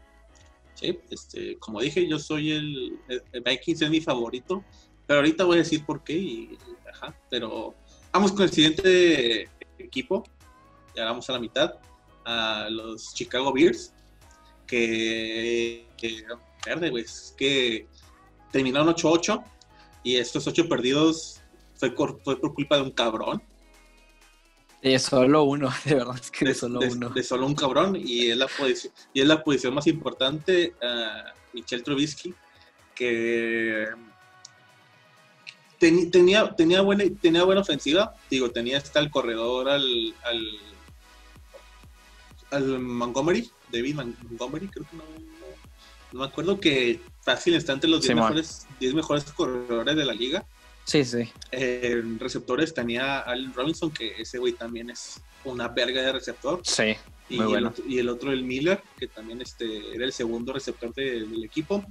Sí, 0.76 1.00
este, 1.10 1.58
como 1.60 1.80
dije, 1.82 2.08
yo 2.08 2.19
soy 2.19 2.52
el, 2.52 3.00
el- 3.08 3.41
Vikings 3.41 3.82
es 3.84 3.89
mi 3.89 4.02
favorito, 4.02 4.63
pero 5.08 5.19
ahorita 5.19 5.43
voy 5.46 5.56
a 5.58 5.60
decir 5.60 5.86
por 5.86 6.04
qué 6.04 6.13
y, 6.13 6.58
pero 7.30 7.76
vamos 8.12 8.32
con 8.32 8.43
el 8.43 8.50
siguiente 8.52 9.48
equipo, 9.78 10.24
ya 10.96 11.06
vamos 11.06 11.30
a 11.30 11.34
la 11.34 11.39
mitad, 11.39 11.76
a 12.26 12.67
los 12.69 13.13
Chicago 13.13 13.54
Bears, 13.54 13.93
que 14.65 15.86
verde, 16.65 16.89
güey, 16.89 17.04
es 17.04 17.34
que 17.38 17.88
terminaron 18.52 18.88
8-8 18.93 19.43
y 20.04 20.15
estos 20.17 20.45
8 20.47 20.67
perdidos 20.69 21.41
fue, 21.76 21.91
fue 22.23 22.39
por 22.39 22.54
culpa 22.54 22.76
de 22.78 22.84
un 22.84 22.91
cabrón, 22.91 23.41
De 24.82 24.99
solo 24.99 25.43
uno, 25.43 25.70
de 25.86 25.95
verdad 25.95 26.16
es 26.22 26.30
que 26.32 26.45
de, 26.45 26.51
de, 26.51 26.55
solo 26.55 26.80
de- 26.80 26.88
uno. 26.89 27.09
de 27.09 27.24
solo 27.24 27.45
un 27.45 27.55
cabrón 27.55 27.95
y 27.97 28.30
es 28.30 28.38
la 28.38 28.47
posición, 28.47 28.93
y 29.14 29.22
es 29.22 29.28
la 29.28 29.43
posición 29.43 29.74
más 29.74 29.88
importante 29.88 30.74
a 30.82 31.34
Michel 31.53 31.84
Trubisky 31.84 32.34
que 32.95 33.86
tenía 35.80 36.55
tenía 36.55 36.82
buena 36.82 37.03
tenía 37.22 37.43
buena 37.43 37.61
ofensiva 37.61 38.14
digo 38.30 38.51
tenía 38.51 38.78
hasta 38.78 38.99
el 38.99 39.09
corredor 39.09 39.68
al 39.70 40.14
al, 40.24 40.41
al 42.51 42.80
Montgomery 42.80 43.49
David 43.72 43.95
Montgomery 43.95 44.68
creo 44.70 44.86
que 44.89 44.95
no 44.97 45.03
me 46.14 46.26
acuerdo 46.26 46.59
que 46.59 46.99
fácil 47.22 47.55
está 47.55 47.74
entre 47.74 47.89
los 47.89 48.01
10 48.01 48.07
Simón. 48.09 48.24
mejores 48.26 48.68
10 48.80 48.93
mejores 48.93 49.24
corredores 49.26 49.95
de 49.95 50.05
la 50.05 50.14
liga 50.14 50.45
Sí, 50.86 51.03
sí. 51.05 51.30
en 51.51 52.20
receptores 52.20 52.74
tenía 52.74 53.20
al 53.20 53.53
Robinson 53.53 53.89
que 53.91 54.22
ese 54.22 54.38
güey 54.38 54.53
también 54.53 54.89
es 54.89 55.22
una 55.45 55.68
verga 55.70 56.01
de 56.01 56.11
receptor 56.11 56.61
Sí, 56.64 56.95
y, 57.30 57.36
Muy 57.38 57.45
el 57.45 57.49
bueno. 57.51 57.70
otro, 57.70 57.86
y 57.88 57.99
el 57.99 58.09
otro, 58.09 58.32
el 58.32 58.43
Miller, 58.43 58.82
que 58.97 59.07
también 59.07 59.41
este, 59.41 59.95
era 59.95 60.03
el 60.05 60.11
segundo 60.14 60.51
receptor 60.53 60.93
de- 60.93 61.22
del 61.22 61.43
equipo. 61.43 61.84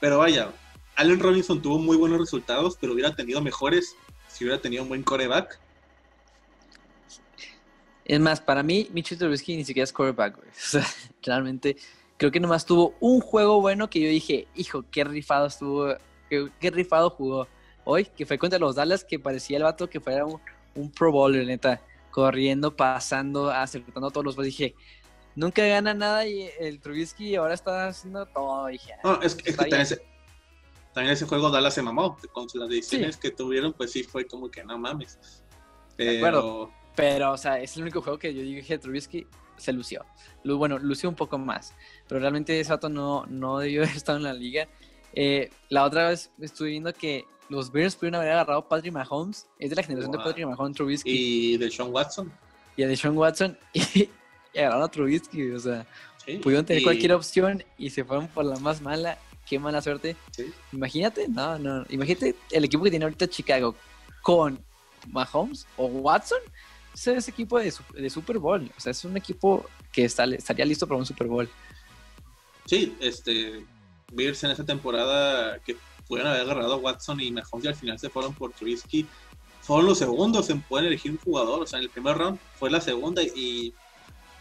Pero 0.00 0.18
vaya, 0.18 0.50
Allen 0.96 1.20
Robinson 1.20 1.60
tuvo 1.60 1.78
muy 1.78 1.96
buenos 1.98 2.18
resultados, 2.18 2.76
pero 2.80 2.94
hubiera 2.94 3.14
tenido 3.14 3.40
mejores 3.42 3.94
si 4.28 4.44
hubiera 4.44 4.60
tenido 4.60 4.82
un 4.82 4.88
buen 4.88 5.02
coreback. 5.02 5.58
Es 8.04 8.18
más, 8.18 8.40
para 8.40 8.62
mí, 8.62 8.88
Mitchell 8.92 9.18
Trubisky 9.18 9.56
ni 9.56 9.64
siquiera 9.64 9.84
es 9.84 9.92
quarterback, 9.92 10.36
güey. 10.36 10.48
O 10.56 10.68
sea, 10.70 10.86
realmente 11.22 11.76
creo 12.22 12.30
que 12.30 12.38
nomás 12.38 12.64
tuvo 12.64 12.94
un 13.00 13.20
juego 13.20 13.60
bueno 13.60 13.90
que 13.90 13.98
yo 13.98 14.08
dije, 14.08 14.46
hijo, 14.54 14.84
qué 14.92 15.02
rifado 15.02 15.46
estuvo, 15.46 15.96
qué, 16.30 16.70
rifado 16.70 17.10
jugó 17.10 17.48
hoy, 17.82 18.04
que 18.04 18.24
fue 18.24 18.38
contra 18.38 18.60
los 18.60 18.76
Dallas, 18.76 19.02
que 19.02 19.18
parecía 19.18 19.56
el 19.56 19.64
vato 19.64 19.90
que 19.90 19.98
fuera 19.98 20.24
un, 20.24 20.40
un 20.76 20.88
Pro 20.92 21.10
Bowler, 21.10 21.44
neta, 21.44 21.82
corriendo, 22.12 22.76
pasando, 22.76 23.50
acertando 23.50 24.12
todos 24.12 24.24
los 24.24 24.36
Dije, 24.36 24.76
nunca 25.34 25.66
gana 25.66 25.94
nada 25.94 26.24
y 26.24 26.48
el 26.60 26.78
Trubisky 26.78 27.34
ahora 27.34 27.54
está 27.54 27.88
haciendo 27.88 28.24
todo. 28.26 28.68
Dije, 28.68 28.92
no, 29.02 29.20
es 29.20 29.34
que, 29.34 29.52
también, 29.52 29.80
ese, 31.10 31.26
juego 31.26 31.50
Dallas 31.50 31.74
se 31.74 31.82
mamó, 31.82 32.16
con 32.30 32.46
las 32.54 32.68
decisiones 32.68 33.16
que 33.16 33.32
tuvieron, 33.32 33.72
pues 33.72 33.90
sí 33.90 34.04
fue 34.04 34.28
como 34.28 34.48
que 34.48 34.62
no 34.62 34.78
mames. 34.78 35.42
Pero... 35.96 36.70
Pero, 36.94 37.32
o 37.32 37.38
sea, 37.38 37.58
es 37.58 37.74
el 37.76 37.82
único 37.82 38.00
juego 38.00 38.18
que 38.18 38.32
yo 38.32 38.42
dije 38.42 38.78
Trubisky 38.78 39.26
se 39.56 39.72
lució. 39.72 40.04
Bueno, 40.44 40.78
lució 40.78 41.08
un 41.08 41.14
poco 41.14 41.38
más. 41.38 41.74
Pero 42.08 42.20
realmente 42.20 42.58
ese 42.58 42.70
vato 42.70 42.88
no, 42.88 43.26
no 43.26 43.58
debió 43.58 43.82
haber 43.84 43.96
estado 43.96 44.18
en 44.18 44.24
la 44.24 44.34
liga. 44.34 44.68
Eh, 45.14 45.50
la 45.68 45.84
otra 45.84 46.08
vez 46.08 46.30
estuve 46.40 46.70
viendo 46.70 46.92
que 46.92 47.24
los 47.48 47.70
Bears 47.70 47.96
pudieron 47.96 48.20
haber 48.20 48.32
agarrado 48.32 48.60
a 48.60 48.68
Patrick 48.68 48.92
Mahomes. 48.92 49.48
Es 49.58 49.70
de 49.70 49.76
la 49.76 49.82
generación 49.82 50.12
de 50.12 50.18
Patrick 50.18 50.46
Mahomes, 50.46 50.76
Trubisky. 50.76 51.10
Y 51.10 51.56
de 51.58 51.70
Sean 51.70 51.90
Watson. 51.92 52.32
Y 52.76 52.84
de 52.84 52.96
Sean 52.96 53.16
Watson. 53.16 53.58
Y, 54.54 54.58
agarraron 54.58 54.84
a 54.84 54.88
Trubisky. 54.88 55.50
O 55.52 55.60
sea, 55.60 55.86
pudieron 56.42 56.66
tener 56.66 56.82
cualquier 56.82 57.14
opción 57.14 57.64
y 57.78 57.88
se 57.88 58.04
fueron 58.04 58.28
por 58.28 58.44
la 58.44 58.56
más 58.56 58.82
mala. 58.82 59.18
Qué 59.46 59.58
mala 59.58 59.80
suerte. 59.80 60.14
Imagínate, 60.72 61.26
no, 61.26 61.58
no. 61.58 61.86
Imagínate 61.88 62.34
el 62.50 62.64
equipo 62.64 62.84
que 62.84 62.90
tiene 62.90 63.06
ahorita 63.06 63.28
Chicago 63.28 63.74
con 64.20 64.62
Mahomes 65.08 65.66
o 65.76 65.86
Watson 65.86 66.38
ese 66.94 67.16
es 67.16 67.28
equipo 67.28 67.58
de, 67.58 67.72
de, 67.94 68.10
Super 68.10 68.38
Bowl. 68.38 68.70
O 68.76 68.80
sea, 68.80 68.90
es 68.90 69.04
un 69.04 69.16
equipo 69.16 69.64
que 69.92 70.04
estaría 70.04 70.64
listo 70.64 70.86
para 70.86 70.98
un 70.98 71.06
Super 71.06 71.26
Bowl. 71.26 71.48
Sí, 72.66 72.96
este. 73.00 73.64
Bears 74.12 74.44
en 74.44 74.50
esa 74.50 74.64
temporada 74.64 75.58
que 75.60 75.76
pudieron 76.06 76.30
haber 76.30 76.42
agarrado 76.42 76.74
a 76.74 76.76
Watson 76.76 77.18
y 77.20 77.32
Mahomes 77.32 77.64
y 77.64 77.68
al 77.68 77.74
final 77.74 77.98
se 77.98 78.10
fueron 78.10 78.34
por 78.34 78.52
Trubisky. 78.52 79.06
Fueron 79.62 79.86
los 79.86 79.98
segundos 79.98 80.50
en 80.50 80.60
poder 80.60 80.86
elegir 80.86 81.12
un 81.12 81.18
jugador. 81.18 81.62
O 81.62 81.66
sea, 81.66 81.78
en 81.78 81.84
el 81.84 81.90
primer 81.90 82.16
round 82.18 82.38
fue 82.58 82.70
la 82.70 82.80
segunda 82.80 83.22
y. 83.22 83.72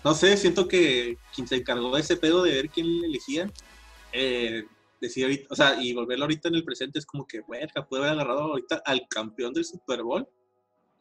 No 0.03 0.13
sé, 0.15 0.35
siento 0.35 0.67
que 0.67 1.17
quien 1.33 1.47
se 1.47 1.57
encargó 1.57 1.95
de 1.95 2.01
ese 2.01 2.17
pedo 2.17 2.43
de 2.43 2.53
ver 2.53 2.69
quién 2.69 2.87
elegían. 3.03 3.51
Eh, 4.13 4.65
decir 4.99 5.47
o 5.49 5.55
sea, 5.55 5.81
y 5.81 5.93
volverlo 5.93 6.25
ahorita 6.25 6.49
en 6.49 6.55
el 6.55 6.63
presente 6.63 6.99
es 6.99 7.05
como 7.05 7.25
que, 7.25 7.41
bueno, 7.41 7.67
puede 7.89 8.03
haber 8.03 8.13
agarrado 8.13 8.41
ahorita 8.41 8.83
al 8.85 9.07
campeón 9.09 9.53
del 9.53 9.65
Super 9.65 10.03
Bowl 10.03 10.27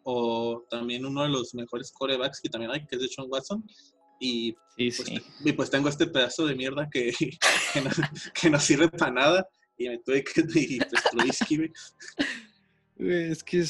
o 0.03 0.65
también 0.71 1.05
uno 1.05 1.23
de 1.23 1.29
los 1.29 1.55
mejores 1.55 1.93
corebacks 1.93 2.41
que 2.41 2.49
también 2.49 2.73
hay, 2.73 2.87
que 2.87 2.97
es 2.97 3.03
de 3.03 3.09
Sean 3.09 3.29
Watson. 3.31 3.65
Y, 4.19 4.53
pues, 4.77 5.03
y 5.45 5.53
pues 5.53 5.71
tengo 5.71 5.89
este 5.89 6.07
pedazo 6.07 6.47
de 6.47 6.55
mierda 6.55 6.89
que, 6.91 7.11
que, 8.35 8.51
no, 8.51 8.61
sirve 8.61 8.89
para 8.89 9.11
nada. 9.11 9.49
Y 9.79 9.89
me 9.89 9.99
tuve 9.99 10.23
que 10.23 10.43
y 10.55 10.79
pues, 12.97 13.33
Es 13.33 13.43
que 13.43 13.65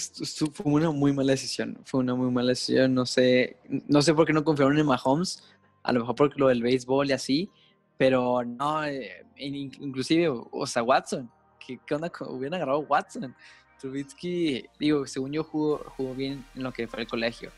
fue 0.53 0.73
una 0.73 0.91
muy 0.91 1.13
mala 1.13 1.33
decisión. 1.33 1.79
Fue 1.85 2.01
una 2.01 2.17
muy 2.17 2.31
mala 2.33 2.49
decisión. 2.49 2.95
No 2.95 3.07
sé, 3.07 3.57
no 3.69 4.03
sé 4.03 4.13
por 4.13 4.27
qué 4.27 4.33
no 4.33 4.43
confiaron 4.43 4.77
en 4.77 4.87
Mahomes. 4.87 5.45
A 5.85 5.93
lo 5.93 6.01
mejor 6.01 6.17
porque 6.17 6.41
lo 6.41 6.49
del 6.49 6.63
béisbol 6.63 7.09
y 7.09 7.13
así. 7.13 7.51
Pero 7.97 8.43
no, 8.45 8.85
eh, 8.85 9.25
inclusive, 9.37 10.29
o 10.29 10.67
sea, 10.67 10.83
Watson. 10.83 11.31
¿Qué, 11.65 11.79
qué 11.87 11.95
onda? 11.95 12.11
Hubieran 12.29 12.55
agarrado 12.55 12.81
Watson. 12.81 13.37
Trubitsky, 13.81 14.67
digo, 14.79 15.07
según 15.07 15.33
yo 15.33 15.43
jugó, 15.43 15.79
jugó 15.97 16.15
bien 16.15 16.45
en 16.55 16.63
lo 16.63 16.73
que 16.73 16.87
fue 16.87 17.01
el 17.01 17.09
colegio. 17.09 17.51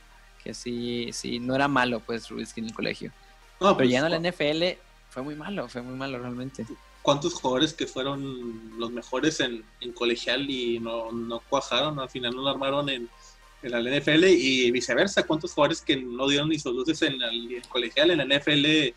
Que 0.42 0.54
sí, 0.54 1.10
sí, 1.12 1.38
no 1.38 1.54
era 1.54 1.68
malo, 1.68 2.00
pues, 2.00 2.24
Trubitsky 2.24 2.60
en 2.60 2.66
el 2.66 2.74
colegio. 2.74 3.12
Pero 3.58 3.76
pues, 3.76 3.90
ya 3.90 4.06
en 4.06 4.10
la 4.10 4.30
NFL 4.30 4.78
fue 5.08 5.22
muy 5.22 5.34
malo, 5.34 5.68
fue 5.68 5.82
muy 5.82 5.94
malo 5.94 6.18
realmente. 6.18 6.64
¿Cuántos 7.02 7.34
jugadores 7.34 7.74
que 7.74 7.86
fueron 7.86 8.78
los 8.78 8.90
mejores 8.90 9.40
en, 9.40 9.64
colegial 9.94 10.48
y 10.48 10.78
no, 10.78 11.10
no, 11.10 11.40
cuajaron, 11.40 11.98
al 11.98 12.08
final 12.08 12.34
no 12.34 12.42
lo 12.42 12.48
armaron 12.50 12.88
en, 12.88 13.08
en, 13.62 13.70
la 13.70 13.80
NFL 13.80 14.24
y 14.24 14.70
viceversa? 14.70 15.24
¿Cuántos 15.24 15.52
jugadores 15.52 15.82
que 15.82 15.96
no 15.96 16.28
dieron 16.28 16.48
ni 16.48 16.58
sus 16.58 16.74
luces 16.74 17.02
en 17.02 17.20
el, 17.20 17.62
colegial, 17.68 18.12
en 18.12 18.18
la 18.18 18.38
NFL? 18.38 18.94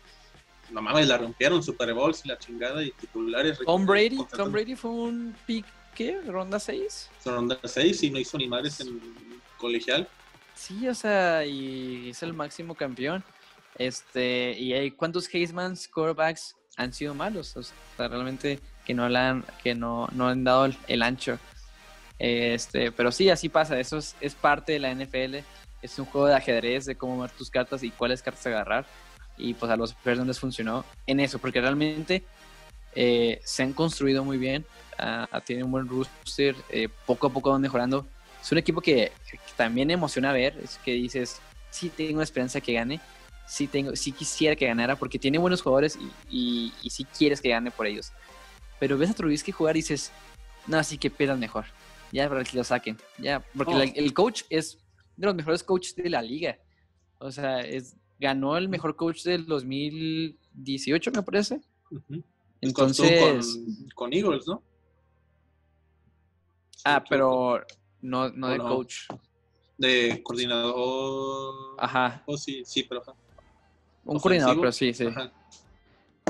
No 0.72 0.82
mames, 0.82 1.06
la 1.06 1.18
rompieron, 1.18 1.62
Super 1.62 1.92
Bowls 1.94 2.22
y 2.24 2.28
la 2.28 2.38
chingada 2.38 2.82
y 2.82 2.92
titulares. 2.92 3.58
Tom 3.64 3.86
Brady, 3.86 4.18
Tom 4.36 4.52
Brady 4.52 4.74
fue 4.74 4.90
un 4.90 5.34
pick 5.46 5.64
¿qué? 5.96 6.20
¿Ronda 6.20 6.60
6? 6.60 7.10
Ronda 7.24 7.58
6 7.64 8.02
y 8.04 8.10
no 8.10 8.18
hizo 8.20 8.38
ni 8.38 8.46
madres 8.46 8.80
en 8.80 9.00
colegial. 9.58 10.06
Sí, 10.54 10.86
o 10.86 10.94
sea, 10.94 11.44
y 11.44 12.10
es 12.10 12.22
el 12.22 12.34
máximo 12.34 12.74
campeón. 12.74 13.24
Este, 13.78 14.52
y 14.58 14.72
hay 14.72 14.90
cuántos 14.90 15.32
Heisman's 15.32 15.88
quarterbacks 15.88 16.54
han 16.76 16.92
sido 16.92 17.14
malos, 17.14 17.56
o 17.56 17.62
sea, 17.62 18.08
realmente 18.08 18.60
que 18.84 18.94
no 18.94 19.04
han, 19.04 19.44
que 19.62 19.74
no, 19.74 20.08
no 20.12 20.28
han 20.28 20.44
dado 20.44 20.68
el, 20.86 21.02
ancho. 21.02 21.38
Este, 22.18 22.92
pero 22.92 23.10
sí, 23.10 23.28
así 23.28 23.48
pasa, 23.48 23.78
eso 23.80 23.98
es, 23.98 24.14
es, 24.20 24.34
parte 24.34 24.72
de 24.72 24.78
la 24.78 24.94
NFL, 24.94 25.36
es 25.82 25.98
un 25.98 26.06
juego 26.06 26.26
de 26.26 26.34
ajedrez 26.34 26.86
de 26.86 26.96
cómo 26.96 27.20
ver 27.20 27.30
tus 27.30 27.50
cartas 27.50 27.82
y 27.82 27.90
cuáles 27.90 28.22
cartas 28.22 28.46
agarrar. 28.46 28.86
Y 29.38 29.54
pues 29.54 29.70
a 29.70 29.76
los 29.76 29.94
Bears 30.02 30.26
les 30.26 30.38
funcionó 30.38 30.84
en 31.06 31.20
eso, 31.20 31.38
porque 31.38 31.60
realmente 31.60 32.24
eh, 32.94 33.40
se 33.44 33.62
han 33.62 33.74
construido 33.74 34.24
muy 34.24 34.38
bien, 34.38 34.64
uh, 34.98 35.40
tiene 35.44 35.64
un 35.64 35.70
buen 35.70 35.88
roster, 35.88 36.54
eh, 36.70 36.88
poco 37.06 37.26
a 37.26 37.30
poco 37.30 37.50
van 37.50 37.60
mejorando. 37.60 38.06
Es 38.40 38.52
un 38.52 38.58
equipo 38.58 38.80
que, 38.80 39.12
también 39.56 39.90
emociona 39.90 40.32
ver, 40.32 40.58
es 40.62 40.78
que 40.84 40.92
dices, 40.92 41.40
sí 41.70 41.90
tengo 41.90 42.22
esperanza 42.22 42.60
que 42.60 42.74
gane, 42.74 43.00
sí, 43.46 43.66
tengo, 43.66 43.96
sí 43.96 44.12
quisiera 44.12 44.54
que 44.54 44.66
ganara, 44.66 44.96
porque 44.96 45.18
tiene 45.18 45.38
buenos 45.38 45.62
jugadores 45.62 45.98
y, 46.30 46.72
y, 46.82 46.90
sí 46.90 47.04
quieres 47.04 47.40
que 47.40 47.48
gane 47.48 47.70
por 47.70 47.86
ellos. 47.86 48.12
Pero 48.78 48.98
ves 48.98 49.10
a 49.10 49.14
Trubisky 49.14 49.52
jugar 49.52 49.76
y 49.76 49.80
dices, 49.80 50.12
no, 50.66 50.82
sí 50.84 50.98
que 50.98 51.10
pierdan 51.10 51.40
mejor, 51.40 51.64
ya 52.12 52.28
para 52.28 52.44
que 52.44 52.56
lo 52.56 52.62
saquen, 52.62 52.98
ya, 53.18 53.44
porque 53.56 53.74
oh. 53.74 53.82
el 53.82 54.14
coach 54.14 54.42
es 54.50 54.78
de 55.16 55.26
los 55.26 55.34
mejores 55.34 55.62
coaches 55.62 55.96
de 55.96 56.10
la 56.10 56.22
liga. 56.22 56.58
O 57.18 57.32
sea, 57.32 57.60
es, 57.60 57.96
ganó 58.18 58.56
el 58.56 58.68
mejor 58.68 58.96
coach 58.96 59.22
del 59.24 59.46
2018, 59.46 61.10
me 61.12 61.22
parece. 61.22 61.60
Entonces. 62.60 63.58
Con, 63.94 64.12
Eagles, 64.12 64.46
¿no? 64.46 64.62
Ah, 66.84 67.02
pero 67.08 67.64
no, 68.00 68.28
no 68.30 68.48
de 68.48 68.58
coach. 68.58 69.08
De 69.78 70.20
coordinador. 70.22 71.76
Ajá. 71.78 72.22
Oh, 72.26 72.36
sí, 72.36 72.62
sí, 72.64 72.84
pero 72.84 73.02
Un 74.04 74.18
coordinador, 74.18 74.58
pero 74.58 74.72
sí, 74.72 74.92
sí. 74.94 75.06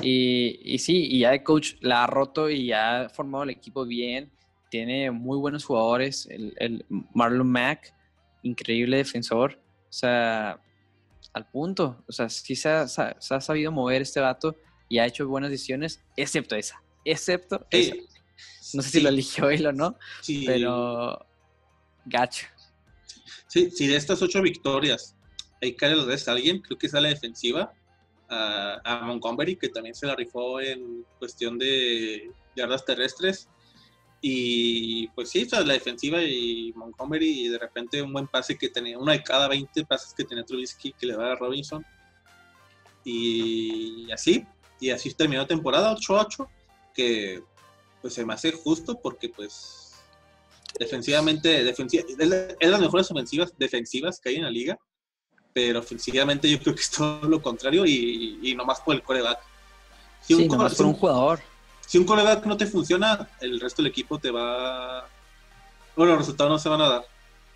Y, 0.02 0.60
y, 0.62 0.78
sí, 0.78 1.06
y 1.10 1.20
ya 1.20 1.30
de 1.30 1.42
coach 1.42 1.74
la 1.80 2.04
ha 2.04 2.06
roto 2.06 2.50
y 2.50 2.66
ya 2.66 3.02
ha 3.02 3.08
formado 3.08 3.44
el 3.44 3.50
equipo 3.50 3.84
bien. 3.84 4.30
Tiene 4.70 5.10
muy 5.10 5.38
buenos 5.38 5.64
jugadores. 5.64 6.26
El, 6.26 6.54
el 6.58 6.84
Marlon 7.14 7.50
Mack, 7.50 7.94
increíble 8.42 8.98
defensor. 8.98 9.58
O 9.88 9.92
sea, 9.92 10.60
al 11.32 11.48
punto. 11.50 12.04
O 12.08 12.12
sea, 12.12 12.28
sí 12.28 12.56
se 12.56 12.68
ha, 12.68 12.88
se 12.88 13.34
ha 13.34 13.40
sabido 13.40 13.72
mover 13.72 14.02
este 14.02 14.20
vato 14.20 14.56
y 14.88 14.98
ha 14.98 15.06
hecho 15.06 15.26
buenas 15.26 15.50
decisiones, 15.50 16.02
excepto 16.16 16.56
esa. 16.56 16.82
Excepto 17.04 17.66
esa. 17.70 17.94
No 18.74 18.82
sé 18.82 18.90
si 18.90 19.00
lo 19.00 19.08
eligió 19.08 19.50
él 19.50 19.66
o 19.66 19.72
no, 19.72 19.96
pero 20.44 21.24
gacho. 22.04 22.46
Sí, 23.46 23.70
si 23.70 23.86
de 23.86 23.96
estas 23.96 24.20
ocho 24.22 24.42
victorias 24.42 25.16
hay 25.62 25.74
que 25.74 25.86
a 25.86 26.32
alguien, 26.32 26.60
creo 26.60 26.78
que 26.78 26.86
es 26.86 26.94
a 26.94 27.00
la 27.00 27.08
defensiva, 27.08 27.72
a, 28.28 29.02
Montgomery, 29.04 29.56
que 29.56 29.68
también 29.68 29.94
se 29.94 30.06
la 30.06 30.14
rifó 30.14 30.60
en 30.60 31.04
cuestión 31.18 31.58
de 31.58 32.30
yardas 32.54 32.84
terrestres. 32.84 33.48
Y 34.20 35.08
pues 35.08 35.30
sí, 35.30 35.46
la 35.50 35.62
defensiva 35.62 36.22
y 36.22 36.72
Montgomery, 36.74 37.46
y 37.46 37.48
de 37.48 37.58
repente 37.58 38.02
un 38.02 38.12
buen 38.12 38.26
pase 38.26 38.58
que 38.58 38.68
tenía, 38.68 38.98
uno 38.98 39.12
de 39.12 39.22
cada 39.22 39.46
20 39.48 39.84
pases 39.84 40.12
que 40.14 40.24
tenía 40.24 40.44
Trubisky 40.44 40.92
que 40.92 41.06
le 41.06 41.16
da 41.16 41.32
a 41.32 41.36
Robinson. 41.36 41.84
Y 43.04 44.10
así, 44.10 44.44
y 44.80 44.90
así 44.90 45.14
terminó 45.14 45.42
la 45.42 45.46
temporada 45.46 45.94
8-8, 45.94 46.48
que 46.94 47.42
pues 48.00 48.14
se 48.14 48.24
me 48.24 48.34
hace 48.34 48.52
justo 48.52 49.00
porque 49.00 49.28
pues 49.28 49.94
defensivamente, 50.78 51.64
defensiva, 51.64 52.04
es 52.08 52.16
de 52.18 52.56
las 52.60 52.80
mejores 52.80 53.10
ofensivas 53.10 53.52
defensivas 53.58 54.20
que 54.20 54.30
hay 54.30 54.36
en 54.36 54.44
la 54.44 54.50
liga, 54.50 54.78
pero 55.52 55.78
ofensivamente 55.78 56.50
yo 56.50 56.58
creo 56.60 56.74
que 56.74 56.82
es 56.82 56.90
todo 56.90 57.26
lo 57.28 57.40
contrario 57.40 57.86
y, 57.86 58.38
y 58.42 58.54
nomás 58.54 58.80
por 58.80 58.94
el 58.94 59.02
coreback. 59.02 59.38
Si 60.20 60.34
un, 60.34 60.48
nomás 60.48 60.74
por 60.74 60.86
un 60.86 60.94
jugador. 60.94 61.40
Si 61.86 61.98
un 61.98 62.04
coreback 62.04 62.44
no 62.46 62.56
te 62.56 62.66
funciona, 62.66 63.28
el 63.40 63.60
resto 63.60 63.82
del 63.82 63.90
equipo 63.90 64.18
te 64.18 64.30
va... 64.30 65.08
Bueno, 65.94 66.12
los 66.12 66.20
resultados 66.20 66.50
no 66.50 66.58
se 66.58 66.68
van 66.68 66.80
a 66.80 66.88
dar. 66.88 67.04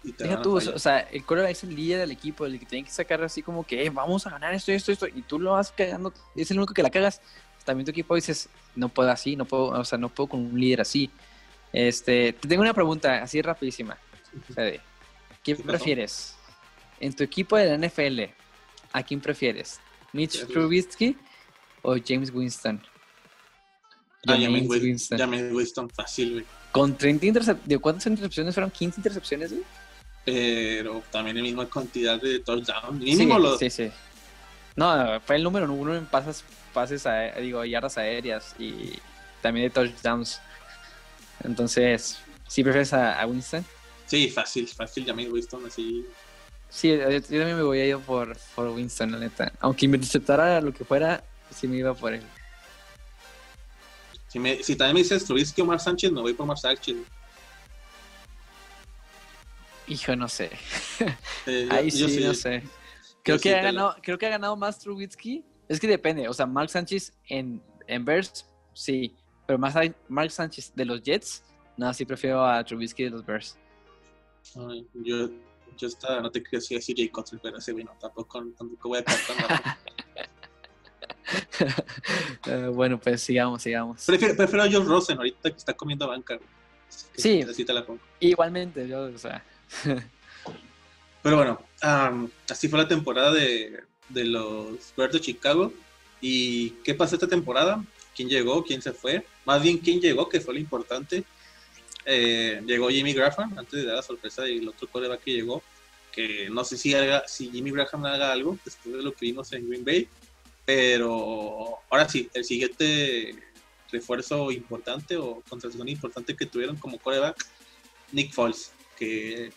Deja 0.02 0.40
tú, 0.40 0.56
o 0.56 0.78
sea, 0.78 1.00
el 1.00 1.24
coreback 1.26 1.50
es 1.50 1.62
el 1.64 1.74
líder 1.74 1.98
del 1.98 2.10
equipo, 2.12 2.46
el 2.46 2.58
que 2.58 2.64
tiene 2.64 2.86
que 2.86 2.90
sacar 2.90 3.22
así 3.22 3.42
como 3.42 3.66
que 3.66 3.84
eh, 3.84 3.90
vamos 3.90 4.26
a 4.26 4.30
ganar 4.30 4.54
esto, 4.54 4.72
esto, 4.72 4.92
esto, 4.92 5.06
y 5.06 5.20
tú 5.20 5.38
lo 5.38 5.52
vas 5.52 5.72
cagando, 5.72 6.14
es 6.34 6.50
el 6.50 6.56
único 6.56 6.72
que 6.72 6.82
la 6.82 6.88
cagas. 6.88 7.20
También 7.64 7.84
tu 7.84 7.90
equipo 7.90 8.14
dices, 8.14 8.48
no 8.74 8.88
puedo 8.88 9.10
así, 9.10 9.36
no 9.36 9.44
puedo, 9.44 9.66
o 9.68 9.84
sea, 9.84 9.98
no 9.98 10.08
puedo 10.08 10.28
con 10.28 10.40
un 10.40 10.58
líder 10.58 10.80
así. 10.80 11.10
Este, 11.72 12.32
te 12.32 12.48
tengo 12.48 12.62
una 12.62 12.74
pregunta 12.74 13.22
así 13.22 13.40
rapidísima. 13.42 13.96
¿Quién 15.44 15.58
prefieres? 15.58 16.36
En 16.98 17.14
tu 17.14 17.22
equipo 17.22 17.56
de 17.56 17.76
la 17.76 17.88
NFL, 17.88 18.22
¿a 18.92 19.02
quién 19.02 19.20
prefieres? 19.20 19.80
¿Mitch 20.12 20.46
Trubisky 20.46 21.16
o 21.82 21.96
James 22.04 22.30
Winston? 22.32 22.82
Ah, 24.26 24.36
James 24.38 24.68
Winston. 24.68 25.18
James 25.18 25.52
Winston, 25.52 25.90
fácil, 25.90 26.32
güey. 26.32 26.44
Con 26.72 26.96
30 26.96 27.26
intercepciones, 27.26 27.68
¿de 27.68 27.78
cuántas 27.78 28.06
intercepciones 28.06 28.54
fueron? 28.54 28.70
¿15 28.70 28.98
intercepciones, 28.98 29.50
güey? 29.52 29.64
Pero 30.24 31.02
también 31.10 31.36
la 31.36 31.42
misma 31.42 31.68
cantidad 31.68 32.20
de 32.20 32.40
touchdowns. 32.40 33.00
Mínimo 33.00 33.36
sí, 33.36 33.42
los... 33.42 33.58
sí, 33.58 33.70
sí. 33.70 33.90
No, 34.76 35.20
fue 35.20 35.36
el 35.36 35.42
número 35.42 35.72
uno 35.72 35.96
en 35.96 36.06
pases, 36.06 36.44
pases 36.72 37.06
a, 37.06 37.32
digo, 37.32 37.64
yardas 37.64 37.98
aéreas 37.98 38.54
y 38.58 38.98
también 39.42 39.66
de 39.66 39.70
touchdowns. 39.70 40.40
Entonces, 41.42 42.18
¿sí 42.46 42.62
prefieres 42.62 42.92
a, 42.92 43.24
Winston? 43.26 43.64
Sí, 44.06 44.28
fácil, 44.28 44.66
fácil, 44.68 45.04
James 45.06 45.30
Winston, 45.30 45.66
así. 45.66 46.06
Sí, 46.68 46.88
yo, 46.88 47.22
también 47.22 47.56
me 47.56 47.62
voy 47.62 47.80
a 47.80 47.86
ir 47.86 47.98
por, 47.98 48.36
por 48.54 48.68
Winston, 48.68 49.12
la 49.12 49.18
neta. 49.18 49.52
Aunque 49.60 49.88
me 49.88 49.96
interceptara 49.96 50.60
lo 50.60 50.72
que 50.72 50.84
fuera, 50.84 51.22
sí 51.54 51.66
me 51.66 51.78
iba 51.78 51.94
por 51.94 52.14
él. 52.14 52.22
Si, 54.28 54.38
me, 54.38 54.62
si 54.62 54.76
también 54.76 54.94
me 54.94 55.00
dices 55.00 55.24
Trubisky 55.24 55.60
o 55.60 55.64
Mar 55.64 55.80
Sánchez, 55.80 56.12
me 56.12 56.20
voy 56.20 56.34
por 56.34 56.46
Mar 56.46 56.58
Sánchez. 56.58 56.96
Hijo, 59.88 60.14
no 60.14 60.28
sé. 60.28 60.50
Eh, 61.46 61.68
Ahí 61.70 61.90
sí, 61.90 62.22
no 62.22 62.32
sé. 62.32 62.62
Creo 63.24 63.40
que, 63.40 63.54
ha 63.54 63.62
ganado, 63.62 63.96
creo 64.00 64.16
que 64.16 64.26
ha 64.26 64.30
ganado 64.30 64.56
más 64.56 64.78
Trubisky. 64.78 65.44
Es 65.70 65.78
que 65.78 65.86
depende. 65.86 66.28
O 66.28 66.34
sea, 66.34 66.46
Mark 66.46 66.68
Sánchez 66.68 67.12
en, 67.28 67.62
en 67.86 68.04
Bears, 68.04 68.44
sí. 68.74 69.14
Pero 69.46 69.56
más 69.56 69.76
Mark 70.08 70.32
Sánchez 70.32 70.72
de 70.74 70.84
los 70.84 71.00
Jets, 71.00 71.44
no, 71.76 71.94
sí 71.94 72.04
prefiero 72.04 72.44
a 72.44 72.64
Trubisky 72.64 73.04
de 73.04 73.10
los 73.10 73.24
Bears. 73.24 73.56
yo, 74.94 75.30
yo 75.78 75.86
estaba, 75.86 76.20
no 76.20 76.30
te 76.30 76.42
quería 76.42 76.58
decir 76.58 76.96
Jay 76.96 77.08
Cutler, 77.08 77.40
pero 77.40 77.58
ese 77.58 77.72
vino 77.72 77.96
tampoco, 78.00 78.44
tampoco 78.58 78.88
voy 78.88 78.98
a 78.98 79.04
cantar. 79.04 79.78
uh, 82.48 82.70
bueno, 82.74 82.98
pues 82.98 83.22
sigamos, 83.22 83.62
sigamos. 83.62 84.04
Prefiero, 84.04 84.36
prefiero 84.36 84.64
a 84.64 84.68
John 84.72 84.88
Rosen 84.88 85.18
ahorita 85.18 85.52
que 85.52 85.56
está 85.56 85.72
comiendo 85.72 86.08
banca. 86.08 86.36
Sí, 87.14 87.42
así 87.42 87.64
te 87.64 87.72
la 87.72 87.86
pongo. 87.86 88.00
Igualmente, 88.18 88.88
yo, 88.88 89.02
o 89.02 89.18
sea. 89.18 89.44
Pero 91.22 91.36
bueno, 91.36 91.62
así 92.48 92.66
fue 92.68 92.80
la 92.80 92.88
temporada 92.88 93.32
de, 93.32 93.84
de 94.10 94.24
los 94.24 94.92
Bears 94.96 95.14
de 95.14 95.20
Chicago. 95.20 95.72
¿Y 96.20 96.70
qué 96.84 96.94
pasó 96.94 97.14
esta 97.14 97.28
temporada? 97.28 97.84
¿Quién 98.14 98.28
llegó? 98.28 98.62
¿Quién 98.64 98.82
se 98.82 98.92
fue? 98.92 99.24
Más 99.44 99.62
bien, 99.62 99.78
¿quién 99.78 100.00
llegó? 100.00 100.28
Que 100.28 100.40
fue 100.40 100.54
lo 100.54 100.60
importante. 100.60 101.24
Eh, 102.04 102.62
llegó 102.66 102.88
Jimmy 102.88 103.12
Graham, 103.12 103.58
antes 103.58 103.80
de 103.80 103.86
dar 103.86 103.96
la 103.96 104.02
sorpresa 104.02 104.42
del 104.42 104.68
otro 104.68 104.88
coreback 104.88 105.22
que 105.22 105.32
llegó, 105.32 105.62
que 106.12 106.48
no 106.50 106.64
sé 106.64 106.76
si, 106.76 106.94
haga, 106.94 107.24
si 107.26 107.50
Jimmy 107.50 107.70
Graham 107.70 108.06
haga 108.06 108.32
algo 108.32 108.58
después 108.64 108.96
de 108.96 109.02
lo 109.02 109.12
que 109.12 109.26
vimos 109.26 109.52
en 109.52 109.68
Green 109.68 109.84
Bay, 109.84 110.08
pero 110.64 111.78
ahora 111.90 112.08
sí, 112.08 112.28
el 112.34 112.44
siguiente 112.44 113.34
refuerzo 113.90 114.50
importante 114.50 115.16
o 115.16 115.42
contratación 115.48 115.88
importante 115.88 116.36
que 116.36 116.46
tuvieron 116.46 116.76
como 116.76 116.98
coreback, 116.98 117.46
Nick 118.12 118.32
Foles, 118.32 118.72
que, 118.98 119.52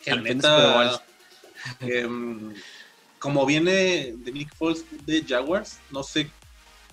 que 0.00 0.16
neta, 0.16 1.02
em, 1.80 2.52
como 3.24 3.46
viene 3.46 4.12
de 4.18 4.32
Nick 4.32 4.54
Foles 4.54 4.84
de 5.06 5.24
Jaguars, 5.26 5.78
no 5.90 6.02
sé 6.02 6.28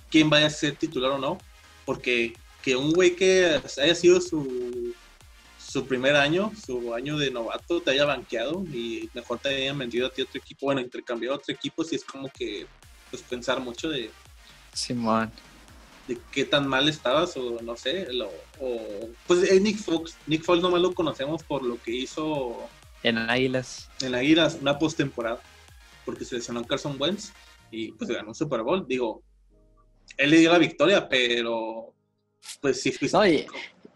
quién 0.09 0.29
vaya 0.29 0.47
a 0.47 0.49
ser 0.49 0.77
titular 0.77 1.11
o 1.11 1.17
no, 1.17 1.37
porque 1.85 2.31
que 2.63 2.77
un 2.77 2.93
güey 2.93 3.17
que 3.17 3.59
haya 3.77 3.95
sido 3.95 4.21
su, 4.21 4.95
su 5.59 5.85
primer 5.85 6.15
año, 6.15 6.53
su 6.65 6.95
año 6.95 7.17
de 7.17 7.31
novato, 7.31 7.81
te 7.81 7.91
haya 7.91 8.05
banqueado 8.05 8.63
y 8.71 9.09
mejor 9.13 9.39
te 9.39 9.49
hayan 9.49 9.77
vendido 9.77 10.07
a 10.07 10.09
ti 10.09 10.21
otro 10.21 10.39
equipo, 10.39 10.67
bueno, 10.67 10.79
intercambiado 10.79 11.35
a 11.35 11.37
otro 11.37 11.53
equipo, 11.53 11.83
si 11.83 11.97
es 11.97 12.05
como 12.05 12.29
que 12.29 12.65
pues 13.09 13.21
pensar 13.23 13.59
mucho 13.59 13.89
de 13.89 14.09
Simón 14.71 15.29
de 16.07 16.17
qué 16.31 16.45
tan 16.45 16.65
mal 16.65 16.87
estabas 16.87 17.35
o 17.35 17.61
no 17.61 17.75
sé, 17.75 18.07
o 18.61 19.09
pues 19.27 19.43
es 19.43 19.61
Nick 19.61 19.79
Fox, 19.79 20.15
Nick 20.27 20.45
Fox 20.45 20.61
nomás 20.61 20.79
lo 20.79 20.93
conocemos 20.93 21.43
por 21.43 21.61
lo 21.61 21.77
que 21.83 21.91
hizo 21.91 22.69
en 23.03 23.17
Águilas. 23.17 23.89
En 24.01 24.15
Águilas, 24.15 24.59
una 24.61 24.77
postemporada, 24.77 25.41
porque 26.05 26.25
se 26.25 26.35
lesionó 26.35 26.63
Carson 26.63 26.95
Wentz 26.99 27.31
y 27.71 27.91
pues 27.93 28.09
ganó 28.09 28.29
un 28.29 28.35
Super 28.35 28.61
Bowl, 28.63 28.85
digo, 28.87 29.23
él 30.17 30.29
le 30.29 30.39
dio 30.39 30.51
la 30.51 30.57
victoria, 30.57 31.07
pero 31.07 31.93
pues 32.59 32.81
sí 32.81 32.93
No, 33.13 33.23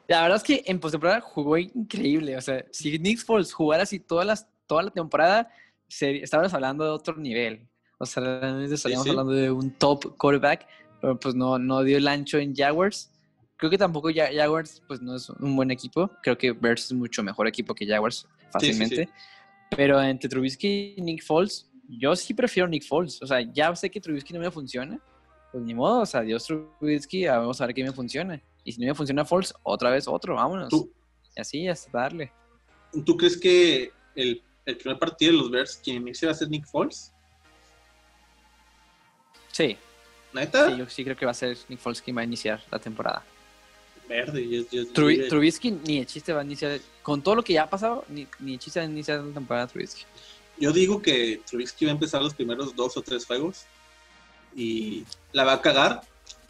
la 0.08 0.22
verdad 0.22 0.38
es 0.38 0.44
que 0.44 0.64
en 0.66 0.80
postemporada 0.80 1.22
jugó 1.22 1.58
increíble. 1.58 2.38
O 2.38 2.42
sea, 2.42 2.66
si 2.72 2.98
Nick 3.00 3.20
Foles 3.20 3.54
jugara 3.54 3.84
así 3.84 4.00
todas 4.00 4.26
las, 4.26 4.48
toda 4.68 4.84
la 4.84 4.92
temporada, 4.92 5.52
estábamos 5.90 6.54
hablando 6.54 6.84
de 6.84 6.92
otro 6.92 7.16
nivel. 7.18 7.68
O 7.98 8.06
sea, 8.06 8.24
realmente 8.24 8.76
estaríamos 8.76 9.08
hablando 9.08 9.34
de 9.34 9.50
un 9.50 9.72
top 9.72 10.18
quarterback, 10.18 10.68
pero 11.02 11.20
pues 11.20 11.34
no, 11.34 11.58
no 11.58 11.84
dio 11.84 11.98
el 11.98 12.08
ancho 12.08 12.38
en 12.38 12.56
Jaguars. 12.56 13.12
Creo 13.58 13.72
que 13.72 13.78
tampoco 13.78 14.10
Jaguars 14.14 14.84
pues 14.88 15.02
no 15.02 15.16
es 15.16 15.30
un 15.30 15.56
buen 15.56 15.72
equipo. 15.72 16.12
Creo 16.22 16.38
que 16.38 16.52
Bears 16.52 16.86
es 16.86 16.94
mucho 16.94 17.24
mejor 17.24 17.48
equipo 17.48 17.74
que 17.74 17.88
Jaguars, 17.88 18.28
fácilmente. 18.52 19.10
pero 19.76 20.02
entre 20.02 20.30
Trubisky 20.30 20.96
y 20.98 21.02
Nick 21.02 21.24
Foles, 21.24 21.70
yo 21.88 22.16
sí 22.16 22.34
prefiero 22.34 22.68
Nick 22.68 22.86
Foles. 22.86 23.22
O 23.22 23.28
sea, 23.28 23.42
ya 23.42 23.76
sé 23.76 23.90
que 23.90 24.02
Trubisky 24.02 24.34
no 24.34 24.40
me 24.40 24.52
funciona, 24.52 25.00
pues 25.52 25.64
ni 25.64 25.74
modo, 25.74 26.02
o 26.02 26.06
sea, 26.06 26.22
Dios 26.22 26.46
Trubisky, 26.46 27.26
vamos 27.28 27.62
a 27.62 27.66
ver 27.66 27.76
qué 27.76 27.84
me 27.84 27.92
funciona. 27.92 28.42
Y 28.64 28.72
si 28.72 28.82
no 28.82 28.88
me 28.88 28.96
funciona 28.96 29.24
False, 29.24 29.54
otra 29.64 29.90
vez 29.92 30.08
otro, 30.08 30.36
vámonos. 30.36 30.74
Y 30.74 31.40
así, 31.40 31.68
hasta 31.68 31.98
darle. 31.98 32.32
¿Tú 33.06 33.16
crees 33.16 33.38
que 33.38 33.92
el, 34.16 34.42
el 34.66 34.78
primer 34.78 34.98
partido 34.98 35.32
de 35.32 35.38
los 35.38 35.52
Bears, 35.52 35.80
quien 35.84 35.98
inicia 35.98 36.28
va 36.28 36.32
a 36.32 36.36
ser 36.36 36.50
Nick 36.50 36.66
Foles? 36.66 37.14
Sí. 39.52 39.78
¿Neta? 40.34 40.70
Sí, 40.70 40.78
yo 40.78 40.90
sí 40.90 41.04
creo 41.04 41.16
que 41.16 41.26
va 41.26 41.32
a 41.32 41.36
ser 41.36 41.58
Nick 41.70 41.80
Foles 41.80 42.02
quien 42.02 42.18
va 42.18 42.22
a 42.22 42.26
iniciar 42.26 42.62
la 42.72 42.80
temporada. 42.80 43.24
Verde, 44.10 44.48
yo, 44.48 44.64
yo, 44.70 44.92
Trubisky 44.92 45.72
ni 45.72 46.00
el 46.00 46.06
chiste 46.06 46.34
va 46.34 46.42
a 46.42 46.44
iniciar. 46.44 46.80
Con 47.02 47.22
todo 47.22 47.36
lo 47.36 47.44
que 47.44 47.54
ya 47.54 47.64
ha 47.64 47.70
pasado, 47.70 48.04
ni, 48.10 48.28
ni 48.40 48.54
el 48.54 48.60
chiste 48.60 48.80
va 48.80 48.86
a 48.86 48.90
iniciar 48.90 49.24
la 49.24 49.34
temporada 49.34 49.68
Trubisky. 49.68 50.04
Yo 50.58 50.72
digo 50.72 51.02
que 51.02 51.42
Trubisky 51.46 51.86
va 51.86 51.92
a 51.92 51.96
empezar 51.96 52.22
los 52.22 52.34
primeros 52.34 52.76
dos 52.76 52.96
o 52.98 53.02
tres 53.02 53.26
juegos 53.26 53.66
y 54.56 55.04
la 55.34 55.44
va 55.44 55.54
a 55.54 55.62
cagar, 55.62 56.02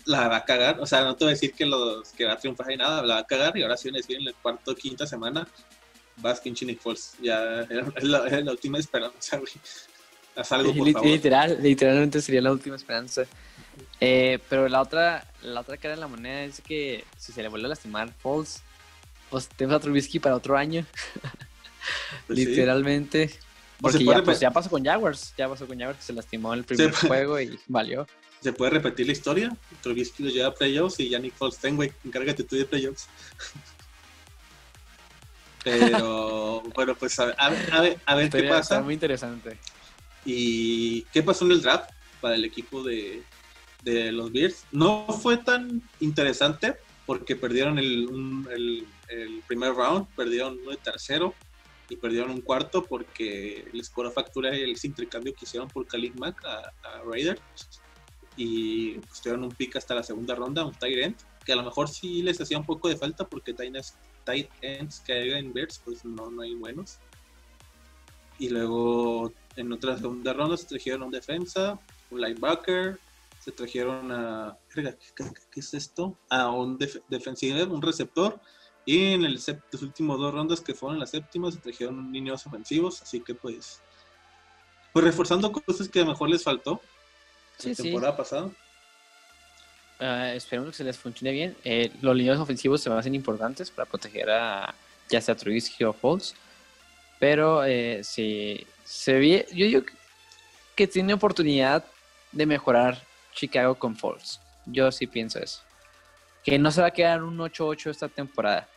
la 0.05 0.27
va 0.27 0.37
a 0.37 0.45
cagar, 0.45 0.79
o 0.79 0.85
sea, 0.85 1.03
no 1.03 1.15
te 1.15 1.25
voy 1.25 1.31
a 1.31 1.33
decir 1.35 1.53
que 1.53 1.65
los 1.65 2.09
que 2.09 2.25
va 2.25 2.33
a 2.33 2.37
triunfar 2.37 2.71
y 2.71 2.77
nada, 2.77 3.01
la 3.01 3.15
va 3.15 3.19
a 3.21 3.25
cagar 3.25 3.57
y 3.57 3.63
ahora 3.63 3.77
sí 3.77 3.89
van 3.89 3.95
a 3.95 3.97
decir 3.97 4.17
en 4.17 4.25
la 4.25 4.33
cuarta 4.33 4.71
o 4.71 4.75
quinta 4.75 5.07
semana 5.07 5.47
vas 6.17 6.39
pinche 6.39 6.65
Nick 6.65 6.79
Foles, 6.79 7.15
ya 7.21 7.61
es 7.61 8.03
la, 8.03 8.51
última 8.51 8.77
esperanza, 8.77 9.37
güey. 9.37 9.51
Haz 10.35 10.51
algo, 10.51 10.73
por 10.73 10.91
favor. 10.91 11.07
Literal, 11.07 11.57
literalmente 11.61 12.21
sería 12.21 12.41
la 12.41 12.51
última 12.51 12.75
esperanza. 12.75 13.23
Eh, 13.99 14.39
pero 14.49 14.67
la 14.67 14.81
otra, 14.81 15.25
la 15.41 15.61
otra 15.61 15.77
cara 15.77 15.95
de 15.95 16.01
la 16.01 16.07
moneda 16.07 16.43
es 16.43 16.61
que 16.61 17.05
si 17.17 17.31
se 17.31 17.41
le 17.41 17.49
vuelve 17.49 17.67
a 17.67 17.69
lastimar 17.69 18.11
Foles, 18.19 18.61
pues 19.29 19.47
tenemos 19.47 19.77
a 19.77 19.79
Trubisky 19.81 20.19
para 20.19 20.35
otro 20.35 20.57
año. 20.57 20.85
Pues 22.25 22.39
Literalmente. 22.39 23.29
Porque 23.81 24.03
ya, 24.03 24.23
pues, 24.23 24.39
ya 24.39 24.51
pasó 24.51 24.69
con 24.69 24.83
Jaguars, 24.83 25.33
ya 25.37 25.49
pasó 25.49 25.67
con 25.67 25.77
Jaguars 25.77 25.99
que 25.99 26.05
se 26.05 26.13
lastimó 26.13 26.53
en 26.53 26.59
el 26.59 26.65
primer 26.65 26.91
juego 26.93 27.39
y 27.39 27.59
valió. 27.67 28.07
¿Se 28.41 28.53
puede 28.53 28.71
repetir 28.71 29.07
la 29.07 29.11
historia? 29.11 29.57
Trubisky 29.81 30.23
lo 30.23 30.29
lleva 30.29 30.49
a 30.49 30.53
playoffs 30.53 30.99
y 30.99 31.09
Yannick 31.09 31.33
Folstein, 31.35 31.75
güey, 31.75 31.91
encárgate 32.03 32.43
tú 32.43 32.55
de 32.55 32.65
playoffs. 32.65 33.07
Pero 35.63 36.61
bueno, 36.75 36.95
pues 36.95 37.19
a, 37.19 37.25
ver, 37.25 37.99
a 38.05 38.15
ver, 38.15 38.29
qué 38.29 38.43
pasa. 38.43 38.75
Está 38.75 38.81
muy 38.81 38.93
interesante. 38.93 39.57
¿Y 40.23 41.01
qué 41.05 41.23
pasó 41.23 41.43
en 41.45 41.53
el 41.53 41.61
draft 41.63 41.89
para 42.21 42.35
el 42.35 42.45
equipo 42.45 42.83
de, 42.83 43.23
de 43.83 44.11
los 44.11 44.31
Bears? 44.31 44.65
No 44.71 45.07
fue 45.07 45.37
tan 45.37 45.81
interesante 45.99 46.75
porque 47.07 47.35
perdieron 47.35 47.79
el, 47.79 48.45
el, 48.51 48.87
el 49.07 49.41
primer 49.47 49.73
round, 49.73 50.07
perdieron 50.15 50.59
uno 50.61 50.69
de 50.69 50.77
tercero 50.77 51.33
y 51.89 51.95
perdieron 51.95 52.31
un 52.31 52.41
cuarto 52.41 52.83
porque 52.83 53.67
les 53.73 53.89
cobró 53.89 54.11
factura 54.11 54.49
el 54.49 54.75
intercambio 54.83 55.33
que 55.33 55.45
hicieron 55.45 55.67
por 55.69 55.85
Khalid 55.87 56.15
Mack 56.15 56.43
a, 56.45 56.73
Raider 57.05 57.39
y 58.37 58.95
pues, 58.99 59.21
tuvieron 59.21 59.43
un 59.43 59.51
pick 59.51 59.75
hasta 59.75 59.95
la 59.95 60.03
segunda 60.03 60.35
ronda, 60.35 60.65
un 60.65 60.73
tight 60.73 60.97
end, 60.97 61.15
que 61.45 61.53
a 61.53 61.55
lo 61.55 61.63
mejor 61.63 61.87
sí 61.87 62.21
les 62.21 62.39
hacía 62.41 62.57
un 62.57 62.65
poco 62.65 62.89
de 62.89 62.97
falta 62.97 63.27
porque 63.27 63.53
tight 63.53 64.49
ends 64.61 64.99
que 64.99 65.13
hay 65.13 65.31
en 65.31 65.53
Bears 65.53 65.81
pues 65.83 66.03
no, 66.03 66.29
no 66.29 66.41
hay 66.41 66.55
buenos. 66.55 66.97
Y 68.37 68.49
luego 68.49 69.31
en 69.55 69.71
otra 69.71 69.97
segunda 69.97 70.33
ronda 70.33 70.57
se 70.57 70.65
trajeron 70.65 71.03
un 71.03 71.11
defensa, 71.11 71.79
un 72.11 72.21
linebacker, 72.21 72.99
se 73.39 73.51
trajeron 73.51 74.11
a... 74.11 74.57
¿Qué, 74.73 75.59
es 75.59 75.73
esto? 75.73 76.17
A 76.29 76.49
un 76.49 76.77
defensivo, 77.09 77.73
un 77.73 77.81
receptor 77.81 78.41
y 78.85 79.13
en 79.13 79.25
el 79.25 79.33
los 79.33 79.81
últimos 79.81 80.19
dos 80.19 80.33
rondas 80.33 80.61
que 80.61 80.73
fueron 80.73 80.99
las 80.99 81.11
séptimas 81.11 81.55
se 81.55 81.59
trajeron 81.59 82.11
niños 82.11 82.45
ofensivos, 82.45 83.01
así 83.01 83.19
que 83.19 83.33
pues, 83.33 83.81
pues 84.93 85.05
reforzando 85.05 85.51
cosas 85.51 85.89
que 85.89 85.99
a 85.99 86.03
lo 86.03 86.11
mejor 86.11 86.29
les 86.29 86.43
faltó 86.43 86.81
la 87.63 87.73
temporada 87.73 88.15
pasada. 88.15 88.51
Uh, 89.99 90.35
esperemos 90.35 90.71
que 90.71 90.77
se 90.77 90.83
les 90.83 90.97
funcione 90.97 91.31
bien. 91.31 91.55
Eh, 91.63 91.89
los 92.01 92.15
líneas 92.15 92.37
ofensivos 92.37 92.81
se 92.81 92.89
van 92.89 92.97
a 92.97 92.99
hacer 92.99 93.15
importantes 93.15 93.71
para 93.71 93.89
proteger 93.89 94.29
a 94.29 94.75
ya 95.09 95.21
sea 95.21 95.35
Trubisky 95.35 95.83
o 95.83 95.93
Foles. 95.93 96.35
Pero 97.19 97.63
eh, 97.63 98.03
si 98.03 98.65
se 98.83 99.13
ve, 99.13 99.47
yo 99.51 99.65
digo 99.65 99.81
que 100.75 100.87
tiene 100.87 101.13
oportunidad 101.13 101.85
de 102.31 102.45
mejorar 102.45 103.01
Chicago 103.33 103.75
con 103.75 103.95
Falls. 103.95 104.41
Yo 104.65 104.91
sí 104.91 105.07
pienso 105.07 105.39
eso. 105.39 105.61
Que 106.43 106.59
no 106.59 106.71
se 106.71 106.81
va 106.81 106.87
a 106.87 106.91
quedar 106.91 107.23
un 107.23 107.37
8-8 107.37 107.89
esta 107.89 108.09
temporada. 108.09 108.67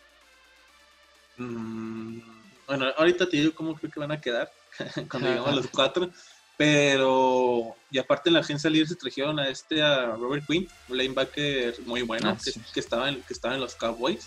Mm, 1.38 2.18
bueno, 2.66 2.86
ahorita 2.96 3.28
te 3.28 3.36
digo 3.38 3.54
cómo 3.54 3.74
creo 3.74 3.90
que 3.90 4.00
van 4.00 4.12
a 4.12 4.20
quedar 4.20 4.52
cuando 5.10 5.28
llegamos 5.28 5.48
a 5.50 5.56
los 5.56 5.66
cuatro. 5.68 6.10
Pero, 6.56 7.76
y 7.88 7.98
aparte 7.98 8.30
en 8.30 8.34
la 8.34 8.40
agencia 8.40 8.68
libre 8.68 8.88
se 8.88 8.96
trajeron 8.96 9.38
a 9.38 9.48
este, 9.48 9.80
a 9.80 10.06
Robert 10.16 10.44
Quinn, 10.44 10.68
un 10.88 10.98
linebacker 10.98 11.76
muy 11.86 12.02
bueno, 12.02 12.30
Ah, 12.30 12.38
que, 12.44 12.50
sí. 12.50 12.60
que 12.74 12.80
estaba 12.80 13.08
en, 13.08 13.22
que 13.22 13.32
estaba 13.32 13.54
en 13.54 13.60
los 13.60 13.76
Cowboys. 13.76 14.26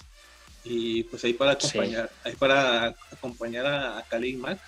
Y 0.64 1.04
pues 1.04 1.24
ahí 1.26 1.34
para 1.34 1.52
acompañar, 1.52 2.10
ahí 2.24 2.36
para 2.36 2.96
acompañar 3.12 3.66
a, 3.66 3.98
a 3.98 4.04
Khalil 4.04 4.38
Mack. 4.38 4.60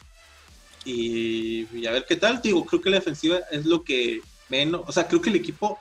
Y, 0.83 1.65
y 1.73 1.85
a 1.87 1.91
ver 1.91 2.05
qué 2.05 2.17
tal, 2.17 2.41
digo, 2.41 2.65
creo 2.65 2.81
que 2.81 2.89
la 2.89 2.97
defensiva 2.97 3.39
es 3.49 3.65
lo 3.65 3.81
que 3.83 4.19
menos, 4.49 4.81
o 4.85 4.91
sea, 4.91 5.07
creo 5.07 5.21
que 5.21 5.29
el 5.29 5.37
equipo 5.37 5.79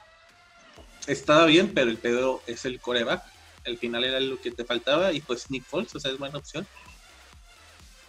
estaba 1.08 1.46
bien, 1.46 1.72
pero 1.74 1.90
el 1.90 1.96
pedo 1.98 2.42
es 2.46 2.64
el 2.64 2.78
coreback. 2.80 3.24
El 3.64 3.78
final 3.78 4.04
era 4.04 4.18
lo 4.20 4.40
que 4.40 4.50
te 4.50 4.64
faltaba 4.64 5.12
y 5.12 5.20
pues 5.20 5.50
Nick 5.50 5.64
Foles, 5.64 5.94
o 5.94 6.00
sea, 6.00 6.10
es 6.10 6.18
buena 6.18 6.38
opción. 6.38 6.66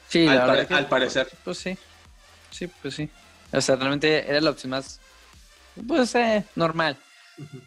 Sí, 0.10 0.28
al, 0.28 0.48
la 0.48 0.68
que- 0.68 0.74
al 0.74 0.88
parecer. 0.88 1.28
Pues 1.44 1.58
sí. 1.58 1.78
Sí, 2.52 2.68
pues 2.82 2.94
sí. 2.96 3.10
O 3.52 3.62
sea, 3.62 3.76
realmente 3.76 4.30
era 4.30 4.42
la 4.42 4.50
opción 4.52 4.72
más, 4.72 5.00
pues, 5.88 6.14
eh, 6.16 6.46
normal. 6.56 6.98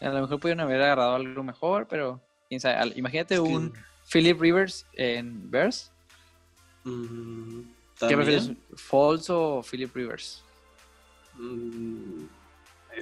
A 0.01 0.09
lo 0.11 0.21
mejor 0.23 0.39
pudieron 0.41 0.61
haber 0.61 0.81
agarrado 0.83 1.15
algo 1.17 1.43
mejor, 1.43 1.87
pero 1.89 2.21
quién 2.49 2.61
sabe. 2.61 2.77
Al- 2.77 2.97
Imagínate 2.99 3.35
Es 3.35 3.41
que- 3.41 3.47
un 3.49 3.73
Philip 4.13 4.41
Rivers 4.41 4.87
en 4.93 5.51
Bears. 5.51 5.91
Mm, 6.85 7.63
¿Qué 7.99 8.17
prefieres? 8.17 8.51
¿Falls 8.77 9.29
o 9.31 9.63
Philip 9.69 9.95
Rivers? 9.95 10.43
Mm, 11.35 12.27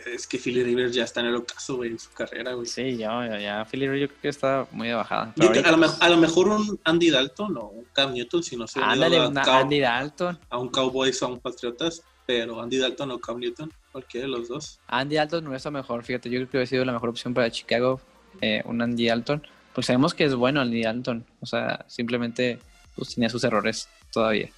es 0.06 0.26
que 0.26 0.38
Philly 0.38 0.62
Rivers 0.64 0.92
ya 0.94 1.04
está 1.04 1.20
en 1.20 1.26
el 1.26 1.36
ocaso, 1.36 1.76
güey, 1.76 1.90
en 1.90 1.98
su 1.98 2.10
carrera, 2.12 2.52
güey. 2.54 2.66
Sí, 2.66 2.96
ya, 2.96 3.26
ya, 3.28 3.38
ya. 3.38 3.64
Philip 3.64 3.90
Rivers 3.90 4.00
yo 4.02 4.08
creo 4.08 4.20
que 4.22 4.28
está 4.28 4.66
muy 4.72 4.88
de 4.88 4.94
bajada. 4.94 5.32
Yo 5.36 5.50
a, 5.50 5.70
lo, 5.76 5.86
a 6.00 6.16
mejor 6.16 6.48
un 6.48 6.80
Andy 6.84 7.10
Dalton 7.10 7.56
o 7.56 7.66
un 7.68 7.84
Cam 7.92 8.12
Newton, 8.12 8.42
si 8.42 8.56
no 8.56 8.66
se 8.66 8.80
ándale, 8.80 9.18
a, 9.18 9.28
una 9.28 9.42
Cow- 9.42 9.62
Andy 9.62 9.80
Dalton. 9.80 10.38
a 10.50 10.58
un 10.58 10.68
Cowboys 10.68 11.22
o 11.22 11.26
a 11.26 11.28
un 11.28 11.40
Patriotas, 11.40 12.02
pero 12.26 12.60
Andy 12.60 12.78
Dalton 12.78 13.10
o 13.12 13.18
Cam 13.20 13.38
Newton, 13.38 13.72
cualquiera 13.92 14.26
de 14.26 14.32
los 14.32 14.48
dos. 14.48 14.80
Andy 14.88 15.16
Dalton 15.16 15.44
no 15.44 15.54
es 15.54 15.64
lo 15.64 15.70
mejor, 15.70 16.02
fíjate, 16.04 16.28
yo 16.30 16.38
creo 16.38 16.50
que 16.50 16.56
hubiera 16.56 16.68
sido 16.70 16.84
la 16.84 16.92
mejor 16.92 17.10
opción 17.10 17.32
para 17.34 17.50
Chicago, 17.50 18.00
eh, 18.40 18.62
un 18.64 18.82
Andy 18.82 19.06
Dalton. 19.06 19.46
Pues 19.74 19.86
sabemos 19.86 20.14
que 20.14 20.24
es 20.24 20.34
bueno 20.34 20.60
Andy 20.60 20.82
Dalton, 20.82 21.24
o 21.40 21.46
sea, 21.46 21.84
simplemente 21.88 22.58
pues, 22.94 23.14
tenía 23.14 23.28
sus 23.28 23.42
errores 23.44 23.88
todavía. 24.12 24.48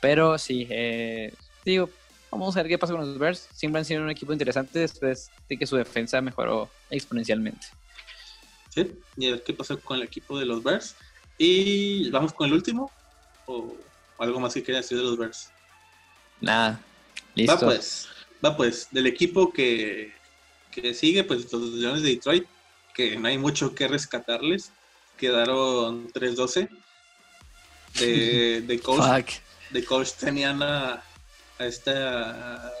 Pero 0.00 0.38
sí, 0.38 0.66
eh, 0.70 1.32
digo, 1.64 1.90
vamos 2.38 2.56
a 2.56 2.62
ver 2.62 2.68
qué 2.68 2.78
pasa 2.78 2.92
con 2.92 3.06
los 3.06 3.18
Bears. 3.18 3.48
Siempre 3.52 3.78
han 3.78 3.84
sido 3.84 4.02
un 4.02 4.10
equipo 4.10 4.32
interesante 4.32 4.78
después 4.78 5.30
de 5.48 5.56
que 5.56 5.66
su 5.66 5.76
defensa 5.76 6.20
mejoró 6.20 6.68
exponencialmente. 6.90 7.66
¿sí? 8.70 8.92
Y 9.16 9.28
a 9.28 9.30
ver 9.32 9.42
qué 9.42 9.54
pasa 9.54 9.76
con 9.76 9.98
el 9.98 10.04
equipo 10.04 10.38
de 10.38 10.46
los 10.46 10.62
Bears. 10.62 10.96
Y 11.38 12.10
vamos 12.10 12.32
con 12.32 12.48
el 12.48 12.54
último, 12.54 12.90
o 13.46 13.74
algo 14.18 14.40
más 14.40 14.54
que 14.54 14.62
quieran 14.62 14.82
decir 14.82 14.98
de 14.98 15.04
los 15.04 15.18
Bears. 15.18 15.50
Nada, 16.40 16.80
listo. 17.34 17.52
Va 17.54 17.60
pues, 17.60 18.08
va 18.44 18.56
pues, 18.56 18.88
del 18.90 19.06
equipo 19.06 19.52
que, 19.52 20.12
que 20.70 20.94
sigue, 20.94 21.24
pues 21.24 21.52
los 21.52 21.62
Leones 21.74 22.02
de 22.02 22.10
Detroit, 22.10 22.46
que 22.94 23.16
no 23.16 23.28
hay 23.28 23.38
mucho 23.38 23.74
que 23.74 23.88
rescatarles, 23.88 24.70
quedaron 25.16 26.08
3-12. 26.12 26.68
De, 27.98 28.60
de 28.62 28.80
coach, 28.80 29.02
Fuck. 29.16 29.28
de 29.70 29.84
coach 29.84 30.12
tenían 30.14 30.62
a, 30.62 31.02
a 31.58 31.66
esta 31.66 32.66
a- 32.66 32.72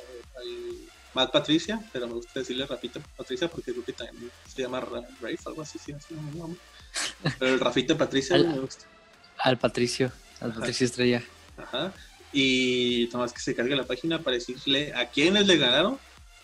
Matt 1.14 1.30
Patricia, 1.30 1.80
pero 1.92 2.08
me 2.08 2.14
gusta 2.14 2.40
decirle 2.40 2.66
Rafita 2.66 3.00
Patricia 3.16 3.46
porque 3.48 3.70
creo 3.72 3.84
que 3.84 3.92
también 3.92 4.30
se 4.52 4.62
llama 4.62 4.80
Ra- 4.80 5.06
Rafe, 5.20 5.38
algo 5.46 5.62
así, 5.62 5.78
sí, 5.78 5.92
así 5.92 6.12
llamo. 6.14 6.56
Pero 7.38 7.54
el 7.54 7.60
Rafita 7.60 7.96
Patricia 7.96 8.34
Al- 8.34 8.48
me 8.48 8.58
gusta. 8.58 8.84
Al 9.38 9.56
Patricio, 9.58 10.10
al 10.40 10.50
Ajá. 10.50 10.60
Patricio 10.60 10.86
Estrella. 10.86 11.22
Ajá. 11.56 11.92
Y 12.32 13.08
nomás 13.12 13.32
que 13.32 13.40
se 13.40 13.54
cargue 13.54 13.76
la 13.76 13.86
página 13.86 14.20
para 14.20 14.34
decirle 14.36 14.92
a 14.92 15.08
quiénes 15.08 15.46
le 15.46 15.56
ganaron. 15.56 15.98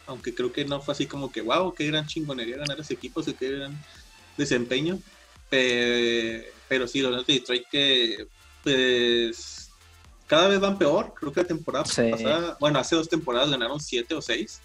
Aunque 0.06 0.34
creo 0.34 0.52
que 0.52 0.64
no 0.64 0.80
fue 0.80 0.92
así 0.92 1.06
como 1.06 1.30
que, 1.32 1.40
wow, 1.40 1.72
qué 1.74 1.86
gran 1.86 2.06
chingonería 2.06 2.56
ganar 2.56 2.78
ese 2.80 2.94
equipo, 2.94 3.22
qué 3.24 3.50
gran 3.50 3.76
desempeño. 4.36 5.00
Pe- 5.48 6.52
Pero, 6.68 6.86
sí, 6.86 7.00
los 7.00 7.26
de 7.26 7.32
Detroit 7.34 7.64
que, 7.70 8.26
pues, 8.62 9.69
cada 10.30 10.46
vez 10.48 10.60
van 10.60 10.78
peor. 10.78 11.12
Creo 11.18 11.32
que 11.32 11.40
la 11.42 11.46
temporada 11.48 11.84
Sí. 11.84 12.08
pasada, 12.10 12.56
bueno, 12.60 12.78
hace 12.78 12.94
dos 12.94 13.08
temporadas 13.08 13.50
ganaron 13.50 13.80
siete 13.80 14.14
o 14.14 14.22
seis. 14.22 14.60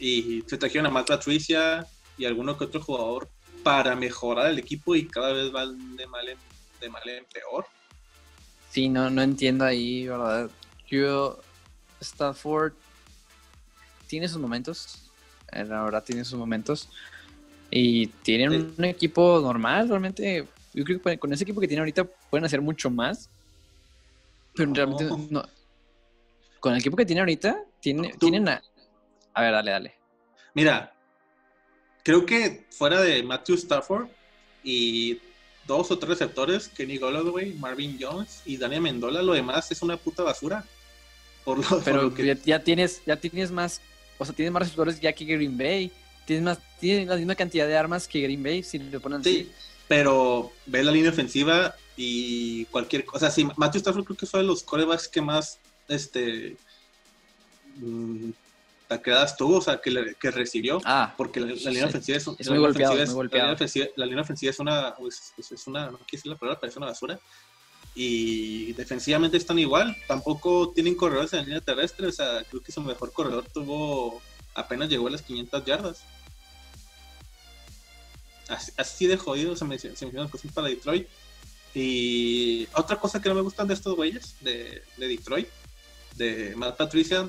Y 0.00 0.42
se 0.46 0.56
trajeron 0.56 0.86
a 0.86 0.90
Matt 0.90 1.08
Patricia 1.08 1.86
y 2.16 2.24
alguno 2.24 2.56
que 2.56 2.64
otro 2.64 2.80
jugador 2.82 3.28
para 3.62 3.94
mejorar 3.94 4.50
el 4.50 4.58
equipo 4.58 4.94
y 4.96 5.06
cada 5.06 5.32
vez 5.32 5.52
van 5.52 5.94
de 5.96 6.06
mal 6.06 6.26
en, 6.28 6.38
de 6.80 6.88
mal 6.88 7.06
en 7.08 7.24
peor. 7.26 7.66
Sí, 8.70 8.88
no, 8.88 9.10
no 9.10 9.20
entiendo 9.22 9.64
ahí, 9.66 10.08
¿verdad? 10.08 10.50
Yo, 10.88 11.38
Stafford 12.00 12.72
tiene 14.06 14.26
sus 14.28 14.38
momentos, 14.38 15.10
eh, 15.52 15.64
la 15.64 15.82
verdad 15.84 16.02
tiene 16.02 16.24
sus 16.24 16.38
momentos, 16.38 16.88
y 17.70 18.06
tienen 18.06 18.50
Sí. 18.52 18.74
un 18.78 18.84
equipo 18.84 19.40
normal, 19.40 19.88
realmente, 19.88 20.46
yo 20.72 20.84
creo 20.84 21.00
que 21.00 21.18
con 21.18 21.32
ese 21.32 21.44
equipo 21.44 21.60
que 21.60 21.68
tiene 21.68 21.80
ahorita 21.80 22.04
pueden 22.30 22.44
hacer 22.44 22.60
mucho 22.60 22.90
más, 22.90 23.28
pero 24.54 24.68
No. 24.68 24.74
realmente 24.74 25.04
no. 25.30 25.42
Con 26.60 26.72
el 26.72 26.78
equipo 26.80 26.96
que 26.96 27.04
tiene 27.06 27.20
ahorita, 27.20 27.62
tiene, 27.80 28.12
tienen 28.18 28.48
a... 28.48 28.62
A 29.34 29.42
ver, 29.42 29.52
dale, 29.52 29.70
dale. 29.70 29.94
Mira, 30.54 30.94
creo 32.02 32.24
que 32.24 32.66
fuera 32.70 33.00
de 33.00 33.22
Matthew 33.22 33.56
Stafford 33.56 34.06
y 34.62 35.20
dos 35.66 35.90
o 35.90 35.98
tres 35.98 36.10
receptores, 36.10 36.68
Kenny 36.68 36.98
Golladay, 36.98 37.54
Marvin 37.54 37.98
Jones 38.00 38.42
y 38.46 38.56
Daniel 38.56 38.82
Mendola, 38.82 39.22
lo 39.22 39.32
demás 39.32 39.70
es 39.72 39.82
una 39.82 39.96
puta 39.96 40.22
basura. 40.22 40.64
Por 41.44 41.58
lo, 41.58 41.64
por 41.64 41.84
Pero 41.84 42.02
lo 42.02 42.14
que 42.14 42.24
ya, 42.24 42.34
ya 42.44 42.58
tienes, 42.62 43.02
ya 43.04 43.16
tienes 43.16 43.50
más, 43.50 43.80
o 44.18 44.24
sea, 44.24 44.34
tienes 44.34 44.52
más 44.52 44.62
receptores 44.62 45.00
ya 45.00 45.12
que 45.12 45.24
Green 45.24 45.58
Bay, 45.58 45.90
tienes 46.24 46.44
más, 46.44 46.58
tienes 46.80 47.08
la 47.08 47.16
misma 47.16 47.34
cantidad 47.34 47.66
de 47.66 47.76
armas 47.76 48.08
que 48.08 48.20
Green 48.22 48.42
Bay, 48.42 48.62
si 48.62 48.78
le 48.78 49.00
ponen 49.00 49.20
así. 49.20 49.30
Sí, 49.30 49.52
pero 49.88 50.52
ve 50.66 50.82
la 50.82 50.92
línea 50.92 51.10
ofensiva 51.10 51.74
y 51.96 52.64
cualquier 52.66 53.04
cosa. 53.04 53.30
Sí, 53.30 53.46
Matthew 53.56 53.78
Stafford 53.80 54.04
creo 54.04 54.16
que 54.16 54.26
fue 54.26 54.40
de 54.40 54.46
los 54.46 54.62
corebacks 54.62 55.08
que 55.08 55.20
más 55.22 55.58
este 55.88 56.56
mm, 57.76 58.30
tacleadas 58.88 59.36
tuvo, 59.36 59.58
o 59.58 59.60
sea, 59.62 59.80
que, 59.80 59.90
le- 59.90 60.14
que 60.16 60.30
recibió. 60.30 60.80
Ah, 60.84 61.14
porque 61.16 61.40
la, 61.40 61.46
línea 61.46 61.86
ofensiva 61.86 62.16
es, 62.18 62.22
es 62.26 62.26
muy 62.28 62.38
línea 62.38 62.58
golpeado, 62.58 62.94
es 62.94 63.10
es- 63.10 63.14
la 63.14 63.22
línea 63.22 63.52
ofensiva- 63.54 63.88
la 63.96 64.06
línea 64.06 64.22
ofensiva 64.22 64.50
es 64.50 64.58
una 64.58 64.94
pues, 64.96 65.32
pues, 65.36 65.52
es 65.52 65.66
una 65.66 65.86
no 65.86 65.98
quiero 65.98 66.06
decir 66.12 66.32
la 66.32 66.36
palabra 66.38 66.60
pero 66.60 66.70
es 66.70 66.76
una 66.76 66.86
basura 66.86 67.18
y 67.94 68.72
defensivamente 68.72 69.36
están 69.36 69.58
igual 69.58 69.96
tampoco 70.08 70.72
tienen 70.74 70.96
corredores 70.96 71.32
en 71.32 71.38
la 71.40 71.44
línea 71.44 71.60
terrestre 71.60 72.08
o 72.08 72.12
sea 72.12 72.42
creo 72.50 72.60
que 72.62 72.72
su 72.72 72.80
mejor 72.80 73.12
corredor 73.12 73.46
tuvo 73.54 74.20
apenas 74.54 74.88
llegó 74.88 75.06
a 75.06 75.10
las 75.12 75.22
500 75.22 75.64
yardas 75.64 76.02
así, 78.48 78.72
así 78.76 79.06
de 79.06 79.16
jodido 79.16 79.54
se 79.56 79.64
me, 79.64 79.78
se 79.78 79.88
me 79.88 79.94
hicieron 79.94 80.22
las 80.22 80.30
cosas 80.30 80.52
para 80.52 80.68
Detroit 80.68 81.08
y 81.74 82.68
otra 82.74 82.96
cosa 82.96 83.20
que 83.20 83.28
no 83.28 83.34
me 83.34 83.40
gustan 83.40 83.66
de 83.66 83.74
estos 83.74 83.96
güeyes 83.96 84.36
de, 84.40 84.82
de 84.96 85.08
Detroit 85.08 85.48
de 86.16 86.54
Matt 86.56 86.76
Patricia 86.76 87.28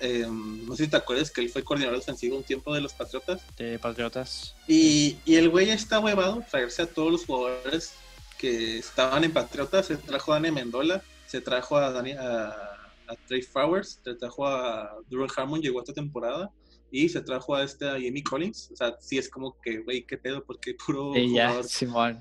eh, 0.00 0.26
no 0.28 0.74
sé 0.76 0.84
si 0.84 0.90
te 0.90 0.96
acuerdas 0.96 1.30
que 1.30 1.40
él 1.40 1.48
fue 1.48 1.62
coordinador 1.62 1.98
defensivo 1.98 2.36
un 2.36 2.42
tiempo 2.42 2.74
de 2.74 2.80
los 2.80 2.92
Patriotas 2.92 3.40
de 3.56 3.78
Patriotas. 3.78 4.54
y, 4.66 5.16
y 5.24 5.36
el 5.36 5.48
güey 5.48 5.70
está 5.70 6.00
huevado 6.00 6.44
traerse 6.50 6.82
a 6.82 6.86
todos 6.86 7.12
los 7.12 7.24
jugadores 7.24 7.94
que 8.36 8.78
estaban 8.78 9.24
en 9.24 9.32
Patriotas. 9.32 9.86
Se 9.86 9.96
trajo 9.96 10.32
a 10.32 10.36
Dani 10.36 10.50
Mendola, 10.50 11.02
se 11.26 11.40
trajo 11.40 11.76
a, 11.76 11.90
Dani, 11.90 12.12
a, 12.12 12.48
a 12.48 13.16
Trey 13.26 13.42
Flowers, 13.42 14.00
se 14.02 14.14
trajo 14.14 14.46
a 14.46 14.96
Duran 15.08 15.28
Harmon, 15.36 15.60
llegó 15.60 15.80
esta 15.80 15.92
temporada. 15.92 16.50
Y 16.90 17.08
se 17.08 17.20
trajo 17.20 17.54
a 17.54 17.64
este 17.64 17.88
a 17.88 17.92
Jamie 17.92 18.22
Collins. 18.22 18.70
O 18.72 18.76
sea, 18.76 18.96
sí 19.00 19.18
es 19.18 19.28
como 19.28 19.60
que, 19.60 19.78
güey, 19.78 20.04
qué 20.04 20.16
pedo, 20.16 20.44
porque 20.44 20.74
puro 20.74 21.12
Sí, 21.14 21.34
ya, 21.34 21.48
jugador. 21.48 21.64
Simón. 21.68 22.20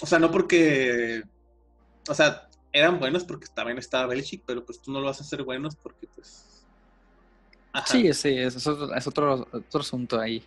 O 0.00 0.06
sea, 0.06 0.18
no 0.18 0.30
porque. 0.30 1.22
O 2.08 2.14
sea, 2.14 2.48
eran 2.72 2.98
buenos 2.98 3.24
porque 3.24 3.46
también 3.52 3.78
estaba 3.78 4.06
Belichick, 4.06 4.42
pero 4.46 4.64
pues 4.64 4.80
tú 4.80 4.92
no 4.92 5.00
lo 5.00 5.06
vas 5.06 5.20
a 5.20 5.24
hacer 5.24 5.42
buenos 5.42 5.76
porque, 5.76 6.06
pues. 6.14 6.64
Ajá. 7.72 7.86
Sí, 7.86 8.12
sí, 8.14 8.30
es, 8.30 8.56
es 8.56 8.66
otro, 8.66 8.94
es 8.94 9.06
otro, 9.06 9.48
otro 9.52 9.80
asunto 9.80 10.20
ahí. 10.20 10.44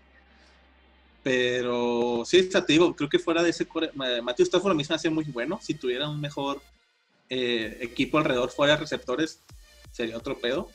Pero 1.22 2.24
sí, 2.26 2.48
o 2.48 2.52
sea, 2.52 2.66
te 2.66 2.74
digo, 2.74 2.96
creo 2.96 3.10
que 3.10 3.20
fuera 3.20 3.44
de 3.44 3.50
ese 3.50 3.68
core, 3.68 3.92
Ma- 3.94 4.22
Matthew 4.22 4.46
Stafford 4.46 4.72
a 4.72 4.76
mí 4.76 4.84
se 4.84 4.94
me 4.94 4.96
hace 4.96 5.10
muy 5.10 5.26
bueno. 5.26 5.60
Si 5.62 5.74
tuviera 5.74 6.10
un 6.10 6.20
mejor 6.22 6.62
eh, 7.30 7.78
equipo 7.82 8.18
alrededor 8.18 8.50
fuera 8.50 8.74
de 8.74 8.80
receptores, 8.80 9.42
sería 9.92 10.18
otro 10.18 10.40
pedo. 10.40 10.70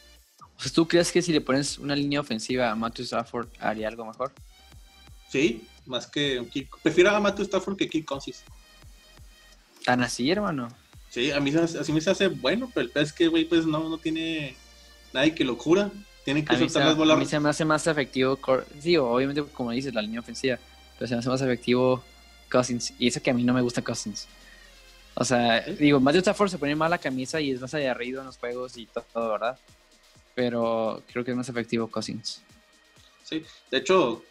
O 0.57 0.61
sea, 0.63 0.71
¿tú 0.71 0.87
crees 0.87 1.11
que 1.11 1.23
si 1.23 1.33
le 1.33 1.41
pones 1.41 1.79
una 1.79 1.97
línea 1.97 2.21
ofensiva 2.21 2.71
a 2.71 2.75
Matthew 2.77 3.05
Stafford 3.05 3.49
haría 3.59 3.89
algo 3.89 4.05
mejor? 4.05 4.33
Sí, 5.29 5.67
más 5.87 6.07
que 6.07 6.39
un. 6.39 6.51
Prefiero 6.83 7.11
a 7.11 7.19
Matthew 7.21 7.47
Stafford 7.47 7.77
que 7.77 7.89
Kirk 7.89 8.07
Cousins. 8.07 8.45
¿Tan 9.85 10.03
así, 10.03 10.31
hermano? 10.31 10.69
Sí, 11.11 11.31
a 11.31 11.41
mí 11.41 11.53
se- 11.53 11.79
así 11.79 11.93
me 11.93 12.01
se 12.01 12.11
hace 12.11 12.29
bueno, 12.29 12.71
pero 12.75 12.89
el 12.95 13.03
es 13.03 13.13
que, 13.13 13.29
güey, 13.29 13.45
pues 13.45 13.67
no, 13.67 13.89
no 13.89 13.99
tiene 13.99 14.57
nadie 15.13 15.35
que 15.35 15.45
lo 15.45 15.57
cura. 15.57 15.91
Tienen 16.25 16.45
que 16.45 16.55
A 16.55 16.59
mí, 16.59 16.67
se, 16.69 16.73
soltar 16.75 16.97
las 16.99 17.17
a 17.17 17.21
mí 17.21 17.27
se 17.27 17.39
me 17.39 17.51
hace 17.51 17.65
más 17.65 17.87
efectivo, 17.87 18.39
sí, 18.81 18.97
obviamente 18.97 19.43
como 19.53 19.71
dices, 19.73 19.93
la 19.95 20.01
línea 20.01 20.21
ofensiva, 20.21 20.59
pero 20.99 21.07
se 21.07 21.15
me 21.15 21.19
hace 21.21 21.29
más 21.29 21.43
efectivo 21.43 22.03
Cousins. 22.51 22.95
Y 22.99 23.09
eso 23.09 23.23
que 23.23 23.31
a 23.31 23.35
mí 23.35 23.45
no 23.45 23.53
me 23.53 23.61
gusta 23.61 23.83
Cousins. 23.83 24.27
O 25.15 25.25
sea, 25.25 25.61
digo, 25.61 26.01
Matthew 26.01 26.21
Stafford 26.21 26.49
se 26.51 26.59
pone 26.59 26.75
mal 26.75 26.91
la 26.91 26.99
camisa 26.99 27.41
y 27.41 27.51
es 27.53 27.61
más 27.61 27.75
aguerrido 27.75 28.21
en 28.21 28.27
los 28.27 28.39
juegos 28.39 28.77
y 28.79 28.87
to- 28.87 29.05
todo, 29.13 29.31
¿verdad? 29.33 29.59
Pero 30.35 31.03
creo 31.13 31.25
que 31.25 31.31
es 31.31 31.37
más 31.37 31.49
efectivo 31.49 31.87
Cousins. 31.89 32.43
Sí, 33.23 33.45
de 33.71 33.79
hecho, 33.79 34.25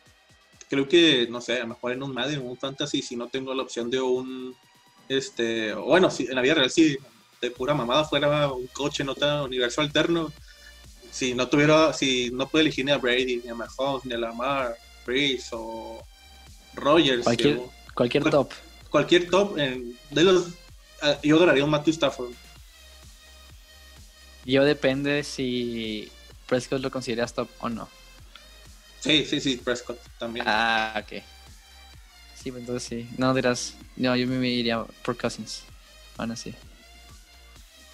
creo 0.69 0.87
que, 0.87 1.27
no 1.29 1.39
sé, 1.39 1.57
a 1.57 1.61
lo 1.61 1.67
mejor 1.67 1.93
en 1.93 2.03
un 2.03 2.13
Madden 2.13 2.39
o 2.39 2.43
un 2.43 2.57
Fantasy, 2.57 3.01
si 3.01 3.15
no 3.15 3.27
tengo 3.27 3.53
la 3.53 3.63
opción 3.63 3.89
de 3.89 4.01
un, 4.01 4.53
este, 5.17 5.73
bueno, 5.73 6.09
si 6.11 6.25
en 6.25 6.35
la 6.35 6.41
vida 6.41 6.55
real, 6.55 6.69
si 6.71 6.97
de 7.41 7.51
pura 7.51 7.73
mamada 7.73 8.05
fuera 8.05 8.51
un 8.51 8.67
coche 8.67 9.03
en 9.03 9.09
otro 9.09 9.45
universo 9.45 9.81
alterno, 9.81 10.31
si 11.11 11.33
no 11.35 11.47
tuviera, 11.47 11.93
si 11.93 12.31
no 12.31 12.47
puedo 12.47 12.61
elegir 12.61 12.85
ni 12.85 12.91
a 12.91 12.97
Brady, 12.97 13.37
ni 13.43 13.49
a 13.49 13.55
Mahomes, 13.55 14.05
ni 14.05 14.13
a 14.13 14.17
Lamar, 14.17 14.77
Breeze 15.05 15.49
o 15.51 16.01
Rogers, 16.75 17.23
Cualquier, 17.23 17.57
o 17.57 17.71
cualquier 17.93 18.23
cual- 18.23 18.31
top. 18.31 18.51
cualquier 18.89 19.29
top, 19.29 19.57
en- 19.59 19.97
de 20.09 20.23
los, 20.23 20.47
ah, 21.01 21.17
yo 21.21 21.35
adoraría 21.35 21.63
un 21.63 21.69
Matthew 21.69 21.93
Stafford. 21.93 22.31
Yo 24.45 24.63
depende 24.65 25.23
si 25.23 26.11
Prescott 26.47 26.81
lo 26.81 26.91
consideras 26.91 27.33
top 27.33 27.49
o 27.59 27.69
no. 27.69 27.87
Sí, 28.99 29.25
sí, 29.25 29.39
sí, 29.41 29.57
Prescott 29.57 29.99
también. 30.17 30.45
Ah, 30.47 31.01
ok. 31.03 31.21
Sí, 32.43 32.51
pues 32.51 32.61
entonces 32.61 32.83
sí. 32.83 33.09
No 33.17 33.33
dirás, 33.33 33.75
no, 33.95 34.15
yo 34.15 34.27
me 34.27 34.47
iría 34.49 34.83
por 35.05 35.17
Cousins. 35.17 35.63
Aún 36.17 36.31
así. 36.31 36.53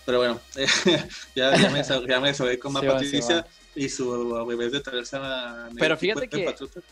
Pero 0.06 0.18
bueno, 0.18 0.40
ya, 1.36 1.56
ya 1.56 1.70
me, 1.70 1.84
ya 1.84 2.20
me 2.20 2.30
desahogué 2.30 2.58
con 2.58 2.72
Sí 2.74 2.74
Matt 2.74 2.84
sí 2.84 2.90
Patricia 3.06 3.36
va. 3.42 3.48
y 3.76 3.90
su 3.90 4.46
bebé 4.48 4.70
de 4.72 4.80
traerse 4.80 5.18
a. 5.18 5.70
Pero 5.78 5.96
fíjate 5.98 6.28
que- 6.28 6.46
Patriotas. 6.46 6.84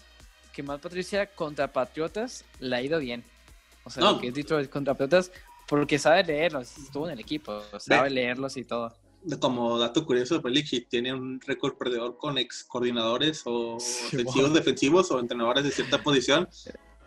que 0.54 0.62
Matt 0.64 0.82
Patricia 0.82 1.26
contra 1.26 1.72
Patriotas 1.72 2.46
le 2.60 2.76
ha 2.76 2.82
ido 2.82 3.00
bien. 3.00 3.24
O 3.84 3.90
sea, 3.90 4.04
No. 4.04 4.12
lo 4.14 4.20
que 4.22 4.28
es 4.28 4.34
Detroit 4.36 4.70
contra 4.70 4.94
Patriotas, 4.94 5.32
porque 5.68 5.98
sabe 5.98 6.24
leerlos, 6.24 6.78
estuvo 6.78 7.08
en 7.08 7.14
el 7.14 7.20
equipo, 7.20 7.64
sabe 7.80 8.04
Ve. 8.04 8.10
leerlos 8.12 8.56
y 8.58 8.64
todo. 8.66 8.96
Como 9.40 9.80
dato 9.80 10.06
curioso, 10.06 10.42
Belichick 10.42 10.88
tiene 10.90 11.12
un 11.14 11.42
récord 11.42 11.74
perdedor 11.76 12.18
con 12.18 12.38
ex 12.38 12.64
coordinadores 12.64 13.42
o 13.46 13.78
Sí, 13.80 14.16
ofensivos, 14.18 14.50
wow. 14.50 14.54
defensivos 14.54 15.12
o 15.12 15.20
entrenadores 15.20 15.64
de 15.64 15.72
cierta 15.72 16.02
posición. 16.04 16.48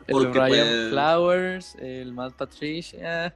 El 0.06 0.32
Ryan 0.34 0.66
pues- 0.66 0.88
Flowers, 0.90 1.74
el 1.76 2.12
Matt 2.12 2.34
Patricia, 2.34 3.34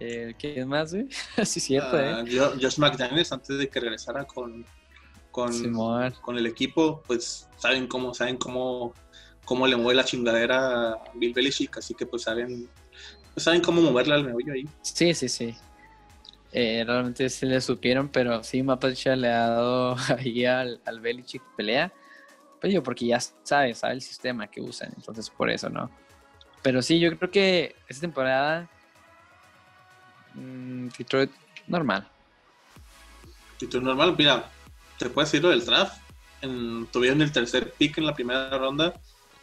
el 0.00 0.34
¿quién 0.36 0.68
más, 0.68 0.92
güey? 0.94 1.06
sí, 1.44 1.60
cierto, 1.60 1.96
Ah, 1.96 2.24
eh. 2.26 2.36
Jo- 2.38 2.52
Josh 2.60 2.78
McDaniels, 2.78 3.32
antes 3.32 3.58
de 3.58 3.68
que 3.68 3.80
regresara 3.80 4.24
con, 4.24 4.64
con, 5.30 5.52
con 6.20 6.38
el 6.38 6.46
equipo, 6.46 7.02
pues 7.06 7.48
saben 7.56 7.86
cómo, 7.86 8.14
saben 8.14 8.36
cómo, 8.36 8.94
cómo 9.44 9.66
le 9.66 9.76
mueve 9.76 9.94
la 9.96 10.04
chingadera 10.04 10.92
a 10.92 11.02
Bill 11.14 11.32
Belichick, 11.32 11.78
así 11.78 11.94
que 11.94 12.06
pues 12.06 12.22
saben, 12.22 12.68
pues, 13.32 13.44
saben 13.44 13.60
cómo 13.60 13.80
moverla 13.82 14.14
al 14.16 14.24
meollo 14.24 14.52
ahí. 14.52 14.68
Sí, 14.82 15.14
sí, 15.14 15.28
sí. 15.28 15.54
Eh, 16.52 16.84
realmente 16.86 17.28
sí 17.30 17.46
le 17.46 17.60
supieron, 17.60 18.08
pero 18.08 18.44
sí, 18.44 18.62
Matt 18.62 18.80
Patricia 18.80 19.16
le 19.16 19.28
ha 19.28 19.48
dado 19.48 19.96
ahí 20.18 20.44
al, 20.44 20.80
al 20.84 21.00
Belichick 21.00 21.42
pelea. 21.56 21.92
Porque 22.82 23.06
ya 23.06 23.20
sabe, 23.20 23.74
sabe 23.74 23.94
el 23.94 24.02
sistema 24.02 24.46
que 24.46 24.60
usan, 24.60 24.92
entonces 24.96 25.28
por 25.30 25.50
eso, 25.50 25.68
¿no? 25.68 25.90
Pero 26.62 26.80
sí, 26.80 26.98
yo 26.98 27.16
creo 27.18 27.30
que 27.30 27.76
esta 27.88 28.00
temporada 28.00 28.68
mm, 30.34 30.88
Detroit 30.96 31.30
normal. 31.66 32.08
Tú 33.58 33.80
normal, 33.80 34.14
mira, 34.16 34.50
te 34.98 35.10
puedes 35.10 35.30
decir 35.30 35.42
lo 35.42 35.50
del 35.50 35.64
draft. 35.64 35.98
En- 36.40 36.86
tuvieron 36.86 37.22
el 37.22 37.32
tercer 37.32 37.72
pick 37.72 37.98
en 37.98 38.06
la 38.06 38.14
primera 38.14 38.50
ronda 38.56 38.94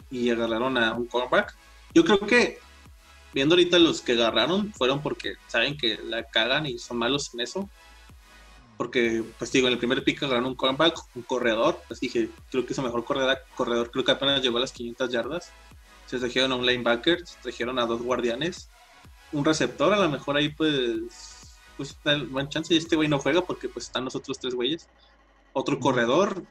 y 0.09 0.29
agarraron 0.29 0.77
a 0.77 0.93
un 0.93 1.07
cornerback. 1.07 1.55
Yo 1.93 2.03
creo 2.03 2.19
que, 2.19 2.59
viendo 3.33 3.55
ahorita 3.55 3.79
los 3.79 4.01
que 4.01 4.13
agarraron, 4.13 4.73
fueron 4.73 5.01
porque 5.01 5.33
saben 5.47 5.77
que 5.77 5.97
la 6.03 6.23
cagan 6.23 6.65
y 6.65 6.77
son 6.77 6.97
malos 6.97 7.33
en 7.33 7.41
eso. 7.41 7.69
Porque, 8.81 9.23
pues 9.37 9.51
digo, 9.51 9.67
en 9.67 9.73
el 9.73 9.77
primer 9.77 10.03
pick 10.03 10.23
agarraron 10.23 10.47
un 10.47 10.55
cornerback, 10.55 10.97
un 11.13 11.21
corredor. 11.21 11.83
Pues 11.87 11.99
dije, 11.99 12.29
creo 12.49 12.65
que 12.65 12.73
su 12.73 12.81
mejor 12.81 13.05
corredor, 13.05 13.37
corredor 13.55 13.91
creo 13.91 14.03
que 14.03 14.11
apenas 14.11 14.41
llegó 14.41 14.57
a 14.57 14.61
las 14.61 14.71
500 14.71 15.11
yardas. 15.11 15.51
Se 16.07 16.17
trajeron 16.17 16.51
a 16.51 16.55
un 16.55 16.65
linebacker, 16.65 17.27
se 17.27 17.39
trajeron 17.43 17.77
a 17.77 17.85
dos 17.85 18.01
guardianes. 18.01 18.71
Un 19.33 19.45
receptor, 19.45 19.93
a 19.93 19.99
lo 19.99 20.09
mejor 20.09 20.35
ahí 20.35 20.49
pues 20.49 21.59
pues 21.77 21.95
buen 22.31 22.49
chance 22.49 22.73
y 22.73 22.77
este 22.77 22.95
güey 22.95 23.07
no 23.07 23.19
juega 23.19 23.43
porque 23.43 23.69
pues 23.69 23.85
están 23.85 24.03
los 24.03 24.15
otros 24.15 24.39
tres 24.39 24.55
güeyes. 24.55 24.89
Otro 25.53 25.79
corredor 25.79 26.43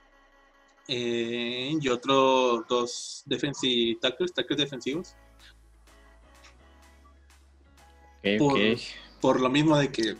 eh, 0.86 1.76
y 1.80 1.88
otro 1.88 2.64
dos 2.68 3.24
defensive 3.26 3.98
tackles, 4.00 4.32
tackles 4.32 4.60
defensivos. 4.60 5.16
Por-. 8.38 8.78
Por 9.20 9.40
lo 9.40 9.50
mismo 9.50 9.76
de 9.76 9.90
que 9.90 10.16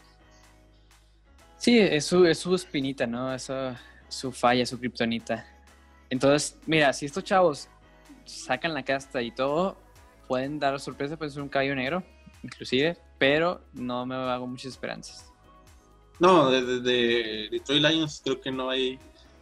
Sí, 1.61 1.79
es 1.79 2.07
su, 2.07 2.25
es 2.25 2.39
su 2.39 2.55
espinita, 2.55 3.07
¿no? 3.07 3.33
Eso, 3.35 3.77
su 4.09 4.33
falla, 4.33 4.65
su 4.65 4.79
kriptonita. 4.79 5.47
Entonces, 6.09 6.59
mira, 6.67 6.93
si 6.93 7.05
estos 7.07 7.23
chavos 7.23 7.69
sacan 8.25 8.73
la 8.75 8.83
casta 8.83 9.21
y 9.23 9.31
todo, 9.31 9.77
pueden 10.27 10.59
dar 10.59 10.81
sorpresa, 10.81 11.17
puede 11.17 11.31
ser 11.31 11.43
un 11.43 11.49
caballo 11.51 11.75
negro, 11.75 12.03
inclusive, 12.43 12.97
pero 13.19 13.63
no 13.75 14.07
me 14.07 14.15
hago 14.15 14.47
muchas 14.47 14.73
esperanzas. 14.73 15.27
no, 16.19 16.51
de, 16.51 16.65
de- 16.65 16.81
de 16.81 17.49
Detroit 17.51 17.83
Lions 17.83 18.21
creo 18.25 18.41
que 18.41 18.51
no 18.51 18.71
hay 18.71 18.99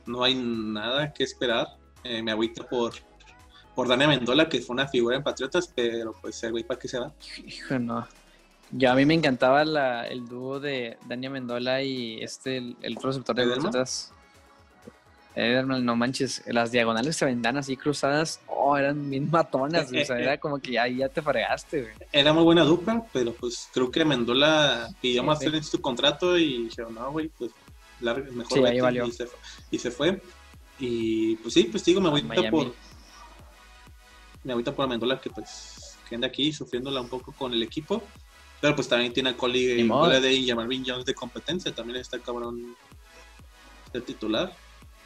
no 0.06 0.24
hay 0.24 0.34
nada 0.34 1.12
que 1.12 1.22
esperar. 1.22 1.66
Eh, 2.02 2.22
me 2.22 2.32
agüita 2.32 2.66
por 2.68 2.94
por 3.74 3.86
Dani 3.86 4.06
Mendola, 4.08 4.48
que 4.48 4.60
fue 4.60 4.74
una 4.74 4.88
figura 4.88 5.16
en 5.16 5.22
Patriotas, 5.22 5.72
pero 5.74 6.12
pues 6.20 6.42
el 6.42 6.50
güey 6.50 6.64
para 6.64 6.80
qué 6.80 6.88
se 6.88 6.98
va. 6.98 7.12
Hijo, 7.46 7.78
no. 7.78 8.08
Yo 8.70 8.90
a 8.90 8.94
mí 8.94 9.06
me 9.06 9.14
encantaba 9.14 9.64
la, 9.64 10.06
el 10.06 10.28
dúo 10.28 10.60
de 10.60 10.98
Dania 11.06 11.30
Mendola 11.30 11.82
y 11.82 12.22
este, 12.22 12.58
el, 12.58 12.96
receptor 13.02 13.34
de. 13.34 13.46
Patriotas. 13.46 14.12
Edelman, 15.34 15.84
no 15.84 15.94
manches, 15.94 16.42
las 16.46 16.72
diagonales 16.72 17.14
se 17.14 17.24
vendan 17.24 17.56
así 17.56 17.76
cruzadas, 17.76 18.40
oh, 18.48 18.76
eran 18.76 19.08
bien 19.08 19.30
matonas, 19.30 19.86
o 19.86 20.04
sea, 20.04 20.18
era 20.18 20.36
como 20.38 20.58
que 20.58 20.76
ahí 20.80 20.96
ya 20.96 21.08
te 21.08 21.22
fregaste, 21.22 21.82
güey. 21.82 21.94
Era 22.10 22.32
muy 22.32 22.42
buena 22.42 22.64
dupla, 22.64 23.04
pero 23.12 23.32
pues 23.32 23.68
creo 23.72 23.88
que 23.88 24.04
Mendola 24.04 24.88
pidió 25.00 25.22
más 25.22 25.38
sí. 25.38 25.46
en 25.46 25.62
su 25.62 25.80
contrato 25.80 26.36
y 26.36 26.64
dijeron, 26.64 26.92
no, 26.94 27.12
güey, 27.12 27.28
pues 27.28 27.52
larga, 28.00 28.28
mejor 28.32 28.58
Sí, 28.58 28.64
ahí 28.64 28.70
vete", 28.72 28.82
valió. 28.82 29.06
Y, 29.06 29.12
se, 29.12 29.26
fue- 29.26 29.38
y 29.70 29.78
se 29.78 29.90
fue. 29.92 30.22
Y 30.80 31.36
pues 31.36 31.54
sí, 31.54 31.64
pues 31.64 31.84
digo, 31.84 32.00
me 32.00 32.08
agüita 32.08 32.50
por 32.50 32.74
me 34.42 34.52
agüita 34.52 34.74
por 34.74 34.88
Mendola 34.88 35.20
que 35.20 35.30
pues 35.30 35.96
que 36.08 36.14
anda 36.14 36.26
aquí 36.26 36.52
sufriéndola 36.52 37.00
un 37.00 37.08
poco 37.08 37.32
con 37.32 37.52
el 37.52 37.62
equipo. 37.62 38.02
Pero 38.60 38.74
pues 38.74 38.88
también 38.88 39.12
tiene 39.12 39.30
a. 39.30 39.34
Golladay 40.00 40.36
y 40.44 40.50
a 40.50 40.56
Marvin 40.56 40.84
Jones 40.86 41.04
de 41.04 41.14
competencia. 41.14 41.72
También 41.74 42.00
está 42.00 42.18
cabrón 42.18 42.76
de 43.92 44.00
titular. 44.00 44.52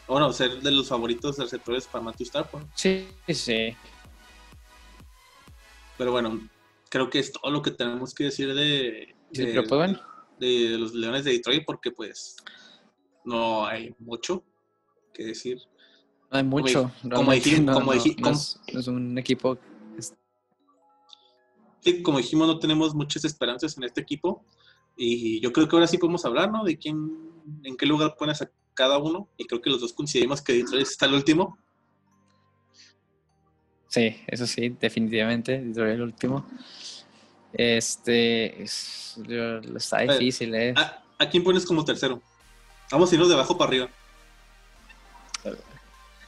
Bueno, 0.09 0.33
ser 0.33 0.61
de 0.61 0.71
los 0.71 0.89
favoritos 0.89 1.37
de 1.37 1.45
receptores 1.45 1.87
para 1.87 2.03
Matthew 2.05 2.27
Stafford. 2.27 2.65
Sí, 2.75 3.09
sí. 3.29 3.77
Pero 5.99 6.13
bueno, 6.13 6.49
creo 6.89 7.11
que 7.11 7.19
es 7.19 7.33
todo 7.33 7.51
lo 7.51 7.63
que 7.63 7.71
tenemos 7.71 8.15
que 8.15 8.25
decir 8.25 8.53
de, 8.55 9.15
Sí, 9.33 9.45
de- 9.47 9.53
pero 9.63 9.77
bueno, 9.77 10.01
de 10.39 10.77
los 10.79 10.95
Leones 10.95 11.25
de 11.25 11.33
Detroit 11.33 11.65
porque 11.65 11.91
pues 11.91 12.37
no 13.25 13.67
hay 13.67 13.95
mucho 13.99 14.43
que 15.15 15.25
decir. 15.27 15.59
no 16.31 16.39
hay 16.39 16.45
mucho. 16.45 16.91
como 17.03 17.33
dijimos- 17.33 17.77
no, 18.19 18.31
es, 18.33 18.61
es 18.67 18.87
un 18.89 19.17
equipo. 19.19 19.59
Sí, 21.83 22.03
como 22.03 22.19
dijimos, 22.19 22.47
no 22.47 22.59
tenemos 22.59 22.95
muchas 22.95 23.25
esperanzas 23.25 23.77
en 23.77 23.85
este 23.85 24.01
equipo 24.01 24.45
y 24.97 25.41
yo 25.41 25.53
creo 25.53 25.69
que 25.69 25.77
ahora 25.77 25.87
sí 25.89 25.99
podemos 25.99 26.25
hablar, 26.25 26.51
¿no? 26.51 26.63
De 26.65 26.79
quién, 26.79 27.11
en 27.65 27.77
qué 27.77 27.87
lugar 27.87 28.15
pones 28.17 28.41
a 28.41 28.51
cada 28.75 28.99
uno 28.99 29.29
y 29.37 29.47
creo 29.47 29.61
que 29.61 29.69
los 29.71 29.81
dos 29.81 29.93
coincidimos 29.93 30.41
que 30.41 30.53
Detroit 30.55 30.87
está 30.87 31.07
el 31.07 31.15
último. 31.15 31.59
Sí, 33.89 34.17
eso 34.27 34.47
sí, 34.47 34.71
definitivamente. 34.81 35.61
Detroit 35.61 35.95
el 35.95 36.03
último. 36.03 36.47
Este. 37.53 38.63
es- 38.63 39.19
está 39.77 40.01
difícil, 40.03 40.55
¿eh? 40.55 40.73
¿A, 40.77 41.03
a 41.19 41.29
quién 41.29 41.45
pones 41.45 41.67
como 41.67 41.85
tercero? 41.85 42.23
Vamos 42.91 43.11
a 43.11 43.15
irnos 43.15 43.29
de 43.29 43.35
abajo 43.35 43.59
para 43.59 43.69
arriba. 43.69 43.89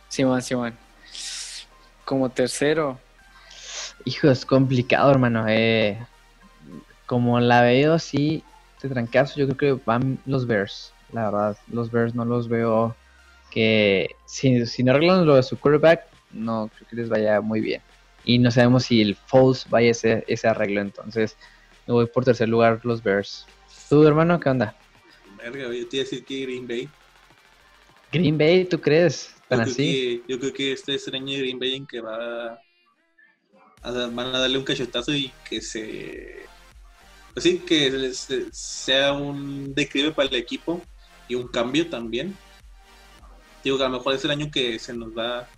Simón, 0.08 0.42
Simón. 0.42 0.76
Como 2.04 2.28
tercero. 2.30 3.00
Hijo, 4.04 4.30
es 4.30 4.44
complicado, 4.44 5.10
hermano. 5.10 5.46
Eh, 5.48 5.98
como 7.06 7.40
la 7.40 7.62
veo 7.62 7.94
así, 7.94 8.42
de 8.82 8.88
trancazo, 8.88 9.36
yo 9.36 9.46
creo 9.48 9.78
que 9.78 9.82
van 9.84 10.18
los 10.26 10.46
Bears. 10.46 10.92
La 11.12 11.30
verdad, 11.30 11.56
los 11.70 11.90
Bears 11.90 12.14
no 12.14 12.24
los 12.24 12.48
veo 12.48 12.94
que 13.50 14.10
si, 14.26 14.66
si 14.66 14.82
no 14.82 14.92
arreglan 14.92 15.26
lo 15.26 15.36
de 15.36 15.42
su 15.42 15.58
quarterback, 15.58 16.06
no 16.32 16.70
creo 16.74 16.88
que 16.88 16.96
les 16.96 17.08
vaya 17.08 17.40
muy 17.40 17.60
bien. 17.60 17.80
Y 18.24 18.38
no 18.38 18.50
sabemos 18.50 18.84
si 18.84 19.00
el 19.00 19.14
Foles 19.14 19.68
vaya 19.68 19.88
a 19.88 19.90
ese, 19.92 20.24
ese 20.26 20.48
arreglo, 20.48 20.80
entonces 20.80 21.36
me 21.86 21.94
voy 21.94 22.06
por 22.06 22.24
tercer 22.24 22.48
lugar 22.48 22.80
los 22.82 23.02
Bears. 23.02 23.46
¿Tú, 23.88 24.06
hermano, 24.06 24.40
qué 24.40 24.48
onda? 24.48 24.74
Verga, 25.38 25.72
yo 25.72 25.88
te 25.88 25.96
iba 25.96 26.02
a 26.02 26.04
decir 26.04 26.24
que 26.24 26.42
Green 26.42 26.66
Bay. 26.66 26.88
Green 28.12 28.38
Bay, 28.38 28.64
¿tú 28.64 28.80
crees? 28.80 29.34
Yo 29.50 29.56
¿Tan 29.56 29.64
creo, 29.64 29.76
que, 29.76 30.22
yo 30.26 30.38
creo 30.38 30.52
que 30.52 30.72
este 30.72 30.94
es 30.94 31.06
el 31.08 31.14
año 31.16 31.32
de 31.32 31.38
Green 31.40 31.58
Bay 31.58 31.74
en 31.74 31.86
que 31.86 32.00
va 32.00 32.58
a, 33.84 33.90
van 34.08 34.34
a 34.34 34.38
darle 34.40 34.58
un 34.58 34.64
cachetazo 34.64 35.12
y 35.14 35.32
que 35.48 35.60
se. 35.60 36.46
Pues 37.32 37.42
sí, 37.44 37.58
que 37.58 38.12
sea 38.52 39.12
un 39.12 39.74
declive 39.74 40.12
para 40.12 40.28
el 40.28 40.36
equipo 40.36 40.82
y 41.28 41.34
un 41.34 41.48
cambio 41.48 41.88
también. 41.88 42.36
Digo 43.62 43.76
que 43.78 43.84
a 43.84 43.88
lo 43.88 43.96
mejor 43.98 44.14
es 44.14 44.24
el 44.24 44.30
año 44.30 44.50
que 44.50 44.78
se 44.78 44.92
nos 44.94 45.08
va 45.10 45.48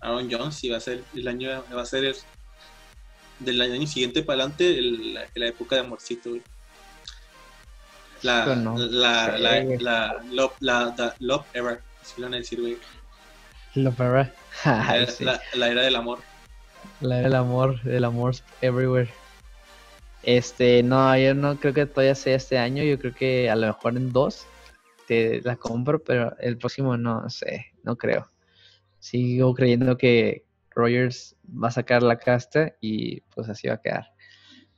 Aaron 0.00 0.30
Jones 0.30 0.62
y 0.64 0.70
va 0.70 0.78
a 0.78 0.80
ser 0.80 1.02
el 1.14 1.28
año, 1.28 1.64
va 1.76 1.82
a 1.82 1.86
ser 1.86 2.04
el- 2.04 2.16
del 3.40 3.60
año 3.60 3.86
siguiente 3.86 4.22
para 4.22 4.42
adelante 4.42 4.78
el- 4.78 5.14
la, 5.14 5.26
la 5.34 5.46
época 5.48 5.76
de 5.76 5.82
amorcito, 5.82 6.30
güey. 6.30 6.42
La, 8.22 8.54
no 8.54 8.76
la, 8.76 9.38
la, 9.38 9.62
la, 9.80 10.22
love, 10.30 10.52
la, 10.60 11.14
love 11.20 11.46
ever, 11.54 11.80
así 12.02 12.14
lo 12.20 12.26
van 12.26 12.34
a 12.34 12.36
decir, 12.38 12.60
güey. 12.60 12.76
Lo 13.74 13.92
para. 13.92 14.32
La, 14.64 14.88
Ay, 14.88 15.02
era- 15.04 15.12
sí. 15.12 15.24
la- 15.24 15.40
la 15.54 15.68
era 15.68 15.82
del 15.82 15.96
amor. 15.96 16.20
La 17.00 17.16
del 17.16 17.34
amor, 17.34 17.80
el 17.86 18.04
amor 18.04 18.34
everywhere. 18.60 19.08
Este, 20.22 20.82
no, 20.82 21.16
yo 21.16 21.34
no 21.34 21.58
creo 21.58 21.72
que 21.72 21.86
todavía 21.86 22.14
sea 22.14 22.36
este 22.36 22.58
año, 22.58 22.82
yo 22.82 22.98
creo 22.98 23.14
que 23.14 23.48
a 23.48 23.56
lo 23.56 23.68
mejor 23.68 23.96
en 23.96 24.12
dos 24.12 24.46
te 25.06 25.40
la 25.42 25.56
compro, 25.56 26.02
pero 26.02 26.36
el 26.38 26.58
próximo 26.58 26.96
no 26.96 27.28
sé, 27.30 27.66
no 27.82 27.96
creo. 27.96 28.30
Sigo 28.98 29.54
creyendo 29.54 29.96
que 29.96 30.44
Rogers 30.70 31.36
va 31.46 31.68
a 31.68 31.72
sacar 31.72 32.02
la 32.02 32.18
casta 32.18 32.74
y 32.80 33.22
pues 33.34 33.48
así 33.48 33.68
va 33.68 33.74
a 33.74 33.80
quedar. 33.80 34.12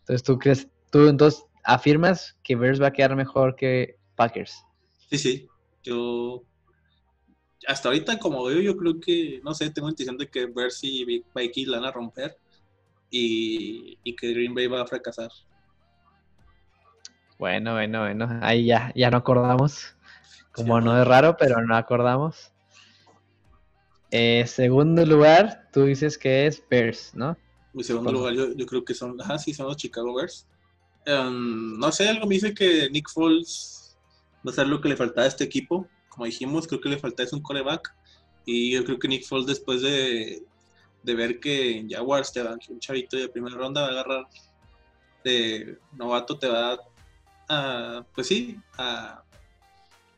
Entonces, 0.01 0.23
¿tú 0.23 0.39
crees, 0.39 0.69
tú 0.91 1.09
entonces 1.09 1.45
afirmas 1.65 2.39
que 2.45 2.57
Bears 2.57 2.81
va 2.81 2.89
a 2.89 2.93
quedar 2.93 3.17
mejor 3.17 3.57
que 3.57 3.99
Packers? 4.15 4.65
Sí, 5.11 5.19
sí. 5.19 5.49
Yo. 5.83 6.45
Hasta 7.67 7.89
ahorita, 7.89 8.19
como 8.19 8.45
veo, 8.45 8.61
yo 8.61 8.77
creo 8.77 9.01
que. 9.01 9.41
No 9.45 9.55
sé, 9.55 9.71
tengo 9.71 9.89
la 9.89 9.93
intención 9.93 10.19
de 10.19 10.29
que 10.29 10.47
Bercy 10.47 11.03
y 11.03 11.25
Vikings 11.35 11.69
la 11.69 11.79
van 11.79 11.89
a 11.89 11.93
romper. 11.93 12.37
Y, 13.11 13.99
y 14.03 14.17
que 14.17 14.33
Green 14.33 14.55
Bay 14.55 14.67
va 14.67 14.83
a 14.83 14.87
fracasar. 14.87 15.31
Bueno, 17.39 17.73
bueno, 17.75 18.01
bueno, 18.01 18.39
ahí 18.41 18.67
ya, 18.67 18.93
ya 18.95 19.11
no 19.11 19.19
acordamos. 19.19 19.95
Como 20.53 20.79
Sí, 20.79 20.85
no 20.85 21.01
es 21.01 21.07
raro, 21.07 21.37
pero 21.37 21.61
no 21.61 21.77
acordamos. 21.77 22.53
Eh, 24.11 24.45
segundo 24.47 25.05
lugar, 25.07 25.69
tú 25.73 25.85
dices 25.87 26.19
que 26.19 26.47
es 26.47 26.63
Bears, 26.71 27.15
¿no? 27.15 27.37
Mi 27.73 27.83
segundo 27.83 28.13
lugar, 28.13 28.35
yo, 28.35 28.55
yo 28.55 28.67
creo 28.67 28.85
que 28.85 28.95
son. 28.95 29.21
Ajá, 29.21 29.39
sí, 29.39 29.55
son 29.55 29.67
los 29.67 29.77
Chicago 29.77 30.15
Bears. 30.15 30.47
Em, 31.07 31.79
no 31.79 31.91
sé, 31.91 32.09
algo 32.09 32.27
me 32.27 32.35
dice 32.35 32.55
que 32.55 32.89
Nick 32.91 33.11
Foles 33.11 33.97
va 34.47 34.53
a 34.53 34.55
ser 34.55 34.69
lo 34.69 34.81
que 34.81 34.89
le 34.89 34.97
faltaba 34.97 35.25
a 35.25 35.29
este 35.29 35.45
equipo. 35.45 35.89
Como 36.13 36.27
dijimos, 36.27 36.67
creo 36.67 36.81
que 36.81 36.89
le 36.89 36.99
falta 36.99 37.23
es 37.23 37.33
un 37.33 37.43
coreback. 37.43 37.95
Y 38.45 38.73
yo 38.73 38.85
creo 38.85 38.99
que 38.99 39.09
Nick 39.09 39.27
Foles, 39.27 39.47
después 39.47 39.83
de, 39.83 40.43
de 41.03 41.15
ver 41.15 41.41
que 41.41 41.79
en 41.79 41.89
Jaguars 41.89 42.33
te 42.33 42.43
dan 42.43 42.59
un 42.69 42.81
chavito 42.81 43.17
de 43.17 43.29
primera 43.29 43.57
ronda, 43.57 43.83
va 43.83 43.87
a 43.89 43.91
agarrar 43.91 44.27
de 45.25 45.79
novato, 45.93 46.39
te 46.39 46.49
va 46.49 46.79
a. 47.49 48.05
Pues 48.15 48.27
sí, 48.27 48.59
a. 48.79 49.23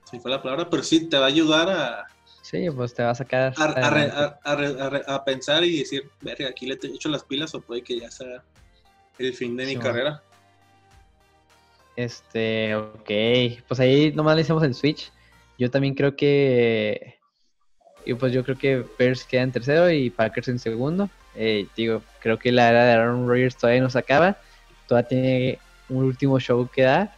Se 0.05 0.17
me 0.17 0.23
fue 0.23 0.31
la 0.31 0.43
palabra, 0.43 0.69
pero 0.69 0.83
sí, 0.83 1.09
te 1.09 1.17
va 1.17 1.25
a 1.25 1.29
ayudar 1.29 1.71
a, 1.71 2.07
Sí, 2.45 2.69
pues 2.77 2.93
te 2.93 3.03
va 3.03 3.11
a 3.11 3.15
sacar. 3.15 3.55
a, 3.57 5.25
pensar 5.25 5.65
y 5.65 5.79
decir, 5.79 6.11
verga, 6.21 6.49
aquí 6.49 6.67
le 6.67 6.75
he 6.75 6.87
hecho 6.89 7.09
las 7.09 7.25
pilas 7.25 7.55
o 7.55 7.61
puede 7.63 7.81
que 7.83 7.99
ya 7.99 8.11
sea 8.11 8.45
el 9.19 9.33
fin 9.33 9.57
de 9.57 9.65
mi 9.65 9.77
carrera. 9.79 10.23
Este, 11.97 12.77
ok. 12.77 13.11
Pues 13.67 13.81
ahí 13.81 14.13
nomás 14.13 14.37
le 14.37 14.43
hicimos 14.43 14.63
el 14.63 14.75
switch. 14.75 15.11
Yo 15.59 15.71
también 15.71 15.95
creo 15.95 16.17
que. 16.17 17.15
Y 18.07 18.15
pues 18.15 18.33
yo 18.33 18.45
creo 18.45 18.59
que 18.59 18.85
Bears 18.99 19.25
queda 19.25 19.43
en 19.43 19.53
tercero 19.53 19.91
y 19.91 20.11
Packers 20.11 20.49
en 20.49 20.59
segundo. 20.59 21.09
Eh, 21.35 21.67
digo, 21.77 22.03
creo 22.21 22.39
que 22.39 22.53
la 22.53 22.69
era 22.71 22.85
de 22.85 22.93
Aaron 22.93 23.27
Rodgers 23.29 23.57
todavía 23.57 23.81
no 23.83 23.91
se 23.91 23.99
acaba. 23.99 24.37
Todavía 24.87 25.09
tiene 25.09 25.59
un 25.89 26.05
último 26.05 26.39
show 26.39 26.69
que 26.69 26.83
dar, 26.83 27.15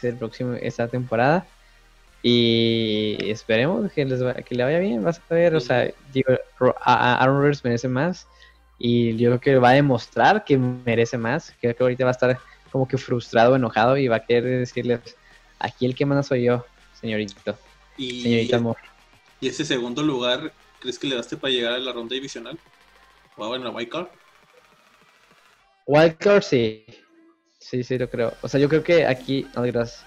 que 0.00 0.06
es 0.08 0.12
el 0.12 0.18
próximo, 0.18 0.54
esta 0.54 0.86
temporada. 0.86 1.44
Y 2.22 3.16
esperemos 3.30 3.90
que, 3.92 4.04
les 4.04 4.24
va- 4.24 4.34
que 4.34 4.54
le 4.54 4.64
vaya 4.64 4.78
bien. 4.78 5.02
Vas 5.02 5.20
a 5.28 5.34
ver, 5.34 5.54
o 5.54 5.60
sea, 5.60 5.90
digo, 6.12 6.32
Aaron 6.84 7.38
Rodgers 7.40 7.64
merece 7.64 7.88
más. 7.88 8.26
Y 8.78 9.16
yo 9.16 9.30
creo 9.30 9.40
que 9.40 9.56
va 9.58 9.70
a 9.70 9.74
demostrar 9.74 10.44
que 10.44 10.56
merece 10.56 11.18
más. 11.18 11.52
Creo 11.60 11.74
que 11.74 11.82
ahorita 11.82 12.04
va 12.04 12.10
a 12.10 12.12
estar 12.12 12.38
como 12.70 12.86
que 12.86 12.96
frustrado, 12.98 13.56
enojado 13.56 13.96
y 13.96 14.08
va 14.08 14.16
a 14.16 14.24
querer 14.24 14.58
decirles, 14.60 15.00
aquí 15.58 15.86
el 15.86 15.94
que 15.94 16.06
manda 16.06 16.22
soy 16.22 16.44
yo, 16.44 16.64
señorito, 17.00 17.58
Y, 17.98 18.22
señorita 18.22 18.56
amor. 18.56 18.76
y 19.40 19.48
ese 19.48 19.64
segundo 19.64 20.02
lugar, 20.02 20.52
¿crees 20.80 20.98
que 20.98 21.08
le 21.08 21.16
daste 21.16 21.36
para 21.36 21.52
llegar 21.52 21.72
a 21.74 21.78
la 21.78 21.92
ronda 21.92 22.14
divisional? 22.14 22.58
O 23.36 23.48
bueno, 23.48 23.64
la 23.66 23.70
wild 23.70 23.88
card. 23.88 24.06
Wildcard 25.86 26.42
sí, 26.42 26.84
sí, 27.58 27.82
sí 27.82 27.98
lo 27.98 28.08
creo. 28.10 28.34
O 28.42 28.48
sea, 28.48 28.60
yo 28.60 28.68
creo 28.68 28.84
que 28.84 29.06
aquí, 29.06 29.46
no 29.54 29.62
gracias. 29.62 30.04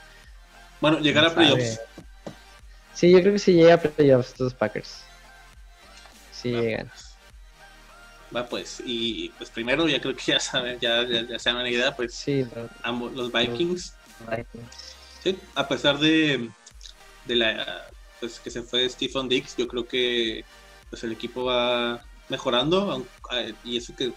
Bueno, 0.79 0.99
llegar 0.99 1.25
a 1.25 1.33
playoffs. 1.33 1.79
Sí, 2.93 3.11
yo 3.11 3.19
creo 3.21 3.33
que 3.33 3.39
sí 3.39 3.53
llega 3.53 3.75
a 3.75 3.81
playoffs 3.81 4.29
estos 4.29 4.53
Packers. 4.53 5.03
Sí 6.31 6.51
Va, 6.51 6.61
llegan. 6.61 6.87
pues. 6.87 7.07
Va 8.35 8.47
pues, 8.47 8.81
y 8.85 9.29
pues 9.37 9.49
primero 9.49 9.87
ya 9.87 9.99
creo 9.99 10.15
que 10.15 10.23
ya 10.23 10.39
saben, 10.39 10.79
ya, 10.79 11.03
ya, 11.05 11.23
ya 11.27 11.39
se 11.39 11.49
dan 11.49 11.59
una 11.59 11.69
idea, 11.69 11.95
pues 11.95 12.13
Sí, 12.15 12.45
los 12.55 12.69
ambos, 12.83 13.11
los 13.13 13.31
Vikings, 13.31 13.93
Vikings. 14.19 14.95
sí, 15.23 15.37
a 15.55 15.67
pesar 15.67 15.99
de, 15.99 16.49
de 17.25 17.35
la 17.35 17.87
pues 18.19 18.39
que 18.39 18.51
se 18.51 18.61
fue 18.61 18.87
Stephen 18.87 19.27
Dix, 19.27 19.55
yo 19.57 19.67
creo 19.67 19.87
que 19.87 20.45
pues 20.89 21.03
el 21.03 21.11
equipo 21.11 21.45
va 21.45 22.03
mejorando, 22.29 23.05
eh, 23.31 23.53
y 23.63 23.77
eso 23.77 23.95
que 23.95 24.13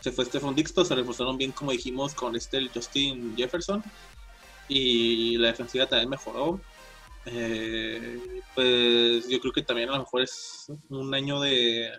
se 0.00 0.12
fue 0.12 0.24
Stephen 0.24 0.54
Dix, 0.54 0.72
pues 0.72 0.88
se 0.88 0.94
reforzaron 0.94 1.36
bien 1.36 1.52
como 1.52 1.72
dijimos 1.72 2.14
con 2.14 2.34
este 2.36 2.68
Justin 2.72 3.36
Jefferson, 3.36 3.82
y 4.68 5.36
la 5.38 5.48
defensiva 5.48 5.86
también 5.86 6.10
mejoró. 6.10 6.60
Eh, 7.26 8.42
pues 8.54 9.28
yo 9.28 9.38
creo 9.40 9.52
que 9.52 9.62
también 9.62 9.90
a 9.90 9.92
lo 9.92 9.98
mejor 9.98 10.22
es 10.22 10.72
un 10.88 11.14
año 11.14 11.40
de 11.40 11.90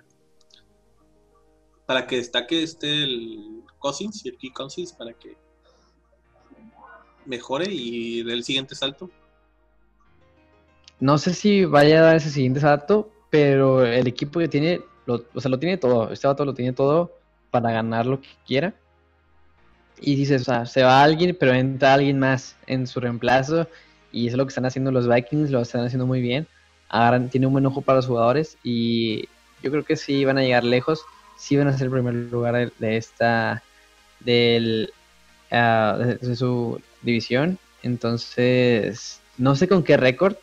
para 1.85 2.07
que 2.07 2.17
destaque 2.17 2.63
este 2.63 3.03
el 3.03 3.63
Cousins 3.77 4.25
el 4.25 4.37
Key 4.37 4.51
Cousins 4.51 4.93
para 4.93 5.13
que 5.13 5.37
mejore 7.25 7.67
y 7.69 8.23
dé 8.23 8.33
el 8.33 8.43
siguiente 8.43 8.75
salto. 8.75 9.09
No 10.99 11.17
sé 11.17 11.33
si 11.33 11.65
vaya 11.65 11.99
a 11.99 12.03
dar 12.03 12.15
ese 12.17 12.29
siguiente 12.29 12.59
salto, 12.59 13.09
pero 13.29 13.85
el 13.85 14.07
equipo 14.07 14.39
que 14.39 14.47
tiene, 14.47 14.81
lo, 15.05 15.25
o 15.33 15.39
sea, 15.39 15.49
lo 15.49 15.59
tiene 15.59 15.77
todo. 15.77 16.11
Este 16.11 16.27
vato 16.27 16.45
lo 16.45 16.53
tiene 16.53 16.73
todo 16.73 17.11
para 17.51 17.71
ganar 17.71 18.05
lo 18.05 18.21
que 18.21 18.29
quiera. 18.45 18.73
Y 20.01 20.15
dices, 20.15 20.41
o 20.43 20.45
sea, 20.45 20.65
se 20.65 20.83
va 20.83 21.03
alguien, 21.03 21.35
pero 21.39 21.53
entra 21.53 21.93
alguien 21.93 22.19
más 22.19 22.55
en 22.67 22.87
su 22.87 22.99
reemplazo. 22.99 23.67
Y 24.11 24.27
es 24.27 24.33
lo 24.33 24.45
que 24.45 24.49
están 24.49 24.65
haciendo 24.65 24.91
los 24.91 25.07
Vikings, 25.07 25.51
lo 25.51 25.61
están 25.61 25.85
haciendo 25.85 26.05
muy 26.05 26.21
bien. 26.21 26.47
Tiene 27.31 27.47
un 27.47 27.53
buen 27.53 27.65
ojo 27.65 27.81
para 27.81 27.97
los 27.97 28.07
jugadores 28.07 28.57
y 28.63 29.27
yo 29.61 29.69
creo 29.69 29.85
que 29.85 29.95
sí 29.95 30.25
van 30.25 30.37
a 30.37 30.41
llegar 30.41 30.63
lejos. 30.63 31.03
Sí 31.37 31.55
van 31.55 31.67
a 31.67 31.77
ser 31.77 31.85
el 31.85 31.91
primer 31.93 32.13
lugar 32.15 32.71
de, 32.79 32.97
esta, 32.97 33.63
del, 34.19 34.91
de, 35.51 36.17
de 36.21 36.35
su 36.35 36.81
división. 37.01 37.57
Entonces, 37.83 39.21
no 39.37 39.55
sé 39.55 39.67
con 39.67 39.83
qué 39.83 39.95
récord, 39.95 40.35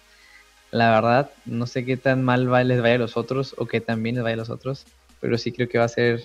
la 0.70 0.90
verdad, 0.90 1.32
no 1.44 1.66
sé 1.66 1.84
qué 1.84 1.96
tan 1.96 2.22
mal 2.22 2.52
va, 2.52 2.62
les 2.64 2.80
vaya 2.82 2.96
a 2.96 2.98
los 2.98 3.16
otros 3.16 3.54
o 3.58 3.66
qué 3.66 3.80
tan 3.80 4.02
bien 4.02 4.16
les 4.16 4.24
vaya 4.24 4.34
a 4.34 4.38
los 4.38 4.50
otros, 4.50 4.84
pero 5.20 5.38
sí 5.38 5.52
creo 5.52 5.68
que 5.68 5.78
va 5.78 5.84
a 5.84 5.88
ser, 5.88 6.22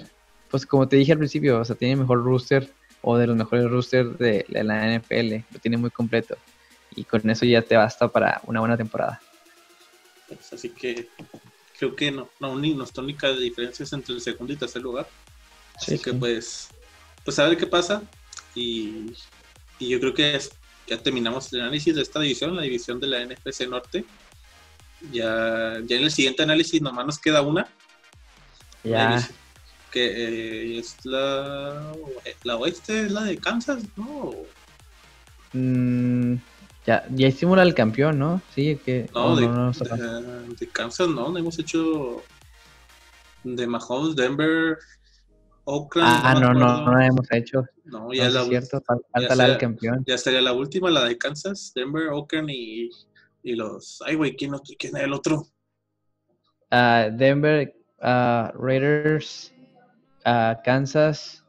pues 0.50 0.66
como 0.66 0.88
te 0.88 0.98
dije 0.98 1.14
al 1.14 1.18
principio, 1.20 1.60
o 1.60 1.66
sea, 1.66 1.76
tiene 1.76 1.96
mejor 1.96 2.24
rooster 2.24 2.74
o 3.02 3.18
de 3.18 3.28
los 3.28 3.36
mejores 3.36 3.70
roosters 3.70 4.18
de, 4.18 4.46
de 4.48 4.64
la 4.64 4.94
NFL, 4.94 5.46
lo 5.52 5.60
tiene 5.60 5.78
muy 5.78 5.90
completo 5.92 6.36
y 6.92 7.04
con 7.06 7.28
eso 7.30 7.46
ya 7.46 7.62
te 7.62 7.78
basta 7.78 8.08
para 8.12 8.42
una 8.46 8.60
buena 8.60 8.78
temporada. 8.78 9.22
Pues, 10.28 10.54
así 10.54 10.70
que 10.70 11.10
creo 11.78 11.96
que 11.96 12.12
no, 12.12 12.30
no 12.40 12.58
ni- 12.60 12.74
nuestra 12.74 13.04
única 13.04 13.32
diferencia 13.34 13.84
es 13.84 13.94
entre 13.94 14.16
el 14.16 14.22
segundo 14.22 14.54
y 14.54 14.58
tercer 14.58 14.82
lugar. 14.82 15.08
Así 15.76 15.98
Sí, 15.98 16.04
que 16.04 16.12
sí. 16.12 16.18
pues, 16.18 16.70
pues 17.24 17.40
a 17.40 17.48
ver 17.48 17.58
qué 17.58 17.68
pasa. 17.68 18.04
Y, 18.56 19.12
y 19.80 19.90
yo 19.90 20.00
creo 20.00 20.14
que 20.14 20.36
es- 20.36 20.58
ya 20.88 21.02
terminamos 21.02 21.52
el 21.54 21.62
análisis 21.62 21.96
de 21.96 22.02
esta 22.02 22.20
división, 22.20 22.56
la 22.56 22.64
división 22.64 23.00
de 23.00 23.08
la 23.08 23.22
NFC 23.22 23.68
Norte. 23.68 24.06
Ya, 25.12 25.80
ya 25.86 25.98
en 25.98 26.04
el 26.04 26.12
siguiente 26.12 26.44
análisis 26.44 26.82
nomás 26.82 27.06
nos 27.06 27.20
queda 27.20 27.42
una. 27.42 27.68
Ya, 28.84 29.28
Que 29.92 30.06
eh, 30.06 30.80
es 30.80 30.98
la, 31.06 31.94
la 32.44 32.56
oeste, 32.58 33.06
es 33.06 33.12
la 33.12 33.24
de 33.24 33.38
Kansas, 33.38 33.84
¿no? 33.98 34.32
mm, 35.54 36.36
ya, 36.86 37.06
ya 37.14 37.28
hicimos 37.28 37.58
la 37.58 37.64
del 37.66 37.74
campeón, 37.76 38.18
¿no? 38.20 38.42
Sí, 38.56 38.80
que 38.86 39.10
No, 39.14 39.26
oh, 39.26 39.36
de, 39.36 39.48
no, 39.48 39.72
de- 39.72 40.56
de 40.56 40.68
Kansas 40.72 41.08
no, 41.10 41.30
no 41.30 41.38
hemos 41.38 41.60
hecho 41.60 42.22
de 43.44 43.68
Mahomes, 43.68 44.16
Denver, 44.16 44.78
Oakland. 45.66 46.08
Ah, 46.26 46.34
no, 46.40 46.54
no, 46.54 46.86
no 46.86 46.98
la 46.98 47.06
hemos 47.08 47.32
hecho. 47.32 47.66
No, 47.86 48.14
ya, 48.14 48.28
es 48.28 48.34
la 48.34 48.46
cierto, 48.46 48.82
fal- 48.82 49.02
falta 49.12 49.28
ya 49.30 49.36
la 49.36 49.48
del 49.50 49.58
campeón. 49.58 50.04
ya 50.08 50.16
estaría 50.16 50.42
la 50.42 50.54
última, 50.54 50.90
la 50.90 51.04
de 51.06 51.18
Kansas, 51.18 51.72
Denver, 51.76 52.08
Oakland 52.10 52.50
y, 52.50 52.90
y 53.44 53.56
los. 53.56 54.02
Ay, 54.06 54.16
güey, 54.16 54.36
¿quién, 54.36 54.52
¿quién 54.78 54.96
era 54.96 55.06
el 55.06 55.14
otro? 55.14 55.48
ah, 56.72 57.10
Denver, 57.12 57.74
ah, 58.02 58.52
Raiders, 58.56 59.54
ah, 60.26 60.60
Kansas 60.64 61.44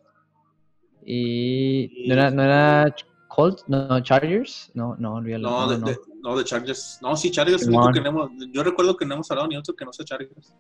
y... 1.05 2.05
¿No 2.09 2.15
era, 2.15 2.31
no 2.31 2.43
era 2.43 2.95
Colts? 3.29 3.65
No, 3.69 4.01
Chargers? 4.03 4.71
No, 4.75 4.95
no, 4.99 5.15
olvídalo. 5.15 5.51
No, 5.51 5.69
de, 5.69 5.79
no. 5.79 5.87
de- 5.87 5.99
no, 6.23 6.37
de 6.39 6.45
Chargers. 6.45 6.99
No, 7.03 7.17
sí, 7.17 7.31
Chargers. 7.31 7.65
que 7.65 7.71
no 8.01 8.09
hemos- 8.09 8.31
yo 8.53 8.63
recuerdo 8.63 8.97
que 8.97 9.05
no 9.05 9.15
hemos 9.15 9.31
hablado 9.31 9.49
ni 9.49 9.57
otro 9.57 9.75
que 9.75 9.85
no 9.85 9.93
sea 9.93 10.05
Chargers. 10.05 10.55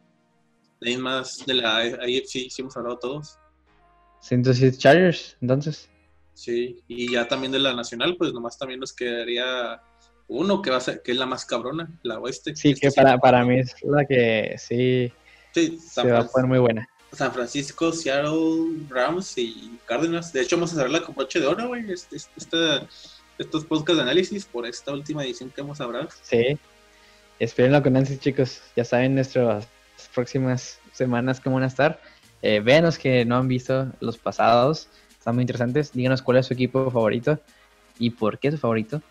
De 0.80 0.90
ahí 0.90 0.96
más 0.96 1.44
de 1.46 1.54
la 1.54 1.76
AFC 1.78 2.50
sí 2.50 2.56
hemos 2.58 2.76
hablado 2.76 2.98
todos. 2.98 3.38
Sí, 4.20 4.34
Entonces, 4.34 4.78
Chargers, 4.78 5.36
entonces. 5.40 5.88
Sí, 6.34 6.82
y 6.88 7.12
ya 7.12 7.28
también 7.28 7.52
de 7.52 7.58
la 7.60 7.74
nacional, 7.74 8.16
pues 8.16 8.32
nomás 8.32 8.58
también 8.58 8.80
nos 8.80 8.92
quedaría 8.92 9.80
uno 10.28 10.62
que 10.62 10.70
va 10.70 10.78
a 10.78 10.80
ser, 10.80 11.02
que 11.02 11.12
es 11.12 11.18
la 11.18 11.26
más 11.26 11.44
cabrona, 11.44 11.90
la 12.02 12.18
oeste. 12.18 12.54
Sí, 12.56 12.70
Este 12.70 12.88
que 12.88 12.92
para, 12.94 13.18
para 13.18 13.44
mí 13.44 13.58
es 13.60 13.74
la 13.82 14.04
que 14.04 14.54
sí 14.58 15.12
Sí, 15.54 15.78
San, 15.78 16.06
se 16.06 16.12
va 16.12 16.20
a 16.20 16.26
poner 16.26 16.48
muy 16.48 16.58
buena. 16.58 16.88
San 17.12 17.32
Francisco, 17.32 17.92
Seattle, 17.92 18.86
Rams 18.88 19.36
y 19.36 19.78
Cárdenas. 19.84 20.32
De 20.32 20.40
hecho, 20.40 20.56
vamos 20.56 20.72
a 20.72 20.76
cerrarla 20.76 21.02
con 21.02 21.14
broche 21.14 21.40
de 21.40 21.46
oro, 21.46 21.68
güey. 21.68 21.90
Este, 21.92 22.16
este- 22.16 22.86
estos 23.38 23.64
podcasts 23.66 23.96
de 23.96 24.02
análisis 24.02 24.46
por 24.46 24.66
esta 24.66 24.92
última 24.92 25.22
edición 25.24 25.50
que 25.50 25.60
vamos 25.60 25.80
a 25.80 25.84
hablar. 25.84 26.08
Sí. 26.22 26.58
Espérenlo 27.38 27.82
con 27.82 27.96
ansias, 27.96 28.20
chicos. 28.20 28.62
Ya 28.76 28.84
saben 28.84 29.14
nuestras 29.14 29.66
próximas 30.14 30.78
semanas 30.92 31.40
cómo 31.40 31.56
van 31.56 31.64
a 31.64 31.68
estar. 31.68 32.00
Eh, 32.40 32.60
véanos 32.60 32.98
que 32.98 33.24
no 33.24 33.36
han 33.36 33.48
visto 33.48 33.88
los 34.00 34.16
pasados. 34.16 34.88
Están 35.18 35.34
muy 35.34 35.42
interesantes. 35.42 35.92
Díganos 35.92 36.22
cuál 36.22 36.38
es 36.38 36.46
su 36.46 36.54
equipo 36.54 36.90
favorito 36.90 37.38
y 37.98 38.10
por 38.10 38.38
qué 38.38 38.48
es 38.48 38.54
su 38.54 38.60
favorito. 38.60 39.02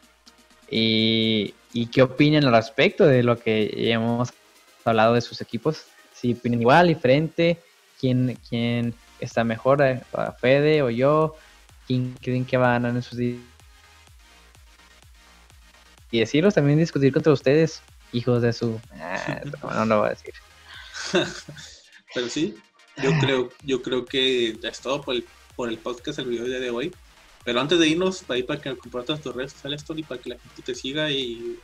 Y, 0.72 1.54
y 1.74 1.88
qué 1.88 2.02
opinan 2.02 2.46
al 2.46 2.54
respecto 2.54 3.06
de 3.06 3.22
lo 3.24 3.38
que 3.38 3.68
ya 3.78 3.96
hemos 3.96 4.30
hablado 4.86 5.14
de 5.14 5.22
sus 5.22 5.42
equipos. 5.42 5.84
Si 6.14 6.34
opinan 6.34 6.62
igual, 6.62 6.88
diferente, 6.88 7.60
quién, 8.00 8.40
quién 8.50 8.94
está 9.20 9.44
mejor, 9.44 9.82
eh, 9.82 10.02
a 10.14 10.32
Fede 10.32 10.82
o 10.82 10.90
yo, 10.90 11.36
quién 11.88 12.16
creen 12.22 12.46
que 12.46 12.58
va 12.58 12.70
a 12.70 12.74
ganar 12.74 12.96
en 12.96 13.02
sus 13.04 13.18
di- 13.18 13.44
y 16.10 16.20
decirlos 16.20 16.54
también 16.54 16.78
discutir 16.78 17.14
contra 17.14 17.32
ustedes, 17.32 17.82
hijos 18.12 18.42
de 18.42 18.52
su. 18.54 18.80
Ah, 19.00 19.42
no, 19.76 19.86
lo 19.86 20.00
voy 20.00 20.08
a 20.08 20.10
decir. 20.12 20.34
Pero 22.14 22.28
sí, 22.28 22.56
yo 23.02 23.12
creo, 23.20 23.50
yo 23.64 23.82
creo 23.82 24.06
que 24.06 24.58
es 24.62 24.80
todo 24.82 25.02
por 25.02 25.16
el, 25.16 25.26
por 25.56 25.70
el 25.70 25.78
podcast, 25.78 26.20
el 26.20 26.26
video 26.26 26.46
de 26.46 26.70
hoy. 26.70 26.94
Pero 27.44 27.60
antes 27.60 27.80
de 27.80 27.88
irnos, 27.88 28.26
ahí 28.30 28.44
para 28.44 28.62
que 28.62 28.76
compartas 28.78 29.22
tus 29.22 29.34
redes 29.34 29.54
sociales, 29.54 29.84
Tony, 29.86 30.04
para 30.04 30.22
que 30.22 30.30
la 30.30 30.40
gente 30.40 30.62
te 30.62 30.76
siga 30.76 31.10
y, 31.10 31.60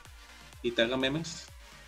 y 0.62 0.72
te 0.72 0.82
haga 0.82 0.98
memes. 0.98 1.48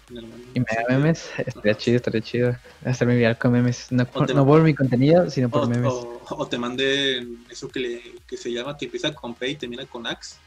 Y 0.09 0.59
me 0.59 0.65
haga 0.71 0.97
memes, 0.97 1.29
estaría 1.37 1.75
chido, 1.75 1.97
estaría 1.97 2.21
chido. 2.21 2.55
Hacerme 2.83 3.15
viral 3.15 3.37
con 3.37 3.51
memes. 3.51 3.91
No, 3.91 4.05
te- 4.25 4.33
no 4.33 4.45
por 4.45 4.63
mi 4.63 4.73
contenido, 4.73 5.29
sino 5.29 5.47
O, 5.47 5.51
por 5.51 5.67
memes. 5.67 5.91
o- 5.93 6.23
o 6.29 6.47
te 6.47 6.57
manden 6.57 7.45
eso 7.49 7.69
que, 7.69 7.79
le, 7.79 8.01
que 8.27 8.37
se 8.37 8.51
llama, 8.51 8.77
que 8.77 8.85
empieza 8.85 9.13
con 9.13 9.35
P 9.35 9.49
y 9.49 9.55
termina 9.55 9.85
con 9.85 10.05
Axe. 10.07 10.37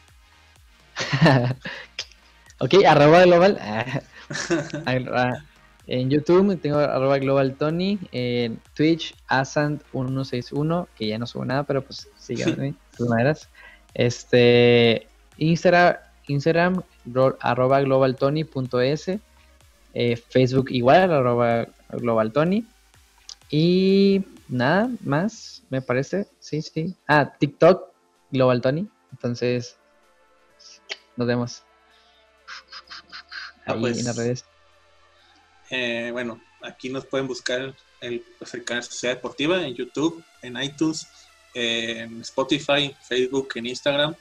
ok, 2.61 2.75
arroba 2.87 3.25
global. 3.25 3.59
en 5.87 6.11
YouTube 6.11 6.61
tengo 6.61 6.79
arroba 6.79 7.19
global 7.19 7.57
Tony. 7.57 7.99
En 8.13 8.61
Twitch, 8.75 9.15
Asant161, 9.29 10.89
que 10.97 11.09
ya 11.09 11.19
no 11.19 11.27
subo 11.27 11.45
nada, 11.45 11.65
pero 11.65 11.85
pues 11.85 12.09
síganme 12.17 12.57
de 12.73 12.75
todas 12.97 13.11
maneras. 13.11 13.49
Este, 13.95 15.07
Instagram, 15.37 15.97
Instagram 16.29 16.83
ro- 17.07 17.37
arroba 17.41 17.81
globaltony.es. 17.81 19.11
Eh, 19.95 20.17
Facebook 20.17 20.71
igual, 20.71 21.13
arroba 21.13 21.67
globaltony. 21.91 22.65
Y 23.51 24.25
nada 24.49 24.89
más, 25.05 25.63
me 25.69 25.83
parece. 25.83 26.27
Sí, 26.41 26.63
sí. 26.63 26.95
Ah, 27.07 27.33
TikTok, 27.39 27.91
Global 28.31 28.61
Tony. 28.63 28.89
Entonces, 29.11 29.77
nos 31.17 31.27
vemos. 31.27 31.63
Ah, 33.67 33.73
Ahí 33.75 33.81
pues. 33.81 33.99
en 33.99 34.05
las 34.07 34.17
redes. 34.17 34.45
Eh, 35.71 36.11
bueno, 36.13 36.41
aquí 36.63 36.89
nos 36.89 37.05
pueden 37.07 37.27
buscar 37.27 37.75
el, 38.01 38.25
pues, 38.39 38.55
el 38.55 38.65
canal 38.65 38.83
Sociedad 38.83 39.17
Deportiva 39.17 39.63
en 39.65 39.75
YouTube, 39.75 40.23
en 40.43 40.61
iTunes, 40.63 41.07
en 41.55 42.21
Spotify, 42.23 42.95
Facebook, 43.07 43.53
en 43.57 43.67
Instagram. 43.67 44.15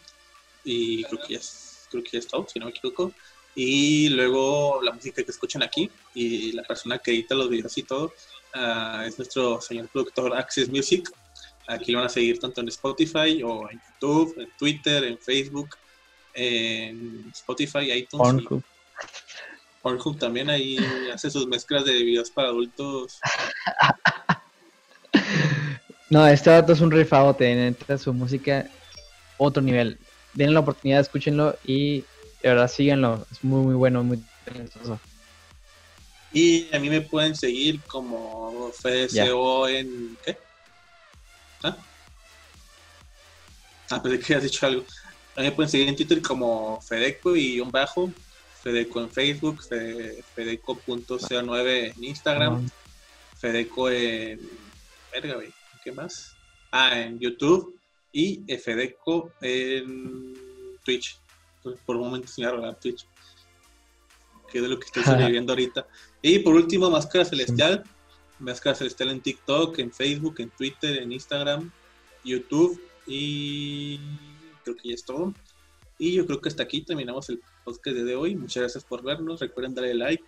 Y 0.63 1.03
creo 1.05 1.21
que 1.21 1.33
ya 1.33 1.39
es, 1.39 1.87
creo 1.89 2.03
que 2.03 2.11
ya 2.13 2.19
es 2.19 2.27
todo, 2.27 2.47
si 2.47 2.59
no 2.59 2.65
me 2.65 2.71
equivoco. 2.71 3.13
Y 3.55 4.09
luego 4.09 4.81
la 4.81 4.93
música 4.93 5.23
que 5.23 5.31
escuchan 5.31 5.63
aquí 5.63 5.89
y 6.13 6.53
la 6.53 6.63
persona 6.63 6.99
que 6.99 7.11
edita 7.11 7.35
los 7.35 7.49
videos 7.49 7.77
y 7.77 7.83
todo 7.83 8.13
ah, 8.53 9.03
es 9.05 9.17
nuestro 9.17 9.59
señor 9.59 9.89
productor 9.89 10.35
Access 10.35 10.69
Music. 10.69 11.09
Aquí 11.67 11.91
lo 11.91 11.99
van 11.99 12.07
a 12.07 12.09
seguir 12.09 12.39
tanto 12.39 12.61
en 12.61 12.69
Spotify 12.69 13.41
o 13.43 13.69
en 13.69 13.81
YouTube, 13.93 14.35
en 14.39 14.49
Twitter, 14.57 15.03
en 15.03 15.17
Facebook, 15.17 15.69
en 16.33 17.29
Spotify, 17.33 17.91
iTunes. 17.91 18.43
Pornhub. 18.45 18.63
Pornhub 19.81 20.17
también 20.17 20.49
ahí 20.49 20.77
hace 21.13 21.29
sus 21.29 21.47
mezclas 21.47 21.85
de 21.85 21.93
videos 22.03 22.29
para 22.29 22.49
adultos. 22.49 23.19
No, 26.11 26.27
este 26.27 26.49
vato 26.49 26.73
es 26.73 26.81
un 26.81 26.91
rifadote, 26.91 27.55
neta, 27.55 27.97
su 27.97 28.13
música, 28.13 28.69
otro 29.37 29.63
nivel. 29.63 29.97
Denle 30.33 30.53
la 30.53 30.59
oportunidad, 30.59 30.99
escúchenlo 30.99 31.57
y 31.65 32.01
de 32.43 32.49
verdad 32.49 32.67
síganlo. 32.69 33.25
Es 33.31 33.43
muy, 33.43 33.61
muy 33.63 33.75
bueno, 33.75 34.03
muy 34.03 34.21
talentoso. 34.45 34.99
Y 36.33 36.67
a 36.75 36.79
mí 36.79 36.89
me 36.89 37.01
pueden 37.01 37.35
seguir 37.35 37.81
como 37.87 38.71
FDCO 38.73 39.67
en. 39.69 40.17
¿Qué? 40.25 40.37
¿Ah? 41.63 41.77
Ah, 43.89 44.01
pensé 44.03 44.19
que 44.19 44.33
habías 44.33 44.43
dicho 44.51 44.65
algo. 44.65 44.83
A 45.35 45.39
mí 45.41 45.45
me 45.47 45.51
pueden 45.53 45.69
seguir 45.71 45.87
en 45.89 45.95
Twitter 45.95 46.21
como 46.21 46.79
Fedeco 46.81 47.35
y 47.35 47.59
un 47.61 47.71
bajo. 47.71 48.11
Fedeco 48.61 49.01
en 49.01 49.09
Facebook, 49.09 49.63
Fe- 49.63 50.23
Fedeco.09 50.35 51.93
en 51.95 52.03
Instagram. 52.03 52.69
Fedeco 53.39 53.89
en. 53.89 54.39
Verga, 55.11 55.35
güey. 55.35 55.49
¿Qué 55.83 55.91
más? 55.91 56.35
Ah, 56.71 56.99
en 56.99 57.19
YouTube. 57.19 57.79
Y 58.11 58.43
Fedeco 58.57 59.31
en 59.41 60.33
Twitch. 60.83 61.19
Por, 61.63 61.77
por 61.79 61.95
un 61.95 62.03
momento 62.03 62.27
se 62.27 62.41
me 62.41 62.47
a 62.47 62.73
Twitch. 62.73 63.07
Que 64.51 64.57
es 64.57 64.63
de 64.63 64.69
lo 64.69 64.79
que 64.79 64.85
estoy 64.85 65.03
sobreviviendo 65.05 65.53
ahorita. 65.53 65.87
Y 66.21 66.39
por 66.39 66.55
último, 66.55 66.89
Máscara 66.89 67.25
Celestial. 67.25 67.83
Máscara 68.39 68.75
Celestial 68.75 69.09
en 69.11 69.21
TikTok, 69.21 69.79
en 69.79 69.91
Facebook, 69.91 70.35
en 70.39 70.49
Twitter, 70.49 71.01
en 71.01 71.11
Instagram, 71.11 71.71
YouTube. 72.23 72.81
Y 73.07 73.99
creo 74.63 74.75
que 74.75 74.89
ya 74.89 74.95
es 74.95 75.03
todo. 75.03 75.33
Y 75.97 76.13
yo 76.13 76.25
creo 76.25 76.41
que 76.41 76.49
hasta 76.49 76.63
aquí 76.63 76.81
terminamos 76.81 77.29
el 77.29 77.41
podcast 77.63 77.97
de 77.97 78.15
hoy. 78.15 78.35
Muchas 78.35 78.61
gracias 78.61 78.83
por 78.83 79.03
vernos. 79.03 79.39
Recuerden 79.39 79.73
darle 79.73 79.93
like, 79.93 80.23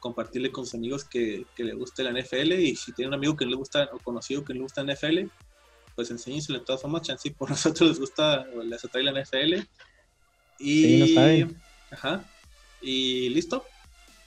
compartirle 0.00 0.50
con 0.52 0.64
sus 0.64 0.74
amigos 0.74 1.04
que, 1.04 1.44
que 1.56 1.64
le 1.64 1.74
guste 1.74 2.02
la 2.04 2.10
NFL. 2.12 2.52
Y 2.52 2.76
si 2.76 2.92
tienen 2.92 3.08
un 3.10 3.14
amigo 3.18 3.36
que 3.36 3.44
no 3.44 3.50
le 3.52 3.56
gusta 3.56 3.88
o 3.92 3.98
conocido 3.98 4.44
que 4.44 4.52
no 4.54 4.58
le 4.58 4.62
gusta 4.64 4.82
la 4.82 4.94
NFL, 4.94 5.26
pues 5.94 6.10
enséñenselo 6.10 6.58
de 6.60 6.64
todas 6.64 6.82
formas. 6.82 7.02
Chance 7.02 7.28
y 7.28 7.30
por 7.32 7.50
nosotros 7.50 7.88
les 7.90 7.98
gusta 8.00 8.46
o 8.56 8.62
les 8.62 8.84
atrae 8.84 9.02
la 9.04 9.12
NFL. 9.22 9.54
Y, 10.60 10.82
Sí, 10.82 10.98
no 11.00 11.20
saben. 11.20 11.62
Ajá. 11.90 12.24
Y 12.80 13.28
listo. 13.30 13.64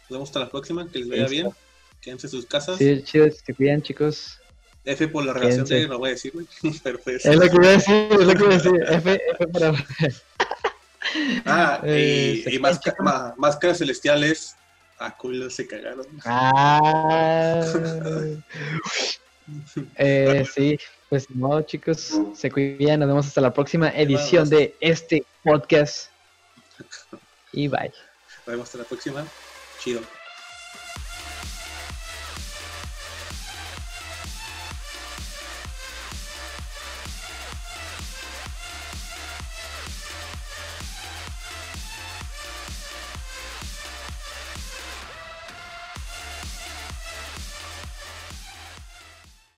Nos 0.03 0.09
vemos 0.09 0.29
hasta 0.29 0.39
la 0.39 0.49
próxima. 0.49 0.87
Que 0.89 0.99
les 0.99 1.09
vaya 1.09 1.21
Listo. 1.27 1.31
bien. 1.31 1.49
Quédense 2.01 2.27
en 2.27 2.31
sus 2.31 2.45
casas. 2.45 2.77
Sí, 2.77 3.01
chido, 3.03 3.29
se 3.31 3.53
cuidan, 3.53 3.81
chicos. 3.81 4.37
F 4.83 5.07
por 5.09 5.23
la 5.23 5.33
relación 5.33 5.65
Quédense. 5.65 5.75
de, 5.83 5.87
no 5.87 5.99
voy 5.99 6.09
a 6.09 6.13
decir, 6.13 6.31
güey. 6.33 6.47
Pero 6.83 6.99
pues. 6.99 7.25
Es 7.25 7.35
lo 7.35 7.41
que 7.41 7.55
iba 7.55 7.67
a 7.67 7.71
decir, 7.71 8.07
es 8.11 8.25
lo 8.27 8.33
que 8.33 8.43
iba 8.43 8.49
a 8.49 8.57
decir. 8.57 8.83
F, 8.89 9.21
F 9.33 9.47
para. 9.47 9.73
Ah, 11.45 11.81
Eh, 11.83 12.43
y, 12.45 12.55
y 12.55 12.59
quedan, 12.59 12.95
ma- 12.99 13.33
máscaras 13.37 13.79
celestiales. 13.79 14.55
A 15.01 15.17
culo 15.17 15.49
se 15.49 15.67
cagaron. 15.67 16.05
Ah. 16.25 17.61
Eh, 19.97 20.45
sí, 20.53 20.79
pues 21.09 21.27
de 21.27 21.35
modo, 21.35 21.61
chicos, 21.63 22.21
se 22.35 22.49
cuidan. 22.49 23.01
Nos 23.01 23.09
vemos 23.09 23.27
hasta 23.27 23.41
la 23.41 23.53
próxima 23.53 23.89
edición 23.89 24.47
de 24.47 24.75
este 24.79 25.25
podcast. 25.43 26.09
Y 27.51 27.67
bye. 27.67 27.91
Nos 28.37 28.45
vemos 28.45 28.65
hasta 28.67 28.77
la 28.77 28.83
próxima. 28.85 29.25
Chido. 29.79 30.01